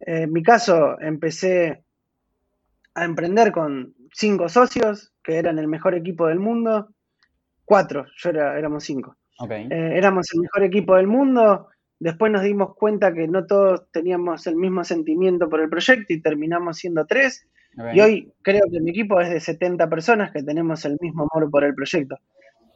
eh, 0.00 0.22
en 0.22 0.32
mi 0.32 0.42
caso, 0.42 1.00
empecé 1.00 1.82
a 2.94 3.04
emprender 3.04 3.52
con 3.52 3.94
cinco 4.12 4.48
socios, 4.48 5.12
que 5.26 5.36
eran 5.36 5.58
el 5.58 5.66
mejor 5.66 5.96
equipo 5.96 6.28
del 6.28 6.38
mundo. 6.38 6.88
Cuatro, 7.64 8.06
yo 8.16 8.30
era, 8.30 8.56
éramos 8.56 8.84
cinco. 8.84 9.16
Eh, 9.50 9.66
éramos 9.70 10.28
el 10.32 10.40
mejor 10.40 10.62
equipo 10.62 10.94
del 10.94 11.08
mundo. 11.08 11.66
Después 11.98 12.30
nos 12.30 12.42
dimos 12.42 12.76
cuenta 12.76 13.12
que 13.12 13.26
no 13.26 13.44
todos 13.44 13.90
teníamos 13.90 14.46
el 14.46 14.54
mismo 14.54 14.84
sentimiento 14.84 15.48
por 15.48 15.60
el 15.60 15.68
proyecto 15.68 16.12
y 16.12 16.22
terminamos 16.22 16.78
siendo 16.78 17.06
tres. 17.06 17.48
Y 17.92 18.00
hoy 18.00 18.32
creo 18.40 18.62
que 18.70 18.80
mi 18.80 18.90
equipo 18.90 19.20
es 19.20 19.28
de 19.28 19.40
70 19.40 19.90
personas 19.90 20.30
que 20.30 20.42
tenemos 20.42 20.84
el 20.84 20.96
mismo 21.00 21.28
amor 21.30 21.50
por 21.50 21.64
el 21.64 21.74
proyecto. 21.74 22.16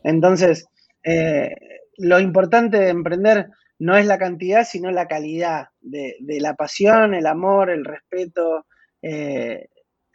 Entonces, 0.02 0.66
eh, 1.04 1.54
lo 1.98 2.18
importante 2.18 2.78
de 2.78 2.88
emprender 2.88 3.46
no 3.78 3.96
es 3.96 4.06
la 4.06 4.18
cantidad, 4.18 4.64
sino 4.64 4.90
la 4.90 5.06
calidad 5.06 5.68
de, 5.80 6.16
de 6.20 6.40
la 6.40 6.54
pasión, 6.54 7.14
el 7.14 7.26
amor, 7.26 7.70
el 7.70 7.84
respeto, 7.84 8.66
eh, 9.02 9.69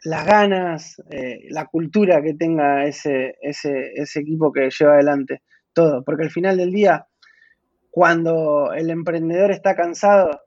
las 0.06 0.24
ganas, 0.24 1.02
eh, 1.10 1.46
la 1.50 1.66
cultura 1.66 2.22
que 2.22 2.34
tenga 2.34 2.86
ese, 2.86 3.34
ese, 3.42 3.92
ese 3.94 4.20
equipo 4.20 4.52
que 4.52 4.70
lleva 4.70 4.94
adelante 4.94 5.42
todo. 5.72 6.04
Porque 6.04 6.22
al 6.24 6.30
final 6.30 6.56
del 6.56 6.70
día, 6.70 7.08
cuando 7.90 8.72
el 8.72 8.90
emprendedor 8.90 9.50
está 9.50 9.74
cansado 9.74 10.42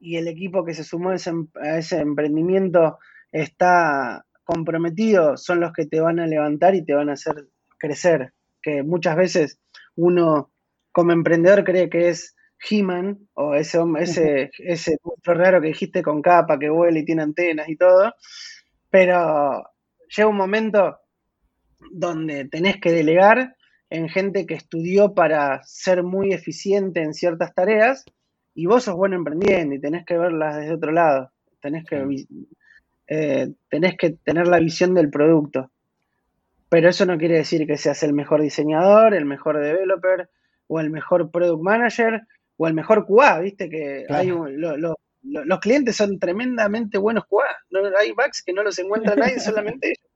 y 0.00 0.16
el 0.16 0.28
equipo 0.28 0.64
que 0.64 0.72
se 0.72 0.82
sumó 0.82 1.10
a 1.10 1.16
ese, 1.16 1.28
em- 1.30 1.48
a 1.60 1.76
ese 1.76 1.98
emprendimiento 1.98 2.98
está 3.30 4.24
comprometido, 4.44 5.36
son 5.36 5.60
los 5.60 5.72
que 5.72 5.84
te 5.84 6.00
van 6.00 6.18
a 6.18 6.26
levantar 6.26 6.74
y 6.74 6.84
te 6.84 6.94
van 6.94 7.10
a 7.10 7.14
hacer 7.14 7.48
crecer. 7.78 8.32
Que 8.62 8.82
muchas 8.82 9.16
veces 9.16 9.60
uno 9.94 10.52
como 10.90 11.12
emprendedor 11.12 11.64
cree 11.64 11.90
que 11.90 12.08
es 12.08 12.34
He-Man 12.70 13.28
o 13.34 13.54
ese, 13.56 13.78
ese, 13.98 14.50
ese 14.58 14.96
monstruo 15.04 15.34
raro 15.36 15.60
que 15.60 15.68
dijiste 15.68 16.02
con 16.02 16.22
capa, 16.22 16.58
que 16.58 16.70
vuela 16.70 16.98
y 16.98 17.04
tiene 17.04 17.22
antenas 17.22 17.68
y 17.68 17.76
todo, 17.76 18.14
pero 18.92 19.64
llega 20.14 20.28
un 20.28 20.36
momento 20.36 20.98
donde 21.90 22.44
tenés 22.44 22.76
que 22.78 22.92
delegar 22.92 23.56
en 23.88 24.10
gente 24.10 24.44
que 24.46 24.54
estudió 24.54 25.14
para 25.14 25.62
ser 25.64 26.02
muy 26.02 26.32
eficiente 26.34 27.00
en 27.02 27.14
ciertas 27.14 27.54
tareas 27.54 28.04
y 28.54 28.66
vos 28.66 28.84
sos 28.84 28.94
bueno 28.94 29.16
emprendiendo 29.16 29.74
y 29.74 29.80
tenés 29.80 30.04
que 30.04 30.18
verlas 30.18 30.56
desde 30.58 30.74
otro 30.74 30.92
lado, 30.92 31.30
tenés 31.60 31.84
que, 31.86 32.04
eh, 33.08 33.48
tenés 33.70 33.96
que 33.96 34.10
tener 34.10 34.46
la 34.46 34.58
visión 34.58 34.92
del 34.94 35.08
producto. 35.10 35.70
Pero 36.68 36.90
eso 36.90 37.06
no 37.06 37.16
quiere 37.16 37.36
decir 37.38 37.66
que 37.66 37.78
seas 37.78 38.02
el 38.02 38.12
mejor 38.12 38.42
diseñador, 38.42 39.14
el 39.14 39.24
mejor 39.24 39.58
developer 39.58 40.28
o 40.68 40.80
el 40.80 40.90
mejor 40.90 41.30
product 41.30 41.62
manager 41.62 42.22
o 42.58 42.68
el 42.68 42.74
mejor 42.74 43.06
QA, 43.06 43.40
viste 43.40 43.70
que 43.70 44.04
Claro. 44.06 44.20
hay 44.22 44.30
un- 44.30 44.60
lo- 44.60 44.76
lo- 44.76 44.88
lo- 44.88 44.96
los 45.22 45.60
clientes 45.60 45.96
son 45.96 46.18
tremendamente 46.18 46.98
buenos 46.98 47.24
no, 47.70 47.80
hay 47.98 48.12
bugs 48.12 48.42
que 48.44 48.52
no 48.52 48.62
los 48.62 48.78
encuentra 48.78 49.14
nadie, 49.16 49.38
solamente 49.40 49.88
ellos. 49.94 50.10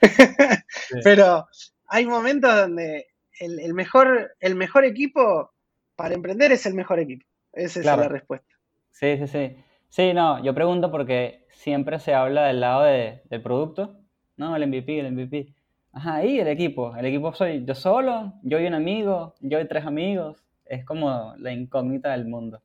Pero 1.04 1.46
hay 1.86 2.06
momentos 2.06 2.54
donde 2.54 3.06
el, 3.40 3.60
el 3.60 3.74
mejor, 3.74 4.32
el 4.40 4.54
mejor 4.54 4.84
equipo 4.84 5.52
para 5.96 6.14
emprender 6.14 6.52
es 6.52 6.66
el 6.66 6.74
mejor 6.74 6.98
equipo. 7.00 7.26
Esa 7.52 7.80
Claro. 7.80 8.02
es 8.02 8.08
la 8.08 8.12
respuesta. 8.12 8.54
Sí, 8.90 9.16
sí, 9.18 9.26
sí. 9.26 9.56
Sí, 9.88 10.12
no, 10.12 10.42
yo 10.44 10.54
pregunto 10.54 10.90
porque 10.90 11.46
siempre 11.50 11.98
se 11.98 12.14
habla 12.14 12.46
del 12.46 12.60
lado 12.60 12.82
de- 12.84 13.22
del 13.24 13.42
producto. 13.42 13.98
No, 14.36 14.54
el 14.54 14.62
MVP, 14.68 15.00
el 15.00 15.12
MVP. 15.12 15.54
Ajá, 15.92 16.24
y 16.24 16.38
el 16.38 16.48
equipo. 16.48 16.94
El 16.96 17.06
equipo 17.06 17.32
soy 17.32 17.64
yo 17.64 17.74
solo, 17.74 18.34
yo 18.42 18.60
y 18.60 18.66
un 18.66 18.74
amigo, 18.74 19.34
yo 19.40 19.58
y 19.60 19.66
tres 19.66 19.86
amigos. 19.86 20.44
Es 20.66 20.84
como 20.84 21.34
la 21.38 21.52
incógnita 21.52 22.12
del 22.12 22.26
mundo. 22.26 22.60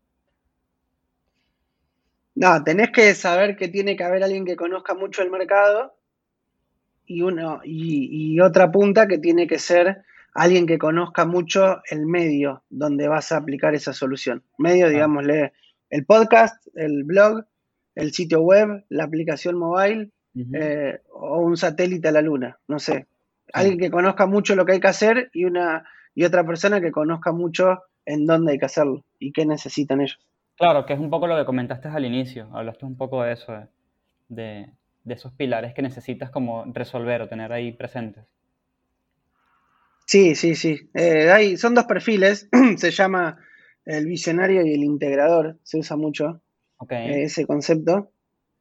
No, 2.36 2.63
tenés 2.63 2.91
que 2.91 3.13
saber 3.13 3.55
que 3.55 3.67
tiene 3.67 3.95
que 3.95 4.03
haber 4.03 4.23
alguien 4.23 4.45
que 4.45 4.55
conozca 4.55 4.95
mucho 4.95 5.21
el 5.21 5.29
mercado 5.29 5.95
y, 7.05 7.21
uno, 7.21 7.61
y, 7.63 8.34
y 8.34 8.39
otra 8.39 8.71
punta 8.71 9.07
que 9.07 9.19
tiene 9.19 9.47
que 9.47 9.59
ser 9.59 10.03
alguien 10.34 10.65
que 10.65 10.77
conozca 10.77 11.25
mucho 11.25 11.81
el 11.89 12.05
medio 12.05 12.63
donde 12.69 13.07
vas 13.07 13.31
a 13.31 13.38
aplicar 13.38 13.75
esa 13.75 13.93
solución. 13.93 14.43
Medio, 14.57 14.89
digámosle, 14.89 15.53
el 15.89 16.05
podcast, 16.05 16.65
el 16.75 17.03
blog, 17.03 17.45
el 17.95 18.13
sitio 18.13 18.41
web, 18.41 18.84
la 18.89 19.03
aplicación 19.03 19.57
mobile 19.57 20.11
eh, 20.53 20.99
o 21.11 21.39
un 21.39 21.57
satélite 21.57 22.07
a 22.07 22.11
la 22.11 22.21
luna, 22.21 22.57
no 22.67 22.79
sé. 22.79 23.07
Alguien 23.53 23.77
que 23.77 23.91
conozca 23.91 24.25
mucho 24.25 24.55
lo 24.55 24.65
que 24.65 24.73
hay 24.73 24.79
que 24.79 24.88
hacer 24.88 25.29
y, 25.34 25.45
una, 25.45 25.86
y 26.15 26.23
otra 26.23 26.43
persona 26.43 26.81
que 26.81 26.91
conozca 26.91 27.31
mucho 27.31 27.84
en 28.05 28.25
dónde 28.25 28.53
hay 28.53 28.57
que 28.57 28.65
hacerlo 28.65 29.05
y 29.19 29.31
qué 29.31 29.45
necesitan 29.45 30.01
ellos. 30.01 30.19
Claro, 30.55 30.85
que 30.87 30.93
es 30.93 30.99
un 30.99 31.11
poco 31.11 31.27
lo 31.27 31.37
que 31.37 31.45
comentaste 31.45 31.87
al 31.89 32.05
inicio. 32.05 32.49
Hablaste 32.53 32.85
un 32.87 32.97
poco 32.97 33.21
de 33.21 33.33
eso, 33.33 33.51
de, 34.29 34.73
de- 35.03 35.13
esos 35.13 35.33
pilares 35.33 35.73
que 35.75 35.81
necesitas 35.83 36.31
como 36.31 36.65
resolver 36.73 37.21
o 37.21 37.29
tener 37.29 37.51
ahí 37.53 37.71
presentes. 37.73 38.25
Sí, 40.05 40.35
sí, 40.35 40.55
sí. 40.55 40.89
Eh, 40.93 41.31
hay, 41.31 41.57
son 41.57 41.73
dos 41.73 41.85
perfiles, 41.85 42.49
se 42.77 42.91
llama 42.91 43.37
el 43.85 44.05
visionario 44.05 44.65
y 44.65 44.73
el 44.73 44.83
integrador, 44.83 45.59
se 45.63 45.77
usa 45.79 45.95
mucho 45.97 46.41
eh, 47.03 47.23
ese 47.23 47.45
concepto. 47.47 48.11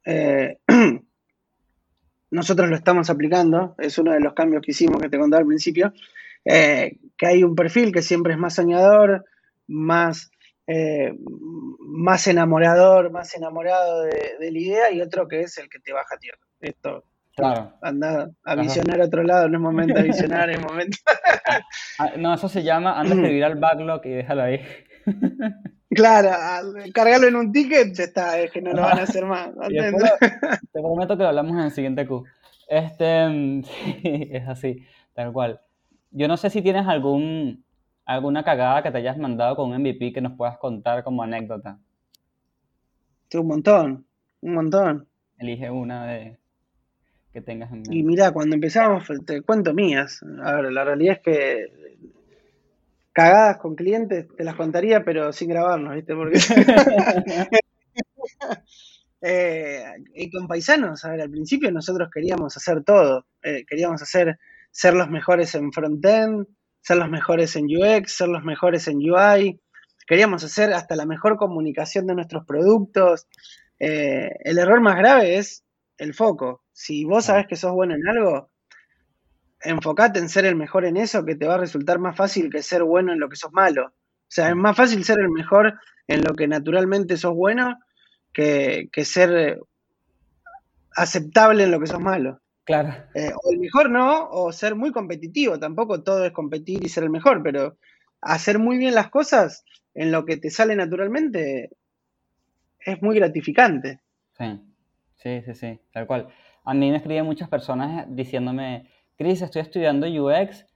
Eh, 0.06 0.58
nosotros 2.30 2.68
lo 2.70 2.76
estamos 2.76 3.10
aplicando, 3.10 3.74
es 3.78 3.98
uno 3.98 4.12
de 4.12 4.20
los 4.20 4.32
cambios 4.34 4.62
que 4.62 4.70
hicimos 4.72 5.00
que 5.00 5.08
te 5.08 5.18
contaba 5.18 5.40
al 5.40 5.46
principio, 5.46 5.92
que 6.44 7.26
hay 7.26 7.44
un 7.44 7.54
perfil 7.54 7.92
que 7.92 8.02
siempre 8.02 8.32
es 8.34 8.38
más 8.38 8.54
soñador, 8.54 9.24
más, 9.66 10.30
eh, 10.66 11.12
más 11.78 12.26
enamorador, 12.26 13.10
más 13.10 13.34
enamorado 13.34 14.02
de, 14.02 14.36
de 14.38 14.52
la 14.52 14.58
idea 14.58 14.90
y 14.92 15.00
otro 15.00 15.28
que 15.28 15.42
es 15.42 15.58
el 15.58 15.68
que 15.68 15.80
te 15.80 15.92
baja 15.92 16.14
a 16.14 16.18
tierra. 16.18 16.38
Esto, 16.60 17.04
claro. 17.34 17.72
anda 17.82 18.30
a 18.44 18.52
Ajá. 18.52 18.62
visionar 18.62 19.00
a 19.00 19.06
otro 19.06 19.22
lado, 19.22 19.48
no 19.48 19.58
es 19.58 19.62
momento 19.62 19.94
de 19.94 20.02
visionar, 20.04 20.50
es 20.50 20.60
momento... 20.60 20.98
Ah, 21.98 22.12
no, 22.16 22.32
eso 22.32 22.48
se 22.48 22.62
llama, 22.62 22.98
anda 22.98 23.14
a 23.14 23.18
escribir 23.18 23.44
al 23.44 23.56
backlog 23.56 24.00
y 24.06 24.10
déjalo 24.10 24.42
ahí. 24.42 24.60
Claro, 25.94 26.30
cargarlo 26.94 27.28
en 27.28 27.36
un 27.36 27.52
ticket 27.52 27.94
ya 27.94 28.04
está, 28.04 28.40
es 28.40 28.50
que 28.50 28.62
no 28.62 28.72
lo 28.72 28.80
van 28.80 28.98
a 28.98 29.02
hacer 29.02 29.26
más. 29.26 29.50
Después 29.68 30.10
te 30.20 30.80
prometo 30.80 31.16
que 31.16 31.22
lo 31.22 31.28
hablamos 31.28 31.52
en 31.52 31.64
el 31.64 31.70
siguiente 31.70 32.06
Q. 32.06 32.24
Este, 32.66 33.62
sí, 33.62 34.28
es 34.32 34.48
así, 34.48 34.86
tal 35.12 35.32
cual. 35.32 35.60
Yo 36.10 36.28
no 36.28 36.38
sé 36.38 36.48
si 36.48 36.62
tienes 36.62 36.86
algún, 36.86 37.64
alguna 38.04 38.44
cagada 38.44 38.82
que 38.82 38.90
te 38.90 38.98
hayas 38.98 39.18
mandado 39.18 39.56
con 39.56 39.70
un 39.70 39.80
MVP 39.80 40.12
que 40.12 40.20
nos 40.20 40.36
puedas 40.36 40.58
contar 40.58 41.04
como 41.04 41.22
anécdota. 41.22 41.78
Un 43.34 43.46
montón, 43.46 44.06
un 44.42 44.54
montón. 44.54 45.08
Elige 45.38 45.70
una 45.70 46.06
de 46.06 46.38
que 47.32 47.40
tengas 47.40 47.72
en 47.72 47.82
Y 47.90 48.02
mente. 48.02 48.02
mirá, 48.02 48.30
cuando 48.32 48.54
empezamos, 48.54 49.08
te 49.26 49.42
cuento 49.42 49.74
mías. 49.74 50.22
A 50.42 50.56
ver, 50.56 50.72
la 50.72 50.84
realidad 50.84 51.16
es 51.16 51.20
que 51.22 51.72
cagadas 53.12 53.58
con 53.58 53.74
clientes 53.74 54.26
te 54.36 54.44
las 54.44 54.54
contaría, 54.54 55.04
pero 55.04 55.32
sin 55.32 55.48
grabarnos, 55.48 55.94
¿viste? 55.94 56.14
Porque. 56.14 56.38
Eh, 59.24 59.84
y 60.16 60.30
con 60.32 60.48
paisanos, 60.48 61.04
a 61.04 61.12
ver, 61.12 61.20
al 61.20 61.30
principio 61.30 61.70
nosotros 61.70 62.10
queríamos 62.12 62.56
hacer 62.56 62.82
todo. 62.82 63.24
Eh, 63.42 63.64
queríamos 63.68 64.02
hacer, 64.02 64.36
ser 64.72 64.94
los 64.94 65.10
mejores 65.10 65.54
en 65.54 65.72
frontend, 65.72 66.48
ser 66.82 66.96
los 66.98 67.08
mejores 67.08 67.56
en 67.56 67.66
UX, 67.66 68.16
ser 68.16 68.28
los 68.28 68.44
mejores 68.44 68.88
en 68.88 68.98
UI. 68.98 69.60
Queríamos 70.06 70.44
hacer 70.44 70.72
hasta 70.72 70.96
la 70.96 71.06
mejor 71.06 71.36
comunicación 71.36 72.06
de 72.06 72.14
nuestros 72.14 72.44
productos. 72.44 73.28
Eh, 73.78 74.30
el 74.40 74.58
error 74.58 74.80
más 74.80 74.96
grave 74.96 75.38
es 75.38 75.64
el 75.96 76.12
foco. 76.12 76.64
Si 76.72 77.04
vos 77.04 77.26
sabés 77.26 77.46
que 77.46 77.56
sos 77.56 77.72
bueno 77.72 77.94
en 77.94 78.06
algo, 78.08 78.50
enfocate 79.60 80.18
en 80.18 80.28
ser 80.28 80.44
el 80.44 80.56
mejor 80.56 80.84
en 80.84 80.96
eso, 80.96 81.24
que 81.24 81.36
te 81.36 81.46
va 81.46 81.54
a 81.54 81.58
resultar 81.58 82.00
más 82.00 82.16
fácil 82.16 82.50
que 82.50 82.62
ser 82.62 82.82
bueno 82.82 83.12
en 83.12 83.20
lo 83.20 83.28
que 83.28 83.36
sos 83.36 83.52
malo. 83.52 83.86
O 83.86 84.34
sea, 84.34 84.48
es 84.48 84.56
más 84.56 84.76
fácil 84.76 85.04
ser 85.04 85.20
el 85.20 85.30
mejor 85.30 85.74
en 86.08 86.24
lo 86.24 86.34
que 86.34 86.48
naturalmente 86.48 87.16
sos 87.16 87.34
bueno 87.34 87.78
que, 88.32 88.88
que 88.92 89.04
ser 89.04 89.32
eh, 89.32 89.58
aceptable 90.96 91.64
en 91.64 91.70
lo 91.70 91.78
que 91.78 91.86
sos 91.86 92.00
malo. 92.00 92.41
Claro, 92.64 92.92
Eh, 93.14 93.30
o 93.34 93.52
el 93.52 93.58
mejor 93.58 93.90
no, 93.90 94.28
o 94.30 94.52
ser 94.52 94.74
muy 94.74 94.92
competitivo. 94.92 95.58
Tampoco 95.58 96.02
todo 96.02 96.24
es 96.26 96.32
competir 96.32 96.84
y 96.84 96.88
ser 96.88 97.04
el 97.04 97.10
mejor, 97.10 97.42
pero 97.42 97.78
hacer 98.20 98.58
muy 98.58 98.78
bien 98.78 98.94
las 98.94 99.10
cosas 99.10 99.64
en 99.94 100.12
lo 100.12 100.24
que 100.24 100.36
te 100.38 100.50
sale 100.50 100.76
naturalmente 100.76 101.70
es 102.80 103.00
muy 103.00 103.16
gratificante. 103.16 104.02
sí, 104.38 104.60
sí, 105.16 105.42
sí, 105.42 105.54
sí, 105.54 105.80
tal 105.92 106.06
cual. 106.06 106.28
A 106.64 106.74
mí 106.74 106.90
me 106.90 106.96
escriben 106.98 107.24
muchas 107.24 107.48
personas 107.48 108.06
diciéndome, 108.08 108.88
Chris, 109.16 109.42
estoy 109.42 109.62
estudiando 109.62 110.06
UX, 110.06 110.66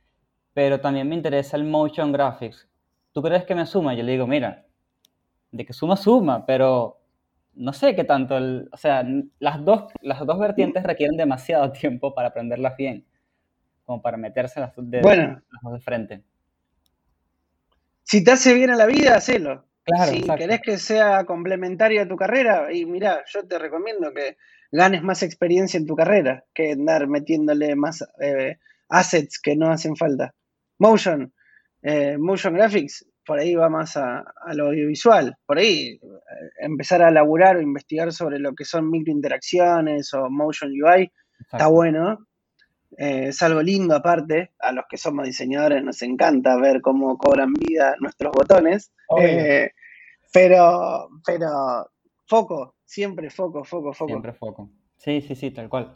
pero 0.55 0.81
también 0.81 1.09
me 1.09 1.15
interesa 1.17 1.57
el 1.57 1.65
motion 1.65 2.13
graphics. 2.13 2.69
¿Tú 3.13 3.23
crees 3.23 3.45
que 3.45 3.55
me 3.55 3.67
suma? 3.67 3.95
Yo 3.95 4.03
le 4.03 4.13
digo, 4.13 4.27
mira, 4.27 4.67
de 5.53 5.67
que 5.67 5.73
suma, 5.73 5.97
suma, 5.97 6.47
pero 6.47 6.99
no 7.57 7.73
sé 7.73 7.95
qué 7.97 8.05
tanto, 8.05 8.37
el- 8.39 8.69
o 8.73 8.77
sea, 8.77 9.05
las 9.41 9.65
dos, 9.65 9.93
las 10.03 10.21
dos 10.27 10.39
vertientes 10.39 10.83
requieren 10.85 11.17
demasiado 11.17 11.73
tiempo 11.73 12.15
para 12.15 12.29
aprenderlas 12.29 12.77
bien, 12.77 13.07
como 13.85 14.03
para 14.03 14.17
meterse 14.19 14.61
las, 14.61 14.73
de, 14.77 15.03
Bueno, 15.03 15.43
las 15.51 15.63
dos 15.63 15.73
de 15.75 15.81
frente. 15.81 16.25
si 18.03 18.23
te 18.25 18.33
hace 18.33 18.55
bien 18.55 18.71
a 18.71 18.77
la 18.77 18.87
vida, 18.87 19.17
hacelo. 19.17 19.65
Claro, 19.85 20.11
si 20.11 20.19
exacto. 20.19 20.37
querés 20.37 20.61
que 20.63 20.79
sea 20.79 21.25
complementaria 21.25 22.03
a 22.03 22.09
tu 22.09 22.17
carrera, 22.17 22.73
y 22.73 22.85
mirá, 22.87 23.25
yo 23.33 23.47
te 23.47 23.59
recomiendo 23.59 24.13
que 24.13 24.37
ganes 24.73 25.03
más 25.03 25.23
experiencia 25.23 25.79
en 25.79 25.87
tu 25.87 25.95
carrera 25.95 26.45
que 26.55 26.73
andar 26.73 27.07
metiéndole 27.07 27.77
más 27.77 28.05
eh, 28.21 28.59
assets 28.89 29.41
que 29.41 29.55
no 29.57 29.71
hacen 29.71 29.97
falta. 29.97 30.35
Motion, 30.79 31.33
eh, 31.83 32.17
motion 32.19 32.55
graphics, 32.55 33.07
por 33.27 33.39
ahí 33.39 33.55
va 33.55 33.69
más 33.69 33.97
a, 33.97 34.21
a 34.21 34.55
lo 34.55 34.69
audiovisual. 34.69 35.37
Por 35.45 35.59
ahí 35.59 35.89
eh, 35.89 36.01
empezar 36.61 37.03
a 37.03 37.11
laburar 37.11 37.57
o 37.57 37.61
investigar 37.61 38.13
sobre 38.13 38.39
lo 38.39 38.55
que 38.55 38.65
son 38.65 38.91
microinteracciones 38.91 40.15
o 40.15 40.31
motion 40.31 40.71
UI 40.71 41.11
está 41.41 41.67
bueno. 41.67 42.27
Eh, 42.97 43.29
es 43.29 43.43
algo 43.43 43.63
lindo 43.63 43.95
aparte, 43.95 44.53
a 44.59 44.73
los 44.73 44.85
que 44.89 44.97
somos 44.97 45.27
diseñadores 45.27 45.83
nos 45.83 46.01
encanta 46.03 46.57
ver 46.57 46.81
cómo 46.81 47.19
cobran 47.19 47.53
vida 47.53 47.95
nuestros 48.01 48.33
botones. 48.33 48.93
Eh, 49.21 49.71
pero, 50.33 51.09
pero 51.25 51.91
foco, 52.27 52.77
siempre 52.85 53.29
foco, 53.31 53.65
foco, 53.65 53.93
foco. 53.93 54.09
Siempre 54.09 54.33
foco. 54.33 54.71
Sí, 54.97 55.21
sí, 55.21 55.35
sí, 55.35 55.51
tal 55.51 55.69
cual. 55.69 55.93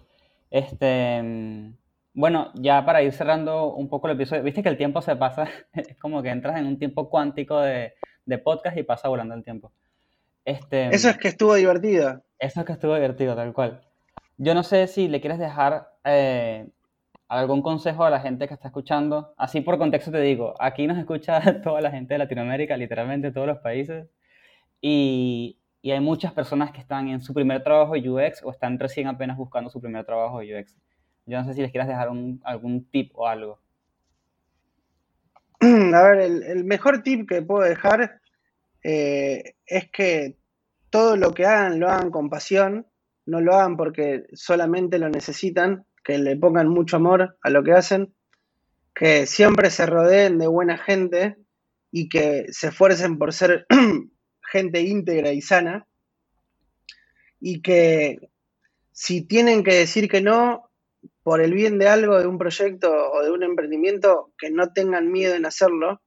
Este, 0.51 1.23
mm, 1.23 1.75
bueno, 2.13 2.51
ya 2.55 2.85
para 2.85 3.03
ir 3.03 3.13
cerrando 3.13 3.73
un 3.73 3.89
poco 3.89 4.09
el 4.09 4.15
episodio, 4.15 4.43
viste 4.43 4.63
que 4.63 4.69
el 4.69 4.77
tiempo 4.77 5.01
se 5.03 5.17
pasa, 5.17 5.49
es 5.73 5.97
como 5.99 6.23
que 6.23 6.31
entras 6.31 6.59
en 6.59 6.67
un 6.67 6.79
tiempo 6.79 7.09
cuántico 7.09 7.61
de, 7.61 7.95
de 8.25 8.39
podcast 8.39 8.77
y 8.77 8.83
pasa 8.83 9.09
volando 9.09 9.35
el 9.35 9.45
tiempo. 9.45 9.73
Este, 10.45 10.95
Eso 10.95 11.11
es 11.11 11.19
que 11.19 11.29
estuvo 11.29 11.55
divertido. 11.55 12.23
eso 12.39 12.61
es 12.61 12.67
que 12.67 12.73
estuvo 12.73 12.95
divertido, 12.95 13.37
tal 13.37 13.53
cual. 13.53 13.83
Yo 14.39 14.55
no 14.55 14.63
sé 14.63 14.87
si 14.87 15.07
le 15.09 15.21
quieres 15.21 15.39
dejar 15.39 15.93
eh, 16.05 16.67
algún 17.29 17.63
consejo 17.63 18.05
a 18.05 18.11
la 18.11 18.21
gente 18.21 18.49
que 18.49 18.55
está 18.55 18.69
escuchando. 18.69 19.35
Así 19.37 19.61
por 19.61 19.79
contexto 19.79 20.11
te 20.11 20.21
digo, 20.21 20.55
aquí 20.59 20.87
nos 20.87 20.99
escucha 20.99 21.41
toda 21.63 21.81
la 21.81 21.91
gente 21.91 22.15
de 22.15 22.19
Latinoamérica, 22.19 22.77
literalmente 22.77 23.33
todos 23.33 23.47
los 23.47 23.59
países. 23.59 24.09
Y, 24.81 25.59
y 25.83 25.91
hay 25.91 26.01
muchas 26.01 26.33
personas 26.33 26.73
que 26.73 26.81
están 26.81 27.09
en 27.09 27.21
su 27.21 27.35
primer 27.35 27.63
trabajo 27.63 27.93
de 27.93 28.09
UX 28.09 28.43
o 28.43 28.51
están 28.51 28.79
recién 28.79 29.07
apenas 29.07 29.37
buscando 29.37 29.71
su 29.71 29.81
primer 29.81 30.05
trabajo 30.05 30.41
de 30.41 30.59
UX. 30.59 30.77
Yo 31.27 31.39
no 31.39 31.45
sé 31.45 31.55
si 31.55 31.63
les 31.63 31.71
quieras 31.71 31.89
dejar 31.89 32.09
algún 32.09 32.91
tip 32.91 33.13
o 33.15 33.27
algo. 33.27 33.61
A 35.61 36.03
ver, 36.03 36.21
el, 36.21 36.43
el 36.43 36.65
mejor 36.65 37.03
tip 37.03 37.29
que 37.29 37.43
puedo 37.43 37.63
dejar 37.63 38.21
eh, 38.83 39.55
es 39.67 39.91
que 39.91 40.37
todo 40.91 41.17
lo 41.17 41.33
que 41.33 41.47
hagan 41.47 41.79
lo 41.79 41.89
hagan 41.89 42.11
con 42.11 42.31
pasión, 42.31 42.87
no 43.27 43.41
lo 43.41 43.55
hagan 43.55 43.77
porque 43.77 44.25
solamente 44.33 44.99
lo 44.99 45.09
necesitan, 45.09 45.87
que 46.03 46.19
le 46.19 46.37
pongan 46.37 46.69
mucho 46.69 46.97
amor 46.97 47.39
a 47.43 47.51
lo 47.51 47.63
que 47.63 47.73
hacen, 47.73 48.15
que 48.95 49.27
siempre 49.27 49.71
se 49.71 49.87
rodeen 49.87 50.39
de 50.39 50.47
buena 50.47 50.79
gente 50.79 51.37
y 51.93 52.09
que 52.09 52.47
se 52.51 52.69
esfuercen 52.69 53.19
por 53.19 53.33
ser 53.33 53.67
gente 54.51 54.81
íntegra 54.81 55.33
y 55.33 55.41
sana 55.41 55.87
y 57.39 57.63
que 57.63 58.19
si 58.93 59.23
tienen 59.23 59.63
que 59.63 59.75
decir 59.75 60.09
que 60.09 60.21
no 60.21 60.70
por 61.23 61.41
el 61.41 61.53
bien 61.53 61.79
de 61.79 61.89
algo, 61.89 62.19
de 62.19 62.27
un 62.27 62.39
proyecto 62.39 62.91
o 62.91 63.23
de 63.23 63.31
un 63.31 63.43
emprendimiento 63.43 64.33
que 64.39 64.51
no 64.51 64.73
tengan 64.73 65.11
miedo 65.13 65.35
en 65.35 65.47
hacerlo, 65.47 66.01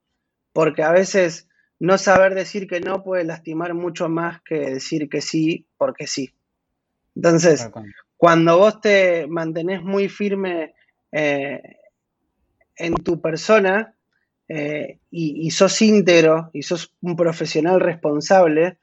porque 0.52 0.84
a 0.84 0.92
veces 0.92 1.48
no 1.80 1.98
saber 1.98 2.34
decir 2.34 2.68
que 2.68 2.80
no 2.80 3.04
puede 3.04 3.24
lastimar 3.24 3.74
mucho 3.74 4.10
más 4.10 4.42
que 4.44 4.60
decir 4.72 5.10
que 5.10 5.22
sí 5.22 5.68
porque 5.78 6.08
sí. 6.08 6.34
Entonces, 7.16 7.70
cuando 8.18 8.58
vos 8.58 8.82
te 8.82 9.28
mantenés 9.28 9.84
muy 9.84 10.10
firme 10.10 10.74
eh, 11.12 11.62
en 12.76 12.96
tu 12.96 13.22
persona 13.22 13.96
eh, 14.48 15.00
y, 15.12 15.46
y 15.46 15.52
sos 15.52 15.82
íntegro 15.82 16.50
y 16.54 16.64
sos 16.64 16.94
un 17.02 17.16
profesional 17.16 17.80
responsable, 17.80 18.80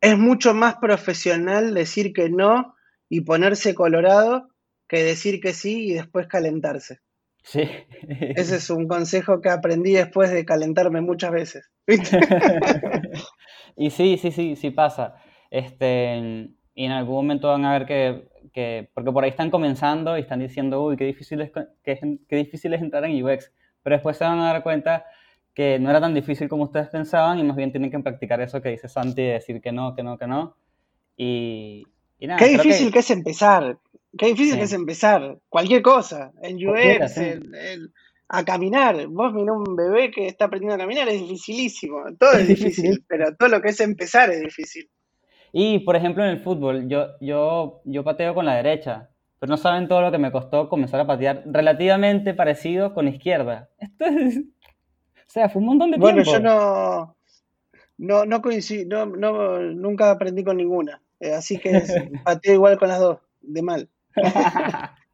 es 0.00 0.18
mucho 0.18 0.52
más 0.52 0.76
profesional 0.76 1.72
decir 1.72 2.12
que 2.12 2.28
no 2.28 2.76
y 3.08 3.22
ponerse 3.22 3.74
colorado 3.74 4.53
que 4.94 5.02
decir 5.02 5.40
que 5.40 5.52
sí 5.52 5.88
y 5.90 5.94
después 5.94 6.26
calentarse. 6.28 7.00
Sí. 7.42 7.68
Ese 8.08 8.56
es 8.56 8.70
un 8.78 8.86
consejo 8.88 9.40
que 9.40 9.50
aprendí 9.50 9.92
después 9.92 10.30
de 10.30 10.44
calentarme 10.44 11.00
muchas 11.00 11.32
veces. 11.32 11.70
Y 13.76 13.90
sí, 13.90 14.18
sí, 14.18 14.30
sí, 14.30 14.54
sí 14.54 14.70
pasa. 14.70 15.16
Este, 15.50 16.48
y 16.74 16.84
en 16.84 16.92
algún 16.92 17.16
momento 17.16 17.48
van 17.48 17.64
a 17.64 17.72
ver 17.72 17.86
que, 17.86 18.28
que- 18.52 18.88
porque 18.94 19.10
por 19.10 19.24
ahí 19.24 19.30
están 19.30 19.50
comenzando 19.50 20.16
y 20.16 20.20
están 20.20 20.38
diciendo, 20.38 20.80
uy, 20.84 20.96
qué 20.96 21.04
difícil 21.06 21.40
es, 21.40 21.50
qué, 21.82 21.98
qué 22.28 22.36
difícil 22.36 22.72
es 22.74 22.80
entrar 22.82 23.04
en 23.04 23.20
UX. 23.24 23.52
Pero 23.82 23.96
después 23.96 24.16
se 24.16 24.24
van 24.24 24.38
a 24.38 24.52
dar 24.52 24.62
cuenta 24.62 25.04
que 25.54 25.78
no 25.80 25.90
era 25.90 26.00
tan 26.00 26.14
difícil 26.14 26.48
como 26.48 26.64
ustedes 26.64 26.88
pensaban 26.88 27.38
y 27.38 27.42
más 27.42 27.56
bien 27.56 27.72
tienen 27.72 27.90
que 27.90 27.98
practicar 27.98 28.40
eso 28.40 28.62
que 28.62 28.70
dice 28.70 28.88
Santi, 28.88 29.22
de 29.22 29.32
decir 29.34 29.60
que 29.60 29.72
no, 29.72 29.94
que 29.94 30.02
no, 30.04 30.18
que 30.18 30.26
no. 30.28 30.56
Y, 31.16 31.84
y 32.18 32.26
nada, 32.28 32.38
Qué 32.38 32.48
difícil 32.48 32.86
que 32.88 32.92
que 32.94 32.98
es 33.00 33.10
empezar. 33.10 33.78
Qué 34.18 34.26
difícil 34.26 34.54
Sí. 34.54 34.60
es 34.60 34.72
empezar. 34.72 35.38
Cualquier 35.48 35.82
cosa. 35.82 36.32
En 36.42 36.56
UX, 36.56 37.14
sí. 37.14 37.34
a 38.28 38.44
caminar. 38.44 39.06
Vos 39.08 39.32
mirá 39.32 39.52
un 39.52 39.76
bebé 39.76 40.10
que 40.10 40.26
está 40.26 40.46
aprendiendo 40.46 40.74
a 40.74 40.78
caminar, 40.78 41.08
es 41.08 41.20
dificilísimo. 41.20 42.02
Todo 42.18 42.32
Es 42.32 42.38
es 42.48 42.48
difícil, 42.48 43.04
pero 43.08 43.34
todo 43.36 43.48
lo 43.48 43.60
que 43.60 43.70
es 43.70 43.80
empezar 43.80 44.30
es 44.30 44.40
difícil. 44.40 44.88
Y, 45.52 45.80
por 45.80 45.96
ejemplo, 45.96 46.24
en 46.24 46.30
el 46.30 46.40
fútbol, 46.42 46.88
yo, 46.88 47.08
yo, 47.20 47.80
yo 47.84 48.02
pateo 48.04 48.34
con 48.34 48.44
la 48.44 48.56
derecha, 48.56 49.10
pero 49.38 49.50
no 49.50 49.56
saben 49.56 49.88
todo 49.88 50.00
lo 50.02 50.10
que 50.10 50.18
me 50.18 50.32
costó 50.32 50.68
comenzar 50.68 51.00
a 51.00 51.06
patear 51.06 51.42
relativamente 51.46 52.34
parecido 52.34 52.92
con 52.94 53.08
izquierda. 53.08 53.70
Esto 53.78 54.04
es... 54.06 54.38
O 54.38 55.30
sea, 55.34 55.48
fue 55.48 55.60
un 55.60 55.66
montón 55.66 55.90
de 55.90 55.98
Bueno, 55.98 56.22
tiempo. 56.22 56.32
yo 56.32 56.40
no, 56.40 57.16
no, 57.98 58.24
no 58.26 58.42
coincido, 58.42 59.06
no, 59.06 59.16
no, 59.16 59.58
nunca 59.60 60.10
aprendí 60.10 60.44
con 60.44 60.56
ninguna. 60.56 61.02
Eh, 61.20 61.32
así 61.32 61.58
que 61.58 61.70
pateo 62.24 62.54
igual 62.54 62.78
con 62.78 62.88
las 62.88 63.00
dos, 63.00 63.18
de 63.40 63.62
mal. 63.62 63.88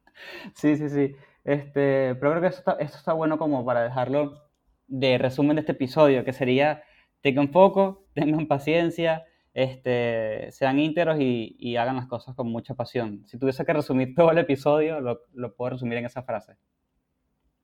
Sí, 0.55 0.75
sí, 0.77 0.89
sí. 0.89 1.15
Este, 1.43 2.15
pero 2.15 2.31
creo 2.31 2.41
que 2.41 2.47
esto 2.47 2.77
está, 2.79 3.13
bueno 3.13 3.37
como 3.37 3.65
para 3.65 3.83
dejarlo 3.83 4.43
de 4.87 5.17
resumen 5.17 5.55
de 5.55 5.61
este 5.61 5.71
episodio, 5.71 6.23
que 6.23 6.33
sería 6.33 6.83
tengan 7.21 7.51
foco, 7.51 8.05
tengan 8.13 8.47
paciencia, 8.47 9.25
este, 9.53 10.51
sean 10.51 10.79
íntegros 10.79 11.17
y, 11.19 11.75
hagan 11.75 11.97
las 11.97 12.07
cosas 12.07 12.35
con 12.35 12.47
mucha 12.47 12.75
pasión. 12.75 13.23
Si 13.27 13.37
tuviese 13.37 13.65
que 13.65 13.73
resumir 13.73 14.13
todo 14.15 14.31
el 14.31 14.37
episodio, 14.37 14.99
lo, 14.99 15.21
lo 15.33 15.55
puedo 15.55 15.71
resumir 15.71 15.97
en 15.97 16.05
esa 16.05 16.23
frase. 16.23 16.55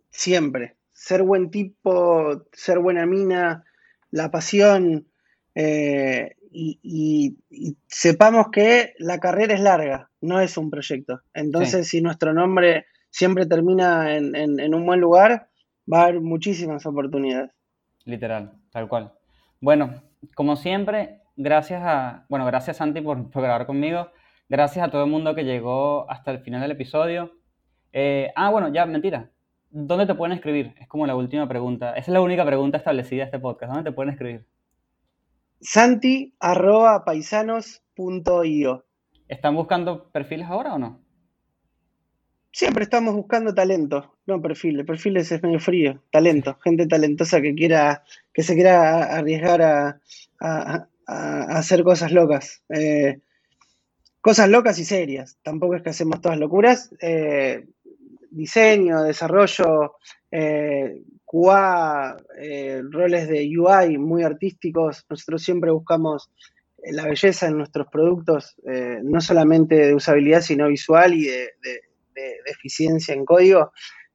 Siempre. 0.10 0.78
Ser 0.92 1.22
buen 1.22 1.52
tipo, 1.52 2.46
ser 2.54 2.80
buena 2.80 3.06
mina, 3.06 3.64
la 4.10 4.32
pasión. 4.32 5.08
eh, 5.54 6.37
y, 6.52 6.80
y- 6.84 7.38
y 7.50 7.78
sepamos 7.88 8.48
que 8.52 8.94
la 9.00 9.20
carrera 9.20 9.54
es 9.54 9.62
larga, 9.62 10.10
no 10.22 10.40
es 10.40 10.58
un 10.58 10.70
proyecto. 10.70 11.22
Entonces, 11.34 11.88
si 11.88 12.02
nuestro 12.02 12.34
nombre 12.34 12.86
siempre 13.10 13.46
termina 13.46 14.16
en, 14.16 14.36
en- 14.36 14.60
en 14.60 14.74
un 14.76 14.86
buen 14.86 15.00
lugar, 15.00 15.50
va 15.92 16.02
a 16.02 16.04
haber 16.06 16.22
muchísimas 16.22 16.86
oportunidades. 16.86 17.52
Literal, 18.06 18.54
tal 18.72 18.88
cual. 18.88 19.14
Bueno, 19.62 20.02
como 20.36 20.56
siempre, 20.56 21.22
gracias 21.36 21.82
a, 21.84 22.26
bueno, 22.30 22.46
gracias 22.46 22.78
Santi 22.78 23.02
por, 23.02 23.30
por 23.32 23.44
grabar 23.44 23.66
conmigo. 23.66 24.10
Gracias 24.50 24.88
a 24.88 24.92
todo 24.92 25.04
el 25.04 25.10
mundo 25.12 25.36
que 25.36 25.44
llegó 25.44 26.10
hasta 26.10 26.32
el 26.32 26.40
final 26.40 26.62
del 26.62 26.72
episodio. 26.72 27.32
Eh, 27.92 28.32
ah, 28.36 28.50
bueno, 28.50 28.70
ya, 28.70 28.86
mentira. 28.86 29.30
¿Dónde 29.70 30.06
te 30.06 30.16
pueden 30.16 30.36
escribir? 30.36 30.74
Es 30.80 30.88
como 30.88 31.06
la 31.06 31.16
última 31.16 31.48
pregunta. 31.50 31.92
Esa 31.92 32.00
es 32.00 32.08
la 32.10 32.22
única 32.22 32.46
pregunta 32.46 32.78
establecida 32.78 33.24
de 33.24 33.26
este 33.26 33.40
podcast. 33.40 33.74
¿Dónde 33.74 33.90
te 33.90 33.94
pueden 33.96 34.14
escribir? 34.14 34.46
Santi 35.60 36.34
arroba 36.40 37.04
paisanos.io. 37.06 38.86
¿Están 39.28 39.56
buscando 39.56 40.10
perfiles 40.12 40.48
ahora 40.48 40.74
o 40.76 40.80
no? 40.80 41.02
Siempre 42.52 42.84
estamos 42.84 43.14
buscando 43.14 43.54
talento, 43.54 44.16
no 44.26 44.42
perfiles. 44.42 44.86
Perfiles 44.86 45.32
es 45.32 45.44
medio 45.44 45.60
frío. 45.60 46.02
Talento, 46.12 46.58
gente 46.64 46.88
talentosa 46.88 47.42
que 47.42 47.54
quiera, 47.54 48.04
que 48.34 48.42
se 48.42 48.56
quiera 48.56 49.04
arriesgar 49.18 49.62
a, 49.62 50.02
a- 50.40 50.76
a- 50.76 50.88
a 51.08 51.58
hacer 51.58 51.84
cosas 51.84 52.12
locas. 52.12 52.64
Eh, 52.70 53.20
cosas 54.22 54.50
locas 54.50 54.80
y 54.80 54.86
serias. 54.86 55.38
Tampoco 55.44 55.76
es 55.76 55.84
que 55.84 55.90
hacemos 55.90 56.20
todas 56.22 56.40
locuras. 56.40 56.92
Eh, 57.02 57.68
diseño, 58.32 59.04
desarrollo, 59.04 59.96
eh, 60.32 61.02
QA, 61.28 62.18
eh, 62.42 62.82
roles 62.90 63.28
de 63.28 63.50
UI 63.60 63.98
muy 63.98 64.24
artísticos. 64.24 65.06
Nosotros 65.10 65.44
siempre 65.44 65.72
buscamos 65.72 66.32
eh, 66.84 66.94
la 66.94 67.06
belleza 67.06 67.48
en 67.48 67.58
nuestros 67.58 67.88
productos, 67.90 68.56
eh, 68.66 69.00
no 69.04 69.20
solamente 69.22 69.76
de 69.76 69.94
usabilidad, 69.96 70.42
sino 70.42 70.70
visual 70.70 71.14
y 71.14 71.26
de, 71.26 71.38
de- 71.64 71.82
de- 72.16 72.22
de 72.46 72.52
eficiencia 72.52 73.14
en 73.14 73.26
código, 73.26 73.72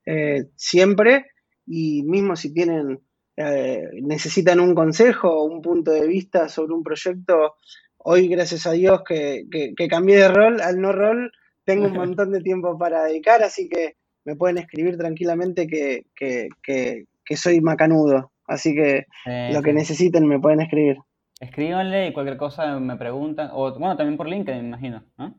eh, 0.07 0.47
siempre. 0.57 1.27
Y 1.67 2.03
mismo 2.05 2.35
si 2.37 2.53
tienen, 2.55 3.01
eh, 3.37 3.85
necesitan 4.03 4.59
un 4.61 4.75
consejo 4.75 5.29
o 5.31 5.45
un 5.45 5.63
punto 5.63 5.93
de 5.93 6.07
vista 6.07 6.49
sobre 6.49 6.73
un 6.75 6.83
proyecto, 6.83 7.57
hoy 7.99 8.29
gracias 8.29 8.67
a 8.67 8.73
Dios 8.73 9.03
que, 9.07 9.45
que- 9.51 9.75
que 9.77 9.89
cambié 9.89 10.17
de 10.19 10.29
rol 10.29 10.61
al 10.63 10.81
no 10.81 10.93
rol, 10.93 11.31
tengo 11.65 11.87
un 11.87 11.93
montón 12.17 12.33
de 12.33 12.41
tiempo 12.41 12.77
para 12.79 13.05
dedicar, 13.05 13.43
así 13.43 13.69
que 13.69 13.97
me 14.25 14.37
pueden 14.37 14.59
escribir 14.59 14.97
tranquilamente 14.99 15.67
que, 15.67 16.07
que- 16.15 16.49
que- 16.63 17.05
que 17.25 17.37
soy 17.37 17.61
macanudo. 17.61 18.33
Así 18.47 18.75
que 18.75 19.07
Eh, 19.27 19.51
lo 19.53 19.63
que 19.63 19.73
necesiten 19.73 20.27
me 20.27 20.39
pueden 20.41 20.61
escribir. 20.61 20.97
Escríbanle 21.41 22.09
y 22.09 22.13
cualquier 22.13 22.37
cosa 22.37 22.79
me 22.79 22.97
preguntan. 22.97 23.51
O 23.53 23.73
bueno, 23.79 23.97
también 23.97 24.17
por 24.17 24.29
LinkedIn, 24.29 24.63
me 24.63 24.69
imagino, 24.69 25.05
¿no? 25.19 25.35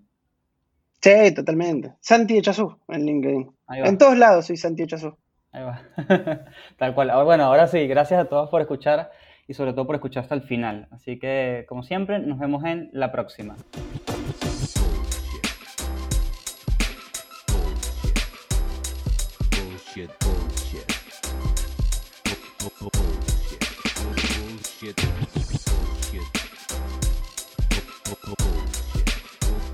Sí, 1.01 1.33
totalmente. 1.33 1.93
Santi 1.99 2.37
Echazú 2.37 2.77
en 2.87 3.05
LinkedIn. 3.05 3.51
En 3.69 3.97
todos 3.97 4.17
lados 4.17 4.45
soy 4.47 4.57
Santi 4.57 4.83
Echazú. 4.83 5.15
Ahí 5.51 5.63
va. 5.63 5.81
Tal 6.77 6.95
cual. 6.95 7.09
Ahora- 7.09 7.25
Bueno, 7.25 7.43
ahora 7.45 7.67
sí, 7.67 7.85
gracias 7.87 8.19
a 8.21 8.25
todos 8.29 8.49
por 8.49 8.61
escuchar 8.61 9.11
y 9.47 9.53
sobre 9.53 9.73
todo 9.73 9.85
por 9.85 9.95
escuchar 9.95 10.23
hasta 10.23 10.35
el 10.35 10.43
final. 10.43 10.87
Así 10.91 11.19
que, 11.19 11.65
como 11.67 11.83
siempre, 11.83 12.19
nos 12.19 12.39
vemos 12.39 12.63
en 12.63 12.89
la 12.93 13.11
próxima. 13.11 13.55
Bullshit, 19.93 20.19
bullshit. 20.21 20.87
Bu- 22.59 22.71
bu- 22.79 22.89
Bullshit. 22.89 23.61
Bullshit. 23.93 24.95
Bullshit. 25.35 26.27
Bu- 28.05 28.17
bu- 28.25 28.35
Bullshit. 28.41 29.07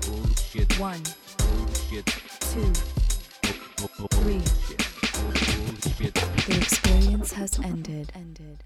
Bullshit. 0.04 0.78
One, 0.78 1.02
Bullshit. 1.38 2.06
two, 2.52 2.72
three. 4.20 4.42
Bullshit. 5.16 6.14
The 6.46 6.56
experience 6.58 7.32
has 7.32 7.58
ended. 7.60 8.12
Ended. 8.14 8.62